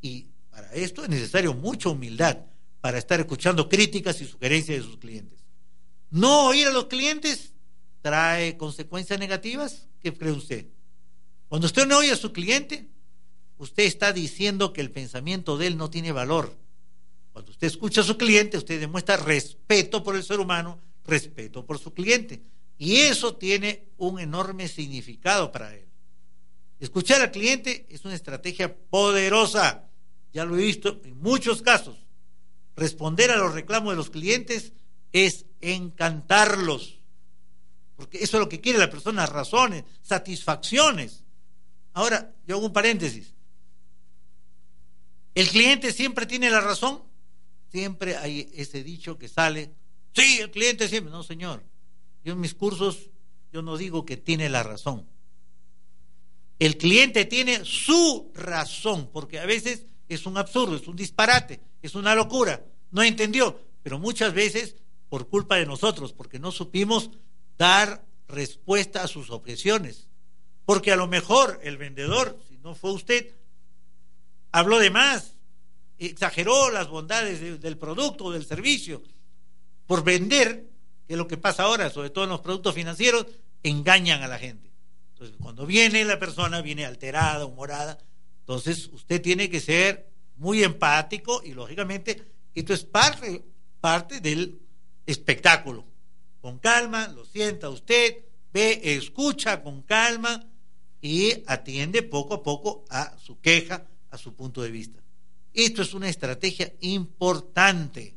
y 0.00 0.27
para 0.58 0.74
esto 0.74 1.04
es 1.04 1.08
necesario 1.08 1.54
mucha 1.54 1.88
humildad 1.88 2.36
para 2.80 2.98
estar 2.98 3.20
escuchando 3.20 3.68
críticas 3.68 4.20
y 4.20 4.26
sugerencias 4.26 4.78
de 4.78 4.82
sus 4.82 4.96
clientes. 4.96 5.38
No 6.10 6.48
oír 6.48 6.66
a 6.66 6.72
los 6.72 6.86
clientes 6.86 7.52
trae 8.02 8.56
consecuencias 8.56 9.20
negativas. 9.20 9.86
¿Qué 10.00 10.12
cree 10.12 10.32
usted? 10.32 10.66
Cuando 11.46 11.68
usted 11.68 11.86
no 11.86 11.98
oye 11.98 12.10
a 12.10 12.16
su 12.16 12.32
cliente, 12.32 12.88
usted 13.58 13.84
está 13.84 14.12
diciendo 14.12 14.72
que 14.72 14.80
el 14.80 14.90
pensamiento 14.90 15.58
de 15.58 15.68
él 15.68 15.76
no 15.76 15.90
tiene 15.90 16.10
valor. 16.10 16.58
Cuando 17.32 17.52
usted 17.52 17.68
escucha 17.68 18.00
a 18.00 18.04
su 18.04 18.16
cliente, 18.16 18.58
usted 18.58 18.80
demuestra 18.80 19.16
respeto 19.16 20.02
por 20.02 20.16
el 20.16 20.24
ser 20.24 20.40
humano, 20.40 20.80
respeto 21.04 21.64
por 21.64 21.78
su 21.78 21.94
cliente. 21.94 22.42
Y 22.78 22.96
eso 22.96 23.36
tiene 23.36 23.90
un 23.96 24.18
enorme 24.18 24.66
significado 24.66 25.52
para 25.52 25.72
él. 25.72 25.86
Escuchar 26.80 27.20
al 27.20 27.30
cliente 27.30 27.86
es 27.90 28.04
una 28.04 28.16
estrategia 28.16 28.76
poderosa. 28.76 29.87
Ya 30.32 30.44
lo 30.44 30.56
he 30.56 30.62
visto 30.62 31.00
en 31.04 31.18
muchos 31.18 31.62
casos. 31.62 31.96
Responder 32.76 33.30
a 33.30 33.36
los 33.36 33.54
reclamos 33.54 33.92
de 33.92 33.96
los 33.96 34.10
clientes 34.10 34.72
es 35.12 35.46
encantarlos. 35.60 37.00
Porque 37.96 38.18
eso 38.18 38.36
es 38.36 38.40
lo 38.40 38.48
que 38.48 38.60
quiere 38.60 38.78
la 38.78 38.90
persona, 38.90 39.26
razones, 39.26 39.84
satisfacciones. 40.02 41.24
Ahora, 41.94 42.34
yo 42.46 42.56
hago 42.56 42.66
un 42.66 42.72
paréntesis. 42.72 43.34
¿El 45.34 45.48
cliente 45.48 45.92
siempre 45.92 46.26
tiene 46.26 46.50
la 46.50 46.60
razón? 46.60 47.02
Siempre 47.70 48.16
hay 48.16 48.50
ese 48.54 48.82
dicho 48.82 49.18
que 49.18 49.28
sale 49.28 49.74
Sí, 50.18 50.38
el 50.40 50.50
cliente 50.50 50.88
siempre. 50.88 51.12
No, 51.12 51.22
señor. 51.22 51.62
Yo 52.24 52.32
en 52.32 52.40
mis 52.40 52.54
cursos, 52.54 53.10
yo 53.52 53.62
no 53.62 53.76
digo 53.76 54.04
que 54.04 54.16
tiene 54.16 54.48
la 54.48 54.64
razón. 54.64 55.08
El 56.58 56.76
cliente 56.76 57.24
tiene 57.24 57.64
su 57.64 58.32
razón, 58.34 59.10
porque 59.12 59.38
a 59.38 59.46
veces 59.46 59.86
es 60.08 60.26
un 60.26 60.38
absurdo, 60.38 60.76
es 60.76 60.88
un 60.88 60.96
disparate, 60.96 61.60
es 61.82 61.94
una 61.94 62.14
locura. 62.14 62.64
No 62.90 63.02
entendió, 63.02 63.60
pero 63.82 63.98
muchas 63.98 64.32
veces 64.32 64.76
por 65.08 65.28
culpa 65.28 65.56
de 65.56 65.66
nosotros, 65.66 66.12
porque 66.12 66.38
no 66.38 66.52
supimos 66.52 67.10
dar 67.56 68.04
respuesta 68.28 69.02
a 69.02 69.08
sus 69.08 69.30
objeciones. 69.30 70.08
Porque 70.64 70.92
a 70.92 70.96
lo 70.96 71.06
mejor 71.06 71.60
el 71.62 71.78
vendedor, 71.78 72.38
si 72.48 72.58
no 72.58 72.74
fue 72.74 72.92
usted, 72.92 73.34
habló 74.52 74.78
de 74.78 74.90
más, 74.90 75.34
exageró 75.98 76.70
las 76.70 76.88
bondades 76.88 77.60
del 77.60 77.78
producto 77.78 78.24
o 78.24 78.32
del 78.32 78.44
servicio 78.44 79.02
por 79.86 80.04
vender, 80.04 80.68
que 81.06 81.14
es 81.14 81.18
lo 81.18 81.26
que 81.26 81.38
pasa 81.38 81.64
ahora, 81.64 81.90
sobre 81.90 82.10
todo 82.10 82.24
en 82.24 82.30
los 82.30 82.40
productos 82.40 82.74
financieros, 82.74 83.26
engañan 83.62 84.22
a 84.22 84.28
la 84.28 84.38
gente. 84.38 84.70
Entonces, 85.14 85.36
cuando 85.40 85.66
viene 85.66 86.04
la 86.04 86.18
persona, 86.18 86.60
viene 86.60 86.84
alterada, 86.84 87.46
humorada, 87.46 87.98
entonces 88.48 88.88
usted 88.94 89.20
tiene 89.20 89.50
que 89.50 89.60
ser 89.60 90.10
muy 90.36 90.64
empático 90.64 91.42
y 91.44 91.52
lógicamente 91.52 92.32
esto 92.54 92.72
es 92.72 92.82
parte, 92.82 93.44
parte 93.78 94.22
del 94.22 94.58
espectáculo. 95.04 95.84
Con 96.40 96.58
calma, 96.58 97.08
lo 97.08 97.26
sienta 97.26 97.68
usted, 97.68 98.24
ve, 98.50 98.80
escucha 98.82 99.62
con 99.62 99.82
calma 99.82 100.48
y 101.02 101.44
atiende 101.46 102.02
poco 102.02 102.32
a 102.32 102.42
poco 102.42 102.86
a 102.88 103.18
su 103.18 103.38
queja, 103.38 103.86
a 104.10 104.16
su 104.16 104.34
punto 104.34 104.62
de 104.62 104.70
vista. 104.70 105.02
Esto 105.52 105.82
es 105.82 105.92
una 105.92 106.08
estrategia 106.08 106.72
importante 106.80 108.16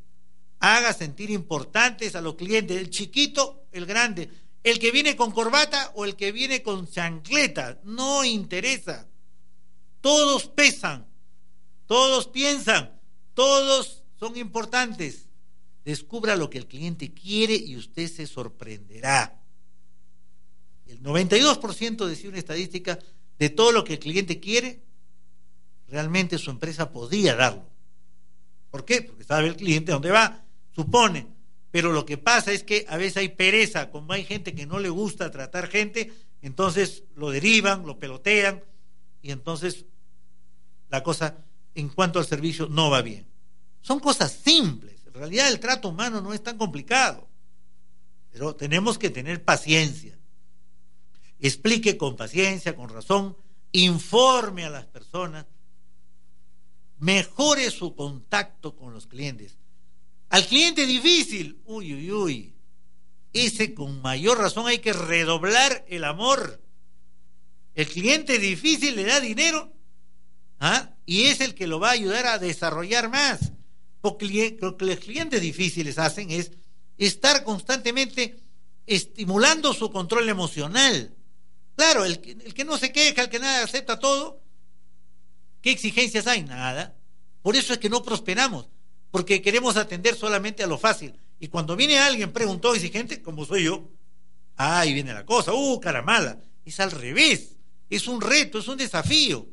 haga 0.61 0.93
sentir 0.93 1.29
importantes 1.31 2.15
a 2.15 2.21
los 2.21 2.35
clientes, 2.35 2.77
el 2.77 2.89
chiquito, 2.89 3.65
el 3.71 3.85
grande, 3.85 4.29
el 4.63 4.79
que 4.79 4.91
viene 4.91 5.15
con 5.15 5.31
corbata 5.31 5.91
o 5.95 6.05
el 6.05 6.15
que 6.15 6.31
viene 6.31 6.61
con 6.61 6.87
chancleta, 6.87 7.79
no 7.83 8.23
interesa. 8.23 9.07
Todos 10.01 10.47
pesan, 10.47 11.07
todos 11.85 12.27
piensan, 12.27 12.99
todos 13.33 14.03
son 14.19 14.35
importantes. 14.37 15.29
Descubra 15.85 16.35
lo 16.35 16.49
que 16.49 16.57
el 16.57 16.67
cliente 16.67 17.13
quiere 17.13 17.55
y 17.55 17.77
usted 17.77 18.07
se 18.07 18.27
sorprenderá. 18.27 19.41
El 20.85 21.01
92% 21.01 22.05
decía 22.05 22.29
una 22.29 22.39
estadística 22.39 22.99
de 23.39 23.49
todo 23.49 23.71
lo 23.71 23.83
que 23.83 23.93
el 23.93 23.99
cliente 23.99 24.39
quiere, 24.39 24.83
realmente 25.87 26.37
su 26.37 26.51
empresa 26.51 26.91
podría 26.91 27.35
darlo. 27.35 27.65
¿Por 28.69 28.85
qué? 28.85 29.01
Porque 29.01 29.23
sabe 29.23 29.47
el 29.47 29.55
cliente 29.55 29.91
dónde 29.91 30.11
va, 30.11 30.43
supone. 30.75 31.27
Pero 31.71 31.91
lo 31.91 32.05
que 32.05 32.17
pasa 32.17 32.51
es 32.51 32.63
que 32.63 32.85
a 32.89 32.97
veces 32.97 33.17
hay 33.17 33.29
pereza, 33.29 33.89
como 33.89 34.13
hay 34.13 34.25
gente 34.25 34.53
que 34.53 34.65
no 34.65 34.79
le 34.79 34.89
gusta 34.89 35.31
tratar 35.31 35.67
gente, 35.67 36.11
entonces 36.41 37.03
lo 37.15 37.31
derivan, 37.31 37.85
lo 37.85 37.97
pelotean 37.97 38.63
y 39.21 39.31
entonces 39.31 39.85
la 40.91 41.01
cosa 41.01 41.43
en 41.73 41.89
cuanto 41.89 42.19
al 42.19 42.27
servicio 42.27 42.67
no 42.67 42.89
va 42.89 43.01
bien. 43.01 43.25
Son 43.81 43.99
cosas 43.99 44.31
simples. 44.31 45.01
En 45.07 45.13
realidad 45.13 45.49
el 45.49 45.59
trato 45.59 45.89
humano 45.89 46.21
no 46.21 46.33
es 46.33 46.43
tan 46.43 46.57
complicado. 46.57 47.27
Pero 48.29 48.55
tenemos 48.55 48.97
que 48.97 49.09
tener 49.09 49.43
paciencia. 49.43 50.19
Explique 51.39 51.97
con 51.97 52.17
paciencia, 52.17 52.75
con 52.75 52.89
razón, 52.89 53.37
informe 53.71 54.65
a 54.65 54.69
las 54.69 54.85
personas, 54.85 55.45
mejore 56.99 57.71
su 57.71 57.95
contacto 57.95 58.75
con 58.75 58.93
los 58.93 59.07
clientes. 59.07 59.57
Al 60.29 60.45
cliente 60.45 60.85
difícil, 60.85 61.61
uy, 61.65 61.93
uy, 61.93 62.11
uy, 62.11 62.55
ese 63.33 63.73
con 63.73 64.01
mayor 64.01 64.37
razón 64.37 64.67
hay 64.67 64.79
que 64.79 64.93
redoblar 64.93 65.85
el 65.87 66.03
amor. 66.03 66.61
El 67.75 67.87
cliente 67.87 68.37
difícil 68.39 68.95
le 68.95 69.05
da 69.05 69.19
dinero 69.19 69.73
¿ah? 70.61 70.95
y 71.05 71.23
es 71.23 71.41
el 71.41 71.53
que 71.53 71.67
lo 71.67 71.81
va 71.81 71.89
a 71.89 71.93
ayudar 71.93 72.25
a 72.27 72.39
desarrollar 72.39 73.09
más. 73.09 73.51
Porque 73.99 74.57
lo 74.61 74.77
que 74.77 74.85
los 74.85 74.99
clientes 74.99 75.41
difíciles 75.41 75.99
hacen 75.99 76.31
es 76.31 76.51
estar 76.97 77.43
constantemente 77.43 78.39
estimulando 78.87 79.73
su 79.73 79.91
control 79.91 80.29
emocional. 80.29 81.13
Claro, 81.75 82.05
el, 82.05 82.13
el 82.45 82.53
que 82.53 82.65
no 82.65 82.77
se 82.77 82.91
queja, 82.93 83.23
el 83.23 83.29
que 83.29 83.39
nada 83.39 83.63
acepta 83.63 83.99
todo, 83.99 84.41
¿qué 85.61 85.71
exigencias 85.71 86.27
hay? 86.27 86.43
Nada. 86.43 86.95
Por 87.41 87.55
eso 87.55 87.73
es 87.73 87.79
que 87.79 87.89
no 87.89 88.03
prosperamos 88.03 88.69
porque 89.11 89.41
queremos 89.41 89.75
atender 89.75 90.15
solamente 90.15 90.63
a 90.63 90.67
lo 90.67 90.77
fácil. 90.77 91.13
Y 91.39 91.49
cuando 91.49 91.75
viene 91.75 91.99
alguien 91.99 92.31
preguntó 92.31 92.73
exigente, 92.73 93.21
como 93.21 93.45
soy 93.45 93.65
yo, 93.65 93.89
ahí 94.55 94.93
viene 94.93 95.13
la 95.13 95.25
cosa, 95.25 95.53
uh, 95.53 95.79
cara 95.79 96.01
mala. 96.01 96.39
Es 96.63 96.79
al 96.79 96.91
revés, 96.91 97.57
es 97.89 98.07
un 98.07 98.21
reto, 98.21 98.59
es 98.59 98.67
un 98.67 98.77
desafío. 98.77 99.47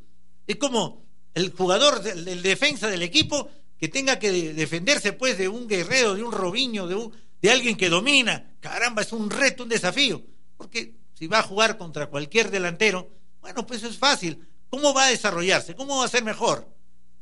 Es 0.48 0.56
como 0.56 1.04
el 1.34 1.52
jugador, 1.52 2.02
el, 2.04 2.42
defensa 2.42 2.88
del 2.88 3.02
equipo, 3.02 3.50
que 3.78 3.88
tenga 3.88 4.18
que 4.18 4.54
defenderse 4.54 5.12
pues 5.12 5.38
de 5.38 5.46
un 5.46 5.68
guerrero, 5.68 6.14
de 6.14 6.24
un 6.24 6.32
robiño, 6.32 6.88
de, 6.88 6.94
un, 6.94 7.12
de 7.40 7.50
alguien 7.50 7.76
que 7.76 7.90
domina. 7.90 8.56
Caramba, 8.58 9.02
es 9.02 9.12
un 9.12 9.30
reto, 9.30 9.62
un 9.62 9.68
desafío. 9.68 10.22
Porque 10.56 10.94
si 11.12 11.26
va 11.26 11.40
a 11.40 11.42
jugar 11.42 11.76
contra 11.76 12.06
cualquier 12.06 12.50
delantero, 12.50 13.10
bueno, 13.42 13.66
pues 13.66 13.82
es 13.82 13.98
fácil. 13.98 14.48
¿Cómo 14.70 14.94
va 14.94 15.04
a 15.04 15.10
desarrollarse? 15.10 15.76
¿Cómo 15.76 15.98
va 15.98 16.06
a 16.06 16.08
ser 16.08 16.24
mejor? 16.24 16.66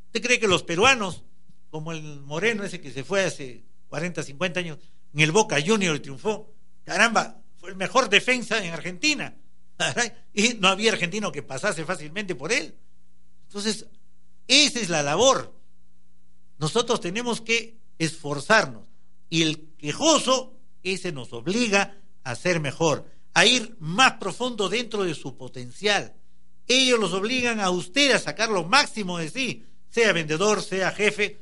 ¿Usted 0.05 0.21
cree 0.21 0.39
que 0.39 0.47
los 0.47 0.63
peruanos, 0.63 1.25
como 1.69 1.91
el 1.91 2.21
moreno 2.21 2.63
ese 2.63 2.79
que 2.79 2.91
se 2.91 3.03
fue 3.03 3.25
hace 3.25 3.65
40, 3.89 4.23
50 4.23 4.59
años, 4.61 4.77
en 5.13 5.19
el 5.19 5.33
Boca 5.33 5.57
Junior 5.63 5.99
triunfó? 5.99 6.55
Caramba, 6.85 7.41
fue 7.57 7.71
el 7.71 7.75
mejor 7.75 8.09
defensa 8.09 8.63
en 8.63 8.73
Argentina. 8.73 9.35
Y 10.33 10.55
no 10.55 10.67
había 10.67 10.91
argentino 10.91 11.31
que 11.31 11.43
pasase 11.43 11.83
fácilmente 11.83 12.35
por 12.35 12.51
él. 12.51 12.75
Entonces, 13.47 13.87
esa 14.47 14.79
es 14.79 14.89
la 14.89 15.03
labor. 15.03 15.53
Nosotros 16.57 17.01
tenemos 17.01 17.41
que 17.41 17.77
esforzarnos. 17.97 18.83
Y 19.29 19.41
el 19.43 19.75
quejoso, 19.77 20.53
ese 20.83 21.11
nos 21.11 21.33
obliga 21.33 21.97
a 22.23 22.35
ser 22.35 22.59
mejor, 22.59 23.09
a 23.33 23.45
ir 23.45 23.75
más 23.79 24.13
profundo 24.13 24.69
dentro 24.69 25.03
de 25.03 25.15
su 25.15 25.37
potencial. 25.37 26.15
Ellos 26.67 26.99
los 26.99 27.13
obligan 27.13 27.59
a 27.59 27.69
usted 27.69 28.11
a 28.11 28.19
sacar 28.19 28.49
lo 28.49 28.65
máximo 28.65 29.17
de 29.17 29.29
sí, 29.29 29.65
sea 29.89 30.13
vendedor, 30.13 30.61
sea 30.61 30.91
jefe. 30.91 31.41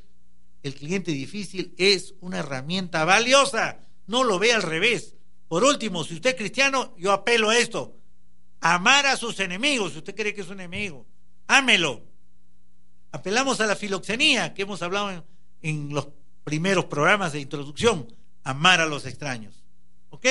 El 0.62 0.74
cliente 0.74 1.10
difícil 1.12 1.74
es 1.76 2.14
una 2.20 2.38
herramienta 2.38 3.04
valiosa. 3.04 3.80
No 4.06 4.24
lo 4.24 4.38
ve 4.38 4.52
al 4.52 4.62
revés. 4.62 5.14
Por 5.48 5.64
último, 5.64 6.04
si 6.04 6.14
usted 6.14 6.30
es 6.30 6.36
cristiano, 6.36 6.94
yo 6.98 7.12
apelo 7.12 7.50
a 7.50 7.58
esto. 7.58 7.96
Amar 8.60 9.06
a 9.06 9.16
sus 9.16 9.38
enemigos, 9.40 9.92
si 9.92 9.98
usted 9.98 10.14
cree 10.14 10.34
que 10.34 10.40
es 10.40 10.48
un 10.48 10.60
enemigo. 10.60 11.06
Ámelo. 11.46 12.02
Apelamos 13.12 13.60
a 13.60 13.66
la 13.66 13.76
filoxenía 13.76 14.52
que 14.54 14.62
hemos 14.62 14.82
hablado 14.82 15.24
en, 15.62 15.94
los 15.94 16.08
primeros 16.44 16.86
programas 16.86 17.32
de 17.32 17.40
introducción. 17.40 18.06
Amar 18.44 18.80
a 18.80 18.86
los 18.86 19.06
extraños. 19.06 19.64
¿Ok? 20.10 20.26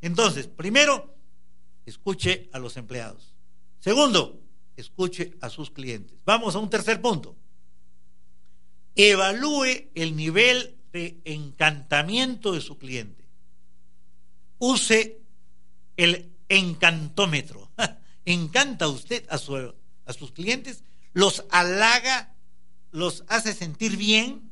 Entonces, 0.00 0.46
primero, 0.46 1.14
escuche 1.86 2.48
a 2.52 2.58
los 2.58 2.76
empleados. 2.76 3.34
Segundo, 3.78 4.40
escuche 4.76 5.36
a 5.40 5.50
sus 5.50 5.70
clientes. 5.70 6.18
Vamos 6.24 6.54
a 6.54 6.58
un 6.58 6.70
tercer 6.70 7.00
punto. 7.00 7.36
Evalúe 8.94 9.90
el 9.94 10.16
nivel 10.16 10.76
de 10.92 11.20
encantamiento 11.24 12.52
de 12.52 12.60
su 12.60 12.78
cliente. 12.78 13.24
Use 14.58 15.20
el 15.96 16.32
encantómetro. 16.48 17.70
¿Encanta 18.24 18.88
usted 18.88 19.26
a, 19.30 19.38
a 20.10 20.12
sus 20.12 20.32
clientes? 20.32 20.84
¿Los 21.12 21.44
halaga? 21.50 22.34
¿Los 22.90 23.24
hace 23.28 23.54
sentir 23.54 23.96
bien? 23.96 24.50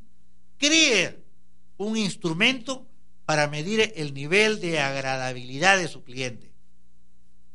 Cree 0.57 1.23
un 1.77 1.97
instrumento 1.97 2.87
para 3.25 3.47
medir 3.47 3.93
el 3.97 4.15
nivel 4.15 4.61
de 4.61 4.81
agradabilidad 4.81 5.77
de 5.79 5.89
su 5.89 6.03
cliente. 6.03 6.53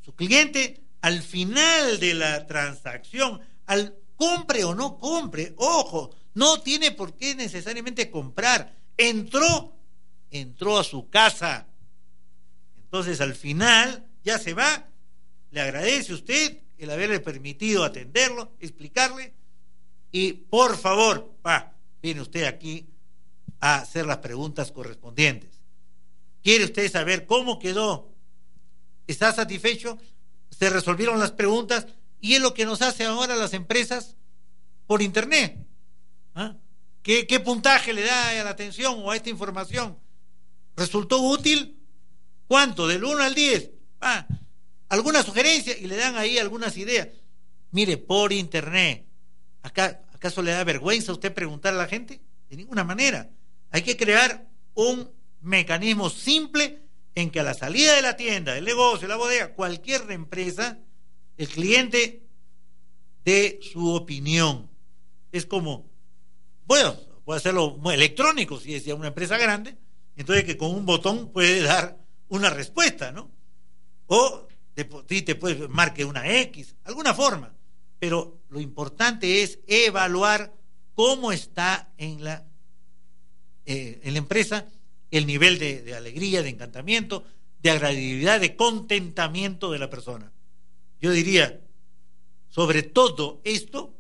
Su 0.02 0.14
cliente, 0.16 0.84
al 1.02 1.22
final 1.22 2.00
de 2.00 2.14
la 2.14 2.46
transacción, 2.46 3.42
al 3.66 3.98
compre 4.16 4.64
o 4.64 4.76
no 4.76 4.98
compre, 4.98 5.54
ojo, 5.58 6.16
no 6.34 6.62
tiene 6.62 6.92
por 6.92 7.16
qué 7.16 7.36
necesariamente 7.36 8.10
comprar. 8.10 8.76
Entró, 8.98 9.76
entró 10.30 10.78
a 10.78 10.84
su 10.84 11.10
casa. 11.10 11.68
Entonces, 12.84 13.22
al 13.22 13.34
final, 13.34 14.06
ya 14.24 14.38
se 14.38 14.54
va, 14.54 14.88
le 15.52 15.62
agradece 15.62 16.14
usted 16.14 16.60
el 16.84 16.92
haberle 16.92 17.20
permitido 17.20 17.84
atenderlo, 17.84 18.52
explicarle, 18.60 19.34
y 20.12 20.34
por 20.34 20.78
favor, 20.78 21.34
va, 21.46 21.74
viene 22.02 22.22
usted 22.22 22.46
aquí 22.46 22.88
a 23.60 23.78
hacer 23.78 24.06
las 24.06 24.18
preguntas 24.18 24.72
correspondientes. 24.72 25.50
¿Quiere 26.44 26.66
usted 26.66 26.92
saber 26.92 27.26
cómo 27.26 27.58
quedó? 27.58 28.14
¿Está 29.08 29.34
satisfecho? 29.34 29.98
¿Se 30.50 30.70
resolvieron 30.70 31.20
las 31.20 31.32
preguntas? 31.32 31.88
Y 32.20 32.36
es 32.36 32.42
lo 32.42 32.54
que 32.54 32.66
nos 32.66 32.82
hace 32.82 33.06
ahora 33.06 33.36
las 33.36 33.54
empresas 33.54 34.16
por 34.86 35.02
Internet. 35.02 35.58
¿Ah? 36.36 36.56
¿Qué, 37.02 37.42
puntaje 37.44 37.92
le 37.94 38.04
da 38.04 38.30
a 38.30 38.44
la 38.44 38.50
atención 38.52 38.96
o 39.00 39.12
a 39.12 39.16
esta 39.16 39.30
información? 39.30 39.98
¿Resultó 40.76 41.20
útil? 41.20 41.78
¿Cuánto? 42.48 42.88
¿Del 42.88 43.04
1 43.04 43.24
al 43.24 43.36
10? 43.36 43.72
Ah, 44.00 44.26
¿Alguna 44.94 45.24
sugerencia? 45.24 45.76
Y 45.76 45.88
le 45.88 45.96
dan 45.96 46.18
ahí 46.18 46.38
algunas 46.38 46.78
ideas. 46.78 47.08
Mire, 47.72 47.98
por 47.98 48.32
Internet. 48.32 49.08
¿Acá, 49.64 50.04
¿Acaso 50.14 50.44
le 50.44 50.52
da 50.52 50.64
vergüenza 50.64 51.12
a 51.12 51.16
usted 51.16 51.34
preguntar 51.34 51.74
a 51.74 51.78
la 51.78 51.88
gente? 51.88 52.22
De 52.48 52.58
ninguna 52.58 52.84
manera. 52.84 53.28
Hay 53.72 53.82
que 53.82 53.98
crear 53.98 54.48
un 54.76 55.10
mecanismo 55.42 56.12
simple 56.12 56.84
en 57.16 57.32
que 57.32 57.40
a 57.40 57.44
la 57.44 57.56
salida 57.56 57.96
de 57.96 58.04
la 58.04 58.16
tienda, 58.16 58.54
del 58.54 58.66
negocio, 58.66 59.08
la 59.08 59.16
bodega, 59.16 59.56
cualquier 59.56 60.12
empresa, 60.12 60.78
el 61.38 61.48
cliente 61.48 62.22
dé 63.26 63.60
su 63.64 63.96
opinión. 63.96 64.70
Es 65.32 65.48
como, 65.48 65.90
bueno, 66.68 66.96
puede 67.26 67.40
hacerlo 67.40 67.80
electrónico 67.92 68.60
si 68.60 68.76
es 68.76 68.86
una 68.90 69.08
empresa 69.08 69.40
grande, 69.40 69.76
entonces 70.18 70.44
que 70.44 70.56
con 70.56 70.70
un 70.70 70.86
botón 70.86 71.32
puede 71.32 71.64
dar 71.64 71.98
una 72.28 72.52
respuesta, 72.52 73.12
¿no? 73.12 73.32
O 74.06 74.48
te, 74.74 74.86
te 75.22 75.36
puede 75.36 75.68
marque 75.68 76.06
una 76.06 76.28
X, 76.42 76.76
alguna 76.84 77.14
forma. 77.14 77.54
Pero 78.00 78.42
lo 78.50 78.60
importante 78.60 79.44
es 79.44 79.60
evaluar 79.68 80.54
cómo 80.94 81.32
está 81.32 81.92
en 81.98 82.24
la, 82.24 82.46
eh, 83.66 84.00
en 84.04 84.14
la 84.14 84.20
empresa 84.20 84.68
el 85.12 85.28
nivel 85.28 85.60
de, 85.60 85.96
alegría, 85.96 86.42
de 86.42 86.50
encantamiento, 86.50 87.24
de 87.62 87.70
agradabilidad, 87.70 88.42
de 88.42 88.56
contentamiento 88.56 89.72
de 89.72 89.80
la 89.80 89.90
persona. 89.90 90.32
Yo 91.00 91.12
diría, 91.12 91.62
sobre 92.50 92.82
todo 92.82 93.40
esto, 93.44 93.94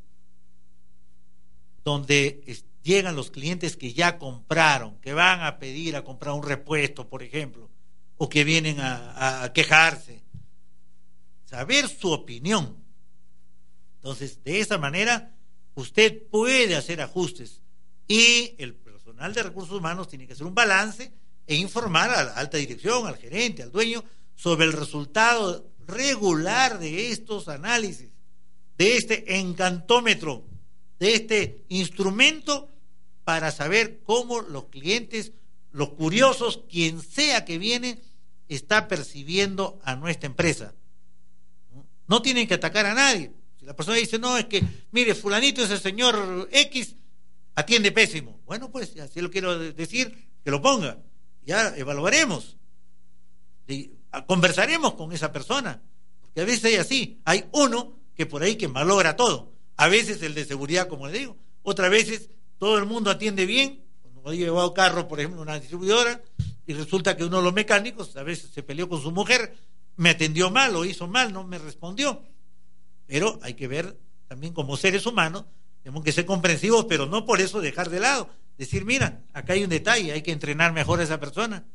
donde 1.83 2.43
llegan 2.81 3.15
los 3.15 3.29
clientes 3.29 3.77
que 3.77 3.93
ya 3.93 4.17
compraron, 4.17 4.97
que 5.01 5.13
van 5.13 5.41
a 5.41 5.59
pedir 5.59 5.95
a 5.95 6.03
comprar 6.03 6.33
un 6.33 6.43
repuesto, 6.43 7.07
por 7.07 7.21
ejemplo, 7.21 7.69
o 8.17 8.27
que 8.27 8.43
vienen 8.43 8.77
a 8.79 9.51
quejarse. 9.53 10.22
Saber 11.53 11.87
su 11.87 12.11
opinión. 12.11 12.83
Entonces, 13.97 14.43
de 14.43 14.59
esa 14.59 14.79
manera, 14.79 15.37
usted 15.75 16.23
puede 16.31 16.75
hacer 16.75 16.99
ajustes 16.99 17.61
y 18.07 18.55
el 18.57 18.73
de 19.31 19.43
Recursos 19.43 19.77
Humanos 19.77 20.07
tiene 20.07 20.25
que 20.25 20.33
hacer 20.33 20.47
un 20.47 20.55
balance 20.55 21.13
e 21.45 21.55
informar 21.55 22.09
a 22.09 22.23
la 22.23 22.31
alta 22.33 22.57
dirección, 22.57 23.05
al 23.05 23.17
gerente, 23.17 23.61
al 23.61 23.71
dueño, 23.71 24.03
sobre 24.33 24.65
el 24.65 24.73
resultado 24.73 25.69
regular 25.85 26.79
de 26.79 27.11
estos 27.11 27.47
análisis, 27.47 28.09
de 28.75 28.97
este 28.97 29.37
encantómetro, 29.37 30.47
de 30.97 31.13
este 31.13 31.65
instrumento 31.69 32.67
para 33.23 33.51
saber 33.51 34.01
cómo 34.01 34.41
los 34.41 34.69
clientes, 34.69 35.33
los 35.71 35.89
curiosos, 35.89 36.61
quien 36.67 36.99
sea 36.99 37.45
que 37.45 37.59
viene, 37.59 38.01
está 38.49 38.87
percibiendo 38.87 39.79
a 39.83 39.95
nuestra 39.95 40.25
empresa. 40.25 40.73
No 42.07 42.21
tienen 42.21 42.47
que 42.47 42.55
atacar 42.55 42.85
a 42.85 42.93
nadie. 42.93 43.31
Si 43.59 43.65
la 43.65 43.75
persona 43.75 43.97
dice, 43.97 44.19
no, 44.19 44.37
es 44.37 44.45
que, 44.45 44.63
mire, 44.91 45.15
fulanito 45.15 45.63
es 45.63 45.71
el 45.71 45.79
señor 45.79 46.49
X, 46.51 46.95
atiende 47.55 47.91
pésimo. 47.91 48.41
Bueno, 48.45 48.69
pues 48.71 48.97
así 48.99 49.21
lo 49.21 49.31
quiero 49.31 49.57
decir, 49.57 50.27
que 50.43 50.51
lo 50.51 50.61
ponga. 50.61 50.97
Ya 51.45 51.75
evaluaremos. 51.75 52.57
Y 53.67 53.91
conversaremos 54.27 54.95
con 54.95 55.13
esa 55.13 55.31
persona. 55.31 55.81
Porque 56.21 56.41
a 56.41 56.45
veces 56.45 56.65
hay 56.65 56.75
así. 56.75 57.21
Hay 57.25 57.45
uno 57.51 57.99
que 58.15 58.25
por 58.25 58.43
ahí 58.43 58.55
que 58.55 58.67
malogra 58.67 59.15
todo. 59.15 59.53
A 59.77 59.87
veces 59.87 60.21
el 60.21 60.33
de 60.33 60.45
seguridad, 60.45 60.87
como 60.87 61.07
le 61.07 61.19
digo. 61.19 61.37
Otras 61.63 61.89
veces 61.89 62.29
todo 62.57 62.77
el 62.77 62.85
mundo 62.85 63.09
atiende 63.09 63.45
bien. 63.45 63.83
Cuando 64.01 64.31
he 64.31 64.37
llevado 64.37 64.73
carro, 64.73 65.07
por 65.07 65.19
ejemplo, 65.19 65.41
una 65.41 65.59
distribuidora, 65.59 66.21
y 66.65 66.73
resulta 66.73 67.17
que 67.17 67.25
uno 67.25 67.37
de 67.37 67.43
los 67.43 67.53
mecánicos 67.53 68.15
a 68.15 68.23
veces 68.23 68.51
se 68.51 68.63
peleó 68.63 68.87
con 68.87 69.01
su 69.01 69.11
mujer, 69.11 69.53
me 69.95 70.09
atendió 70.09 70.49
mal, 70.51 70.75
o 70.75 70.85
hizo 70.85 71.07
mal, 71.07 71.31
no 71.31 71.43
me 71.43 71.57
respondió. 71.57 72.23
Pero 73.05 73.39
hay 73.41 73.53
que 73.53 73.67
ver 73.67 73.97
también 74.27 74.53
como 74.53 74.77
seres 74.77 75.05
humanos 75.05 75.45
tenemos 75.83 76.03
que 76.05 76.13
ser 76.13 76.25
comprensivos, 76.25 76.85
pero 76.85 77.05
no 77.05 77.25
por 77.25 77.41
eso 77.41 77.59
dejar 77.59 77.89
de 77.89 77.99
lado. 77.99 78.29
Decir, 78.57 78.85
mira, 78.85 79.21
acá 79.33 79.51
hay 79.51 79.65
un 79.65 79.69
detalle, 79.69 80.13
hay 80.13 80.21
que 80.21 80.31
entrenar 80.31 80.71
mejor 80.71 81.01
a 81.01 81.03
esa 81.03 81.19
persona. 81.19 81.65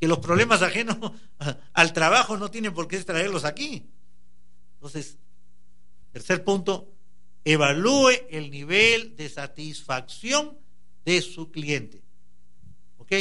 Que 0.00 0.06
los 0.06 0.20
problemas 0.20 0.62
ajenos 0.62 0.96
al 1.72 1.92
trabajo 1.92 2.36
no 2.36 2.48
tienen 2.48 2.72
por 2.72 2.86
qué 2.86 2.96
traerlos 3.02 3.44
aquí. 3.44 3.90
Entonces, 4.74 5.18
tercer 6.12 6.44
punto, 6.44 6.92
evalúe 7.44 8.12
el 8.30 8.52
nivel 8.52 9.16
de 9.16 9.28
satisfacción 9.28 10.56
de 11.04 11.20
su 11.20 11.50
cliente. 11.50 12.02
¿Ok? 12.98 13.12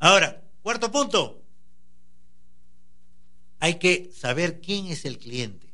Ahora, 0.00 0.42
cuarto 0.60 0.90
punto, 0.90 1.41
hay 3.62 3.76
que 3.76 4.10
saber 4.12 4.60
quién 4.60 4.86
es 4.86 5.04
el 5.04 5.18
cliente. 5.18 5.72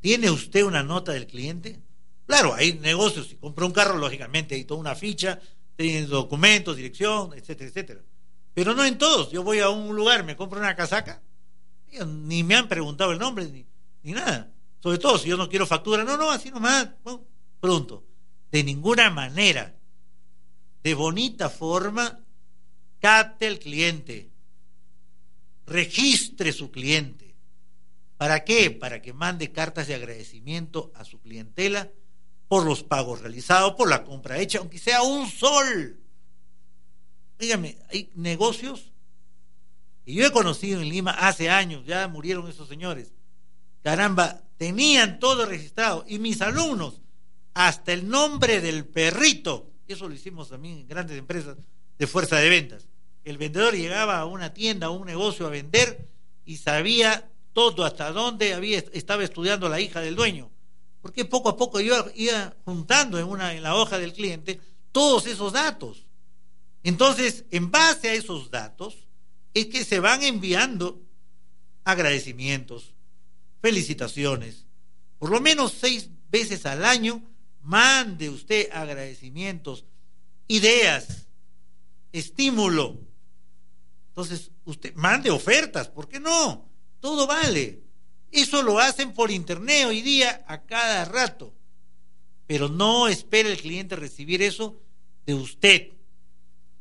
¿Tiene 0.00 0.30
usted 0.30 0.64
una 0.64 0.82
nota 0.82 1.12
del 1.12 1.26
cliente? 1.26 1.82
Claro, 2.24 2.54
hay 2.54 2.72
negocios, 2.78 3.26
si 3.26 3.36
compra 3.36 3.66
un 3.66 3.72
carro, 3.72 3.98
lógicamente 3.98 4.54
hay 4.54 4.64
toda 4.64 4.80
una 4.80 4.94
ficha, 4.94 5.38
tiene 5.76 6.06
documentos, 6.06 6.74
dirección, 6.74 7.34
etcétera, 7.34 7.68
etcétera. 7.68 8.00
Pero 8.54 8.72
no 8.72 8.86
en 8.86 8.96
todos. 8.96 9.30
Yo 9.30 9.42
voy 9.42 9.58
a 9.58 9.68
un 9.68 9.94
lugar, 9.94 10.24
me 10.24 10.34
compro 10.34 10.58
una 10.58 10.74
casaca, 10.74 11.20
ni 12.06 12.42
me 12.42 12.54
han 12.54 12.68
preguntado 12.68 13.12
el 13.12 13.18
nombre, 13.18 13.44
ni, 13.50 13.66
ni 14.02 14.12
nada. 14.12 14.50
Sobre 14.80 14.96
todo 14.96 15.18
si 15.18 15.28
yo 15.28 15.36
no 15.36 15.50
quiero 15.50 15.66
factura, 15.66 16.04
no, 16.04 16.16
no, 16.16 16.30
así 16.30 16.50
nomás, 16.50 16.88
pronto. 17.60 18.02
De 18.50 18.64
ninguna 18.64 19.10
manera, 19.10 19.76
de 20.82 20.94
bonita 20.94 21.50
forma, 21.50 22.18
capte 22.98 23.46
el 23.46 23.58
cliente, 23.58 24.30
registre 25.66 26.52
su 26.52 26.70
cliente. 26.70 27.34
¿Para 28.16 28.44
qué? 28.44 28.70
Para 28.70 29.02
que 29.02 29.12
mande 29.12 29.52
cartas 29.52 29.88
de 29.88 29.94
agradecimiento 29.94 30.90
a 30.94 31.04
su 31.04 31.20
clientela 31.20 31.90
por 32.48 32.64
los 32.64 32.82
pagos 32.82 33.20
realizados, 33.20 33.74
por 33.74 33.88
la 33.88 34.04
compra 34.04 34.38
hecha, 34.38 34.58
aunque 34.58 34.78
sea 34.78 35.02
un 35.02 35.28
sol. 35.28 36.00
Dígame, 37.38 37.78
hay 37.90 38.10
negocios 38.14 38.92
y 40.06 40.14
yo 40.14 40.24
he 40.24 40.30
conocido 40.30 40.80
en 40.80 40.88
Lima 40.88 41.10
hace 41.10 41.50
años, 41.50 41.84
ya 41.84 42.06
murieron 42.06 42.48
esos 42.48 42.68
señores. 42.68 43.12
Caramba, 43.82 44.40
tenían 44.56 45.18
todo 45.18 45.44
registrado 45.44 46.04
y 46.08 46.20
mis 46.20 46.40
alumnos, 46.40 47.02
hasta 47.54 47.92
el 47.92 48.08
nombre 48.08 48.60
del 48.60 48.86
perrito, 48.86 49.72
eso 49.88 50.08
lo 50.08 50.14
hicimos 50.14 50.48
también 50.48 50.78
en 50.78 50.88
grandes 50.88 51.18
empresas 51.18 51.56
de 51.98 52.06
fuerza 52.06 52.36
de 52.36 52.48
ventas. 52.48 52.88
El 53.26 53.38
vendedor 53.38 53.74
llegaba 53.74 54.20
a 54.20 54.24
una 54.24 54.54
tienda, 54.54 54.86
a 54.86 54.90
un 54.90 55.04
negocio 55.04 55.48
a 55.48 55.50
vender 55.50 56.08
y 56.44 56.58
sabía 56.58 57.28
todo 57.52 57.84
hasta 57.84 58.12
dónde 58.12 58.54
había, 58.54 58.78
estaba 58.92 59.24
estudiando 59.24 59.68
la 59.68 59.80
hija 59.80 60.00
del 60.00 60.14
dueño. 60.14 60.48
Porque 61.02 61.24
poco 61.24 61.48
a 61.48 61.56
poco 61.56 61.80
yo 61.80 62.06
iba 62.14 62.54
juntando 62.64 63.18
en, 63.18 63.24
una, 63.24 63.52
en 63.52 63.64
la 63.64 63.74
hoja 63.74 63.98
del 63.98 64.12
cliente 64.12 64.60
todos 64.92 65.26
esos 65.26 65.52
datos. 65.52 66.06
Entonces, 66.84 67.44
en 67.50 67.72
base 67.72 68.10
a 68.10 68.14
esos 68.14 68.48
datos, 68.48 69.08
es 69.54 69.66
que 69.66 69.84
se 69.84 69.98
van 69.98 70.22
enviando 70.22 71.02
agradecimientos, 71.82 72.94
felicitaciones. 73.60 74.66
Por 75.18 75.30
lo 75.30 75.40
menos 75.40 75.72
seis 75.72 76.10
veces 76.30 76.64
al 76.64 76.84
año, 76.84 77.24
mande 77.60 78.30
usted 78.30 78.68
agradecimientos, 78.70 79.84
ideas, 80.46 81.26
estímulo, 82.12 83.05
entonces, 84.16 84.50
usted 84.64 84.94
mande 84.94 85.30
ofertas, 85.30 85.90
¿por 85.90 86.08
qué 86.08 86.18
no? 86.18 86.70
Todo 87.00 87.26
vale. 87.26 87.82
Eso 88.30 88.62
lo 88.62 88.78
hacen 88.78 89.12
por 89.12 89.30
internet 89.30 89.84
hoy 89.86 90.00
día 90.00 90.42
a 90.48 90.62
cada 90.62 91.04
rato. 91.04 91.52
Pero 92.46 92.70
no 92.70 93.08
espere 93.08 93.52
el 93.52 93.60
cliente 93.60 93.94
recibir 93.94 94.40
eso 94.40 94.80
de 95.26 95.34
usted. 95.34 95.92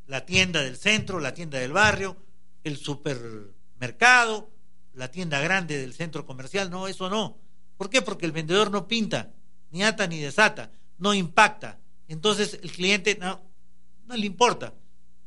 La 0.07 0.25
tienda 0.25 0.63
del 0.63 0.77
centro, 0.77 1.19
la 1.19 1.33
tienda 1.33 1.59
del 1.59 1.73
barrio, 1.73 2.15
el 2.63 2.77
supermercado, 2.77 4.49
la 4.93 5.11
tienda 5.11 5.41
grande 5.41 5.77
del 5.77 5.93
centro 5.93 6.25
comercial. 6.25 6.69
No, 6.69 6.87
eso 6.87 7.09
no. 7.09 7.37
¿Por 7.75 7.89
qué? 7.89 8.01
Porque 8.01 8.25
el 8.25 8.31
vendedor 8.31 8.71
no 8.71 8.87
pinta, 8.87 9.33
ni 9.71 9.83
ata 9.83 10.07
ni 10.07 10.21
desata, 10.21 10.71
no 10.99 11.13
impacta. 11.13 11.81
Entonces 12.07 12.57
el 12.63 12.71
cliente 12.71 13.17
no, 13.19 13.41
no 14.05 14.15
le 14.15 14.25
importa. 14.25 14.73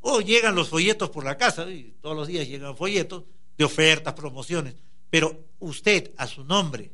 O 0.01 0.21
llegan 0.21 0.55
los 0.55 0.69
folletos 0.69 1.09
por 1.09 1.23
la 1.23 1.37
casa, 1.37 1.69
y 1.69 1.95
todos 2.01 2.15
los 2.15 2.27
días 2.27 2.47
llegan 2.47 2.75
folletos 2.75 3.23
de 3.57 3.65
ofertas, 3.65 4.13
promociones, 4.13 4.75
pero 5.09 5.47
usted 5.59 6.11
a 6.17 6.27
su 6.27 6.43
nombre, 6.43 6.91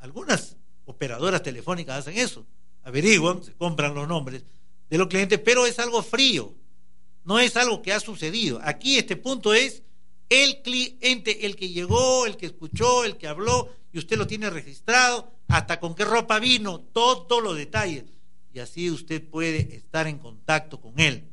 algunas 0.00 0.56
operadoras 0.86 1.42
telefónicas 1.42 2.00
hacen 2.00 2.18
eso, 2.18 2.44
averiguan, 2.82 3.42
se 3.42 3.52
compran 3.54 3.94
los 3.94 4.08
nombres 4.08 4.42
de 4.90 4.98
los 4.98 5.08
clientes, 5.08 5.38
pero 5.38 5.66
es 5.66 5.78
algo 5.78 6.02
frío, 6.02 6.54
no 7.24 7.38
es 7.38 7.56
algo 7.56 7.80
que 7.80 7.92
ha 7.92 8.00
sucedido. 8.00 8.60
Aquí 8.62 8.98
este 8.98 9.16
punto 9.16 9.54
es 9.54 9.82
el 10.28 10.62
cliente, 10.62 11.46
el 11.46 11.56
que 11.56 11.68
llegó, 11.68 12.26
el 12.26 12.36
que 12.36 12.46
escuchó, 12.46 13.04
el 13.04 13.16
que 13.16 13.28
habló, 13.28 13.70
y 13.92 13.98
usted 13.98 14.18
lo 14.18 14.26
tiene 14.26 14.50
registrado, 14.50 15.32
hasta 15.48 15.78
con 15.78 15.94
qué 15.94 16.04
ropa 16.04 16.38
vino, 16.38 16.80
todos 16.80 17.42
los 17.42 17.56
detalles. 17.56 18.04
Y 18.52 18.58
así 18.58 18.90
usted 18.90 19.22
puede 19.22 19.76
estar 19.76 20.06
en 20.06 20.18
contacto 20.18 20.80
con 20.80 20.98
él. 20.98 21.24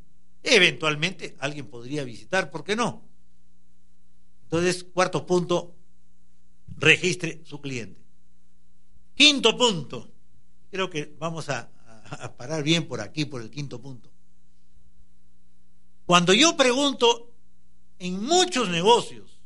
Eventualmente 0.43 1.35
alguien 1.39 1.67
podría 1.67 2.03
visitar, 2.03 2.49
¿por 2.49 2.63
qué 2.63 2.75
no? 2.75 3.03
Entonces, 4.43 4.83
cuarto 4.83 5.25
punto, 5.25 5.75
registre 6.77 7.41
su 7.45 7.61
cliente. 7.61 8.01
Quinto 9.15 9.57
punto, 9.57 10.11
creo 10.71 10.89
que 10.89 11.15
vamos 11.19 11.49
a, 11.49 11.71
parar 12.37 12.63
bien 12.63 12.87
por 12.87 12.99
aquí, 12.99 13.23
por 13.25 13.41
el 13.41 13.49
quinto 13.49 13.81
punto. 13.81 14.11
Cuando 16.05 16.33
yo 16.33 16.57
pregunto 16.57 17.31
en 17.99 18.21
muchos 18.21 18.67
negocios, 18.67 19.39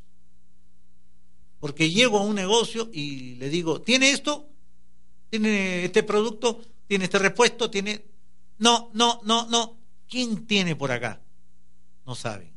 porque 1.60 1.90
llego 1.90 2.18
a 2.18 2.22
un 2.22 2.34
negocio 2.34 2.90
y 2.92 3.36
le 3.36 3.48
digo, 3.48 3.80
¿tiene 3.82 4.10
esto? 4.10 4.48
¿Tiene 5.30 5.84
este 5.84 6.02
producto? 6.02 6.60
¿Tiene 6.86 7.04
este 7.04 7.18
repuesto? 7.18 7.70
¿Tiene...? 7.70 8.04
No, 8.58 8.90
no, 8.94 9.20
no, 9.24 9.46
no. 9.48 9.76
¿Quién 10.08 10.46
tiene 10.46 10.76
por 10.76 10.92
acá? 10.92 11.20
No 12.04 12.14
saben. 12.14 12.54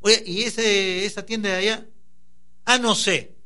Oye, 0.00 0.22
¿y 0.26 0.42
ese, 0.42 1.04
esa 1.04 1.24
tienda 1.24 1.48
de 1.50 1.56
allá? 1.56 1.88
Ah, 2.64 2.78
no 2.78 2.94
sé. 2.94 3.36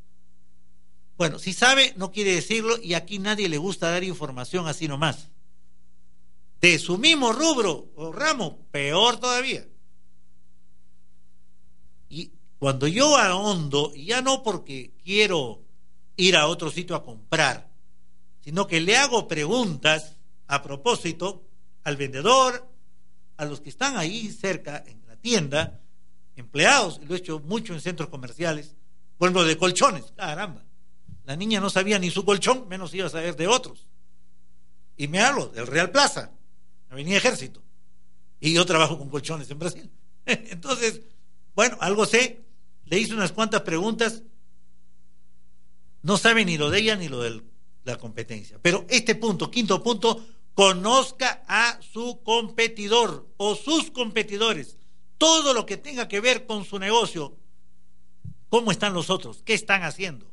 Bueno, 1.16 1.38
si 1.38 1.52
sabe, 1.52 1.94
no 1.96 2.10
quiere 2.10 2.34
decirlo 2.34 2.76
y 2.82 2.94
aquí 2.94 3.18
nadie 3.18 3.48
le 3.48 3.58
gusta 3.58 3.90
dar 3.90 4.02
información 4.02 4.66
así 4.66 4.88
nomás. 4.88 5.30
De 6.60 6.78
su 6.78 6.98
mismo 6.98 7.32
rubro 7.32 7.92
o 7.94 8.12
ramo, 8.12 8.66
peor 8.70 9.18
todavía. 9.18 9.66
Y 12.08 12.32
cuando 12.58 12.88
yo 12.88 13.16
ahondo, 13.16 13.92
y 13.94 14.06
ya 14.06 14.22
no 14.22 14.42
porque 14.42 14.92
quiero 15.04 15.62
ir 16.16 16.36
a 16.36 16.48
otro 16.48 16.70
sitio 16.70 16.96
a 16.96 17.04
comprar, 17.04 17.70
sino 18.40 18.66
que 18.66 18.80
le 18.80 18.96
hago 18.96 19.28
preguntas 19.28 20.16
a 20.46 20.62
propósito 20.62 21.44
al 21.82 21.96
vendedor, 21.96 22.73
a 23.36 23.44
los 23.44 23.60
que 23.60 23.68
están 23.68 23.96
ahí 23.96 24.30
cerca, 24.30 24.82
en 24.86 25.04
la 25.06 25.16
tienda, 25.16 25.80
empleados, 26.36 27.00
y 27.02 27.06
lo 27.06 27.14
he 27.14 27.18
hecho 27.18 27.40
mucho 27.40 27.74
en 27.74 27.80
centros 27.80 28.08
comerciales, 28.08 28.76
bueno, 29.18 29.44
de 29.44 29.56
colchones, 29.56 30.12
caramba. 30.16 30.64
La 31.24 31.36
niña 31.36 31.60
no 31.60 31.70
sabía 31.70 31.98
ni 31.98 32.10
su 32.10 32.24
colchón, 32.24 32.68
menos 32.68 32.92
iba 32.94 33.06
a 33.06 33.10
saber 33.10 33.36
de 33.36 33.46
otros. 33.46 33.88
Y 34.96 35.08
me 35.08 35.20
hablo 35.20 35.46
del 35.48 35.66
Real 35.66 35.90
Plaza, 35.90 36.30
Avenida 36.90 37.16
Ejército. 37.16 37.62
Y 38.40 38.52
yo 38.52 38.66
trabajo 38.66 38.98
con 38.98 39.08
colchones 39.08 39.50
en 39.50 39.58
Brasil. 39.58 39.90
Entonces, 40.26 41.00
bueno, 41.54 41.78
algo 41.80 42.04
sé, 42.04 42.44
le 42.84 42.98
hice 42.98 43.14
unas 43.14 43.32
cuantas 43.32 43.62
preguntas, 43.62 44.22
no 46.02 46.18
sabe 46.18 46.44
ni 46.44 46.58
lo 46.58 46.70
de 46.70 46.80
ella 46.80 46.96
ni 46.96 47.08
lo 47.08 47.22
de 47.22 47.42
la 47.84 47.96
competencia. 47.96 48.58
Pero 48.60 48.84
este 48.88 49.14
punto, 49.14 49.50
quinto 49.50 49.82
punto, 49.82 50.24
conozca 50.54 51.42
a 51.48 51.80
su 51.82 52.22
competidor 52.22 53.28
o 53.36 53.54
sus 53.54 53.90
competidores. 53.90 54.78
Todo 55.18 55.52
lo 55.52 55.66
que 55.66 55.76
tenga 55.76 56.08
que 56.08 56.20
ver 56.20 56.46
con 56.46 56.64
su 56.64 56.78
negocio. 56.78 57.36
¿Cómo 58.48 58.70
están 58.70 58.94
los 58.94 59.10
otros? 59.10 59.42
¿Qué 59.44 59.54
están 59.54 59.82
haciendo? 59.82 60.32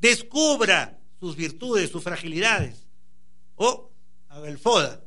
Descubra 0.00 0.98
sus 1.20 1.36
virtudes, 1.36 1.90
sus 1.90 2.02
fragilidades. 2.02 2.86
O 3.54 3.92
haga 4.28 4.48
el 4.48 4.58
FODA. 4.58 5.04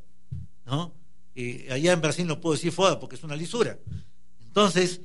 ¿no? 0.66 0.94
Y 1.36 1.70
allá 1.70 1.92
en 1.92 2.02
Brasil 2.02 2.26
no 2.26 2.40
puedo 2.40 2.54
decir 2.54 2.72
FODA 2.72 3.00
porque 3.00 3.16
es 3.16 3.24
una 3.24 3.36
lisura. 3.36 3.78
Entonces, 4.42 5.02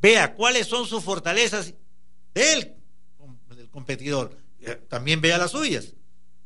vea 0.00 0.34
cuáles 0.34 0.66
son 0.66 0.86
sus 0.86 1.02
fortalezas 1.02 1.74
del, 2.32 2.76
del 3.54 3.68
competidor. 3.68 4.38
También 4.88 5.20
vea 5.20 5.38
las 5.38 5.50
suyas. 5.50 5.94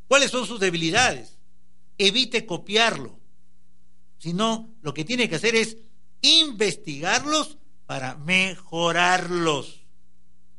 ¿Cuáles 0.09 0.31
son 0.31 0.47
sus 0.47 0.59
debilidades? 0.59 1.39
Evite 2.07 2.47
copiarlo, 2.47 3.19
sino 4.19 4.75
lo 4.83 4.95
que 4.95 5.05
tiene 5.05 5.29
que 5.29 5.37
hacer 5.37 5.55
es 5.55 5.79
investigarlos 6.21 7.59
para 7.87 8.17
mejorarlos. 8.17 9.85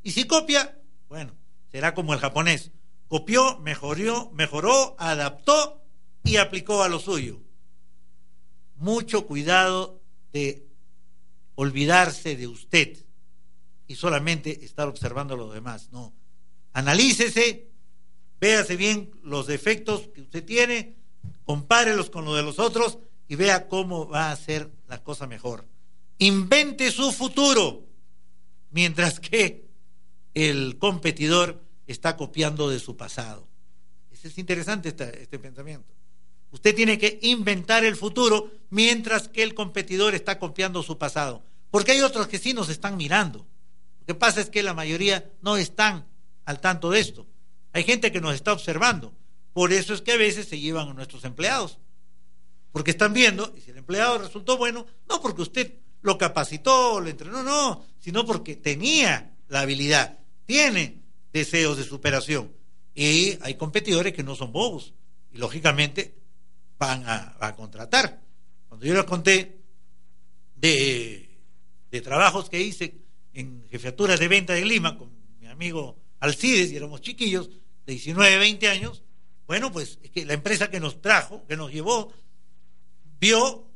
Y 0.04 0.12
si 0.12 0.26
copia, 0.26 0.80
bueno, 1.08 1.34
será 1.72 1.94
como 1.94 2.14
el 2.14 2.20
japonés. 2.20 2.72
Copió, 3.08 3.60
mejoró, 3.60 4.32
mejoró, 4.32 4.96
adaptó 5.00 5.82
y 6.24 6.38
aplicó 6.38 6.84
a 6.84 6.90
lo 6.90 7.00
suyo. 7.00 7.42
Mucho 8.76 9.26
cuidado 9.26 10.02
de 10.32 10.68
olvidarse 11.56 12.36
de 12.36 12.48
usted 12.48 13.06
y 13.88 13.96
solamente 13.96 14.66
estar 14.66 14.88
observando 14.88 15.36
a 15.36 15.38
los 15.38 15.54
demás. 15.54 15.90
No. 15.92 16.14
Analícese, 16.74 17.70
véase 18.42 18.76
bien 18.76 19.12
los 19.24 19.48
defectos 19.48 20.10
que 20.14 20.22
usted 20.22 20.44
tiene, 20.44 20.96
compárelos 21.46 22.10
con 22.10 22.26
lo 22.26 22.36
de 22.36 22.44
los 22.44 22.60
otros 22.60 23.00
y 23.28 23.36
vea 23.36 23.68
cómo 23.68 24.08
va 24.08 24.32
a 24.32 24.36
ser 24.36 24.72
la 24.88 25.04
cosa 25.04 25.28
mejor. 25.28 25.66
Invente 26.20 26.92
su 26.92 27.12
futuro, 27.12 27.84
mientras 28.72 29.20
que 29.20 29.66
el 30.34 30.78
competidor 30.78 31.62
está 31.88 32.18
copiando 32.18 32.70
de 32.70 32.80
su 32.80 32.96
pasado. 32.96 33.48
Es 34.12 34.26
Es 34.26 34.38
interesante 34.38 34.90
este 34.90 35.40
pensamiento. 35.40 35.94
Usted 36.52 36.76
tiene 36.76 37.00
que 37.00 37.18
inventar 37.24 37.84
el 37.84 37.96
futuro 37.96 38.52
mientras 38.70 39.28
que 39.28 39.42
el 39.42 39.56
competidor 39.56 40.14
está 40.14 40.38
copiando 40.38 40.84
su 40.84 41.00
pasado. 41.00 41.44
Porque 41.72 41.94
hay 41.94 42.02
otros 42.02 42.28
que 42.28 42.38
sí 42.38 42.54
nos 42.54 42.70
están 42.70 42.96
mirando. 42.96 43.40
Lo 44.02 44.06
que 44.06 44.14
pasa 44.14 44.40
es 44.40 44.52
que 44.52 44.62
la 44.62 44.76
mayoría 44.76 45.32
no 45.42 45.58
están 45.58 46.06
al 46.46 46.60
tanto 46.60 46.92
de 46.92 47.00
esto. 47.00 47.26
Hay 47.72 47.84
gente 47.84 48.12
que 48.12 48.22
nos 48.22 48.36
está 48.36 48.54
observando. 48.54 49.14
Por 49.54 49.72
eso 49.72 49.94
es 49.94 50.02
que 50.02 50.12
a 50.12 50.18
veces 50.18 50.48
se 50.48 50.60
llevan 50.60 50.90
a 50.90 50.94
nuestros 50.94 51.24
empleados. 51.24 51.78
Porque 52.72 52.92
están 52.92 53.14
viendo, 53.14 53.54
y 53.56 53.62
si 53.62 53.72
el 53.72 53.78
empleado 53.78 54.18
resultó 54.18 54.58
bueno, 54.58 54.88
no 55.08 55.22
porque 55.22 55.44
usted 55.44 55.74
lo 56.02 56.18
capacitó, 56.18 57.00
lo 57.00 57.08
entrenó, 57.08 57.44
no, 57.44 57.86
sino 58.00 58.26
porque 58.26 58.56
tenía 58.56 59.38
la 59.48 59.62
habilidad, 59.62 60.20
tiene 60.46 61.04
deseos 61.32 61.78
de 61.78 61.84
superación. 61.84 62.52
Y 62.96 63.38
hay 63.42 63.56
competidores 63.56 64.14
que 64.14 64.24
no 64.24 64.36
son 64.36 64.52
bobos. 64.52 64.94
Y 65.32 65.38
lógicamente 65.38 66.16
van 66.78 67.04
a, 67.08 67.56
contratar. 67.56 68.22
Cuando 68.68 68.86
yo 68.86 68.94
les 68.94 69.06
conté 69.06 69.62
de, 70.56 71.30
trabajos 72.04 72.50
que 72.50 72.60
hice 72.60 72.96
en 73.34 73.68
jefatura 73.70 74.18
de 74.18 74.28
venta 74.28 74.54
de 74.54 74.66
Lima 74.66 74.98
con 74.98 75.12
mi 75.40 75.48
amigo 75.48 75.98
Alcides, 76.20 76.72
y 76.72 76.76
éramos 76.76 77.02
chiquillos, 77.02 77.50
de 77.86 77.94
19, 77.94 78.38
20 78.38 78.68
años, 78.70 79.04
bueno, 79.54 79.72
pues 79.72 80.00
es 80.02 80.10
que 80.10 80.26
la 80.26 80.34
empresa 80.34 80.72
que 80.72 80.80
nos 80.80 81.00
trajo, 81.00 81.46
que 81.48 81.56
nos 81.56 81.72
llevó, 81.72 82.12
vio, 83.20 83.68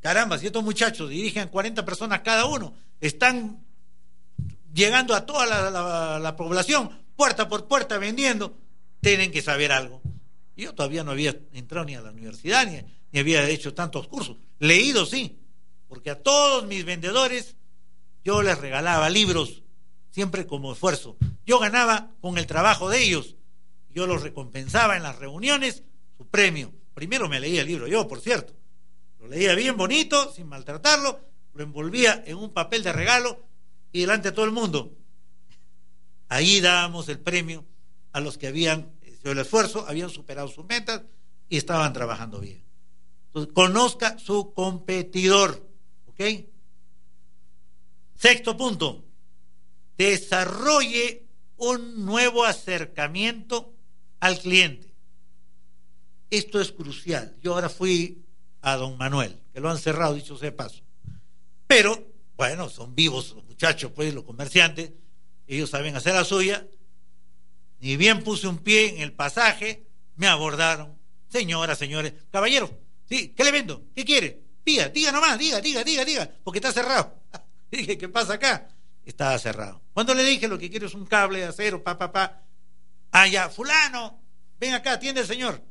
caramba, 0.00 0.36
si 0.36 0.44
estos 0.44 0.62
muchachos 0.62 1.08
dirigen 1.08 1.48
40 1.48 1.82
personas 1.86 2.20
cada 2.20 2.44
uno, 2.44 2.74
están 3.00 3.64
llegando 4.74 5.14
a 5.14 5.24
toda 5.24 6.20
la 6.20 6.36
población, 6.36 6.90
puerta 7.16 7.48
por 7.48 7.68
puerta 7.68 7.96
vendiendo, 7.96 8.54
tienen 9.00 9.32
que 9.32 9.40
saber 9.40 9.72
algo. 9.72 10.02
Yo 10.54 10.74
todavía 10.74 11.04
no 11.04 11.12
había 11.12 11.34
entrado 11.54 11.86
ni 11.86 11.94
a 11.94 12.02
la 12.02 12.10
universidad, 12.10 12.66
ni, 12.66 12.78
ni 13.10 13.18
había 13.18 13.48
hecho 13.48 13.72
tantos 13.72 14.08
cursos. 14.08 14.36
Leído 14.58 15.06
sí, 15.06 15.38
porque 15.88 16.10
a 16.10 16.22
todos 16.22 16.66
mis 16.66 16.84
vendedores 16.84 17.56
yo 18.26 18.42
les 18.42 18.58
regalaba 18.58 19.08
libros, 19.08 19.62
siempre 20.10 20.46
como 20.46 20.74
esfuerzo. 20.74 21.16
Yo 21.46 21.58
ganaba 21.58 22.10
con 22.20 22.36
el 22.36 22.46
trabajo 22.46 22.90
de 22.90 23.02
ellos. 23.02 23.36
Yo 23.90 24.06
los 24.06 24.22
recompensaba 24.22 24.96
en 24.96 25.02
las 25.02 25.18
reuniones 25.18 25.82
su 26.16 26.26
premio. 26.26 26.72
Primero 26.94 27.28
me 27.28 27.40
leía 27.40 27.62
el 27.62 27.66
libro 27.66 27.86
yo, 27.86 28.06
por 28.08 28.20
cierto. 28.20 28.54
Lo 29.20 29.28
leía 29.28 29.54
bien 29.54 29.76
bonito, 29.76 30.32
sin 30.32 30.46
maltratarlo, 30.46 31.20
lo 31.54 31.62
envolvía 31.62 32.22
en 32.26 32.36
un 32.36 32.52
papel 32.52 32.82
de 32.82 32.92
regalo 32.92 33.44
y 33.92 34.00
delante 34.00 34.28
de 34.28 34.34
todo 34.34 34.44
el 34.44 34.52
mundo. 34.52 34.96
Ahí 36.28 36.60
dábamos 36.60 37.08
el 37.08 37.18
premio 37.18 37.64
a 38.12 38.20
los 38.20 38.38
que 38.38 38.46
habían 38.46 38.98
el 39.30 39.38
esfuerzo, 39.38 39.84
habían 39.86 40.10
superado 40.10 40.48
sus 40.48 40.64
metas 40.64 41.02
y 41.48 41.56
estaban 41.56 41.92
trabajando 41.92 42.40
bien. 42.40 42.64
Entonces, 43.26 43.52
conozca 43.52 44.18
su 44.18 44.52
competidor. 44.54 45.66
¿Ok? 46.06 46.20
Sexto 48.14 48.56
punto, 48.56 49.04
desarrolle 49.96 51.26
un 51.56 52.04
nuevo 52.04 52.44
acercamiento 52.44 53.74
al 54.20 54.38
cliente. 54.38 54.94
Esto 56.30 56.60
es 56.60 56.72
crucial. 56.72 57.36
Yo 57.42 57.54
ahora 57.54 57.68
fui 57.68 58.24
a 58.60 58.76
don 58.76 58.98
Manuel, 58.98 59.40
que 59.52 59.60
lo 59.60 59.70
han 59.70 59.78
cerrado, 59.78 60.14
dicho 60.14 60.36
sea 60.36 60.54
paso. 60.54 60.82
Pero, 61.66 62.12
bueno, 62.36 62.68
son 62.68 62.94
vivos 62.94 63.32
los 63.34 63.44
muchachos, 63.44 63.92
pues, 63.94 64.12
los 64.14 64.24
comerciantes, 64.24 64.92
ellos 65.46 65.70
saben 65.70 65.96
hacer 65.96 66.14
la 66.14 66.24
suya, 66.24 66.66
ni 67.80 67.96
bien 67.96 68.22
puse 68.22 68.48
un 68.48 68.58
pie 68.58 68.90
en 68.90 69.02
el 69.02 69.12
pasaje, 69.12 69.86
me 70.16 70.26
abordaron. 70.26 70.98
Señora, 71.28 71.74
señores, 71.74 72.14
caballero, 72.30 72.70
¿sí? 73.08 73.34
¿qué 73.36 73.44
le 73.44 73.52
vendo? 73.52 73.84
¿Qué 73.94 74.04
quiere? 74.04 74.42
Diga, 74.64 74.88
diga 74.88 75.12
nomás, 75.12 75.38
diga, 75.38 75.60
diga, 75.60 75.84
diga, 75.84 76.04
diga, 76.04 76.30
porque 76.42 76.58
está 76.58 76.72
cerrado. 76.72 77.14
dije, 77.70 77.96
¿qué 77.96 78.08
pasa 78.08 78.34
acá? 78.34 78.68
Estaba 79.04 79.38
cerrado. 79.38 79.80
Cuando 79.94 80.14
le 80.14 80.22
dije 80.24 80.48
lo 80.48 80.58
que 80.58 80.70
quiero 80.70 80.86
es 80.86 80.94
un 80.94 81.06
cable 81.06 81.38
de 81.38 81.46
acero, 81.46 81.82
pa, 81.82 81.96
pa, 81.96 82.12
pa. 82.12 82.42
Allá, 83.10 83.48
fulano, 83.48 84.20
ven 84.60 84.74
acá, 84.74 84.92
atiende 84.92 85.22
el 85.22 85.26
señor. 85.26 85.62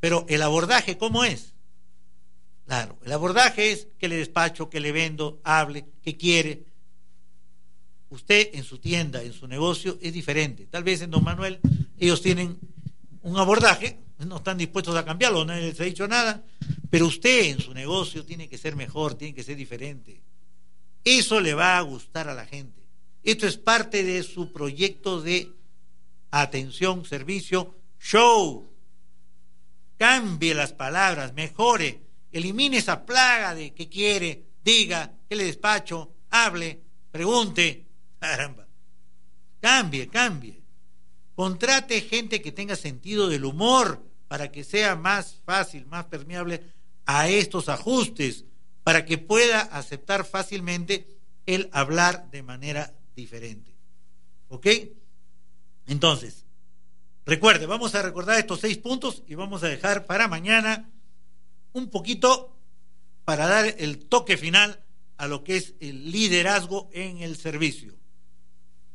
Pero 0.00 0.26
el 0.28 0.42
abordaje, 0.42 0.98
¿cómo 0.98 1.24
es? 1.24 1.54
Claro, 2.66 2.98
el 3.04 3.12
abordaje 3.12 3.72
es 3.72 3.88
que 3.98 4.08
le 4.08 4.16
despacho, 4.16 4.70
que 4.70 4.80
le 4.80 4.92
vendo, 4.92 5.40
hable, 5.44 5.86
que 6.02 6.16
quiere, 6.16 6.64
usted 8.12 8.50
en 8.52 8.64
su 8.64 8.78
tienda, 8.78 9.22
en 9.22 9.32
su 9.32 9.46
negocio, 9.46 9.98
es 10.00 10.12
diferente. 10.12 10.66
Tal 10.66 10.84
vez 10.84 11.00
en 11.00 11.10
Don 11.10 11.24
Manuel 11.24 11.60
ellos 11.98 12.20
tienen 12.20 12.58
un 13.22 13.36
abordaje, 13.36 13.98
no 14.18 14.36
están 14.36 14.58
dispuestos 14.58 14.96
a 14.96 15.04
cambiarlo, 15.04 15.44
no 15.44 15.54
les 15.54 15.80
ha 15.80 15.84
dicho 15.84 16.06
nada, 16.06 16.42
pero 16.90 17.06
usted 17.06 17.46
en 17.46 17.60
su 17.60 17.72
negocio 17.72 18.24
tiene 18.24 18.48
que 18.48 18.58
ser 18.58 18.76
mejor, 18.76 19.14
tiene 19.14 19.34
que 19.34 19.42
ser 19.42 19.56
diferente. 19.56 20.20
Eso 21.04 21.40
le 21.40 21.54
va 21.54 21.78
a 21.78 21.80
gustar 21.82 22.28
a 22.28 22.34
la 22.34 22.46
gente. 22.46 22.81
Esto 23.22 23.46
es 23.46 23.56
parte 23.56 24.02
de 24.02 24.22
su 24.22 24.52
proyecto 24.52 25.20
de 25.20 25.52
atención, 26.30 27.04
servicio, 27.04 27.74
show. 28.00 28.68
Cambie 29.96 30.54
las 30.54 30.72
palabras, 30.72 31.32
mejore, 31.34 32.00
elimine 32.32 32.78
esa 32.78 33.06
plaga 33.06 33.54
de 33.54 33.72
que 33.72 33.88
quiere, 33.88 34.44
diga, 34.64 35.12
que 35.28 35.36
le 35.36 35.44
despacho, 35.44 36.12
hable, 36.30 36.80
pregunte, 37.10 37.86
Caramba. 38.22 38.68
Cambie, 39.60 40.08
cambie. 40.08 40.62
Contrate 41.34 42.00
gente 42.02 42.40
que 42.40 42.52
tenga 42.52 42.76
sentido 42.76 43.28
del 43.28 43.44
humor 43.44 44.00
para 44.28 44.52
que 44.52 44.62
sea 44.62 44.94
más 44.94 45.40
fácil, 45.44 45.86
más 45.86 46.04
permeable 46.04 46.62
a 47.04 47.28
estos 47.28 47.68
ajustes, 47.68 48.44
para 48.84 49.04
que 49.04 49.18
pueda 49.18 49.60
aceptar 49.60 50.24
fácilmente 50.24 51.18
el 51.46 51.68
hablar 51.72 52.30
de 52.30 52.44
manera 52.44 52.94
diferente. 53.14 53.74
¿Ok? 54.48 54.66
Entonces, 55.86 56.44
recuerde, 57.24 57.66
vamos 57.66 57.94
a 57.94 58.02
recordar 58.02 58.38
estos 58.38 58.60
seis 58.60 58.78
puntos 58.78 59.22
y 59.26 59.34
vamos 59.34 59.62
a 59.62 59.68
dejar 59.68 60.06
para 60.06 60.28
mañana 60.28 60.90
un 61.72 61.88
poquito 61.88 62.56
para 63.24 63.46
dar 63.46 63.74
el 63.78 63.98
toque 63.98 64.36
final 64.36 64.82
a 65.16 65.26
lo 65.26 65.44
que 65.44 65.56
es 65.56 65.74
el 65.80 66.10
liderazgo 66.10 66.90
en 66.92 67.18
el 67.18 67.36
servicio. 67.36 67.94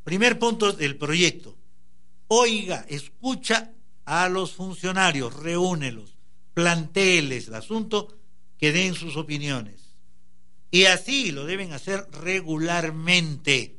Primer 0.04 0.40
punto 0.40 0.74
del 0.74 0.98
proyecto. 0.98 1.58
Oiga, 2.28 2.86
escucha 2.90 3.74
a 4.06 4.30
los 4.30 4.54
funcionarios, 4.54 5.34
reúnelos, 5.34 6.18
plantéles 6.54 7.48
el 7.48 7.56
asunto, 7.56 8.18
que 8.58 8.72
den 8.72 8.96
sus 8.96 9.18
opiniones. 9.18 9.96
Y 10.72 10.86
así 10.86 11.32
lo 11.32 11.46
deben 11.46 11.74
hacer 11.74 12.08
regularmente. 12.12 13.77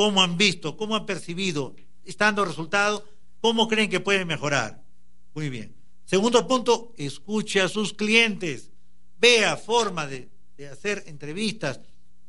¿Cómo 0.00 0.22
han 0.22 0.38
visto? 0.38 0.78
¿Cómo 0.78 0.96
han 0.96 1.04
percibido? 1.04 1.76
¿Estando 2.06 2.42
resultados? 2.46 3.02
¿Cómo 3.42 3.68
creen 3.68 3.90
que 3.90 4.00
pueden 4.00 4.26
mejorar? 4.26 4.82
Muy 5.34 5.50
bien. 5.50 5.76
Segundo 6.06 6.48
punto, 6.48 6.94
escuche 6.96 7.60
a 7.60 7.68
sus 7.68 7.92
clientes. 7.92 8.70
Vea 9.18 9.58
forma 9.58 10.06
de, 10.06 10.30
hacer 10.72 11.04
entrevistas, 11.06 11.80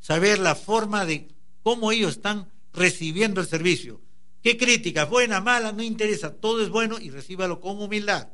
saber 0.01 0.39
la 0.39 0.55
forma 0.55 1.05
de 1.05 1.29
cómo 1.63 1.93
ellos 1.93 2.17
están 2.17 2.51
recibiendo 2.73 3.39
el 3.39 3.47
servicio. 3.47 4.01
¿Qué 4.43 4.57
crítica? 4.57 5.05
Buena, 5.05 5.39
mala, 5.39 5.71
no 5.71 5.81
interesa, 5.81 6.35
todo 6.35 6.61
es 6.61 6.67
bueno 6.67 6.99
y 6.99 7.09
recíbalo 7.09 7.61
con 7.61 7.81
humildad. 7.81 8.33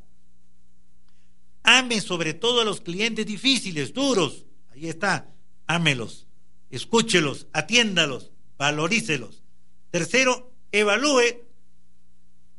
Ame 1.62 2.00
sobre 2.00 2.34
todo 2.34 2.62
a 2.62 2.64
los 2.64 2.80
clientes 2.80 3.24
difíciles, 3.24 3.92
duros. 3.94 4.46
Ahí 4.70 4.88
está, 4.88 5.32
ámelos, 5.68 6.26
escúchelos, 6.70 7.46
atiéndalos, 7.52 8.32
valorícelos. 8.58 9.42
Tercero, 9.90 10.52
evalúe, 10.72 11.46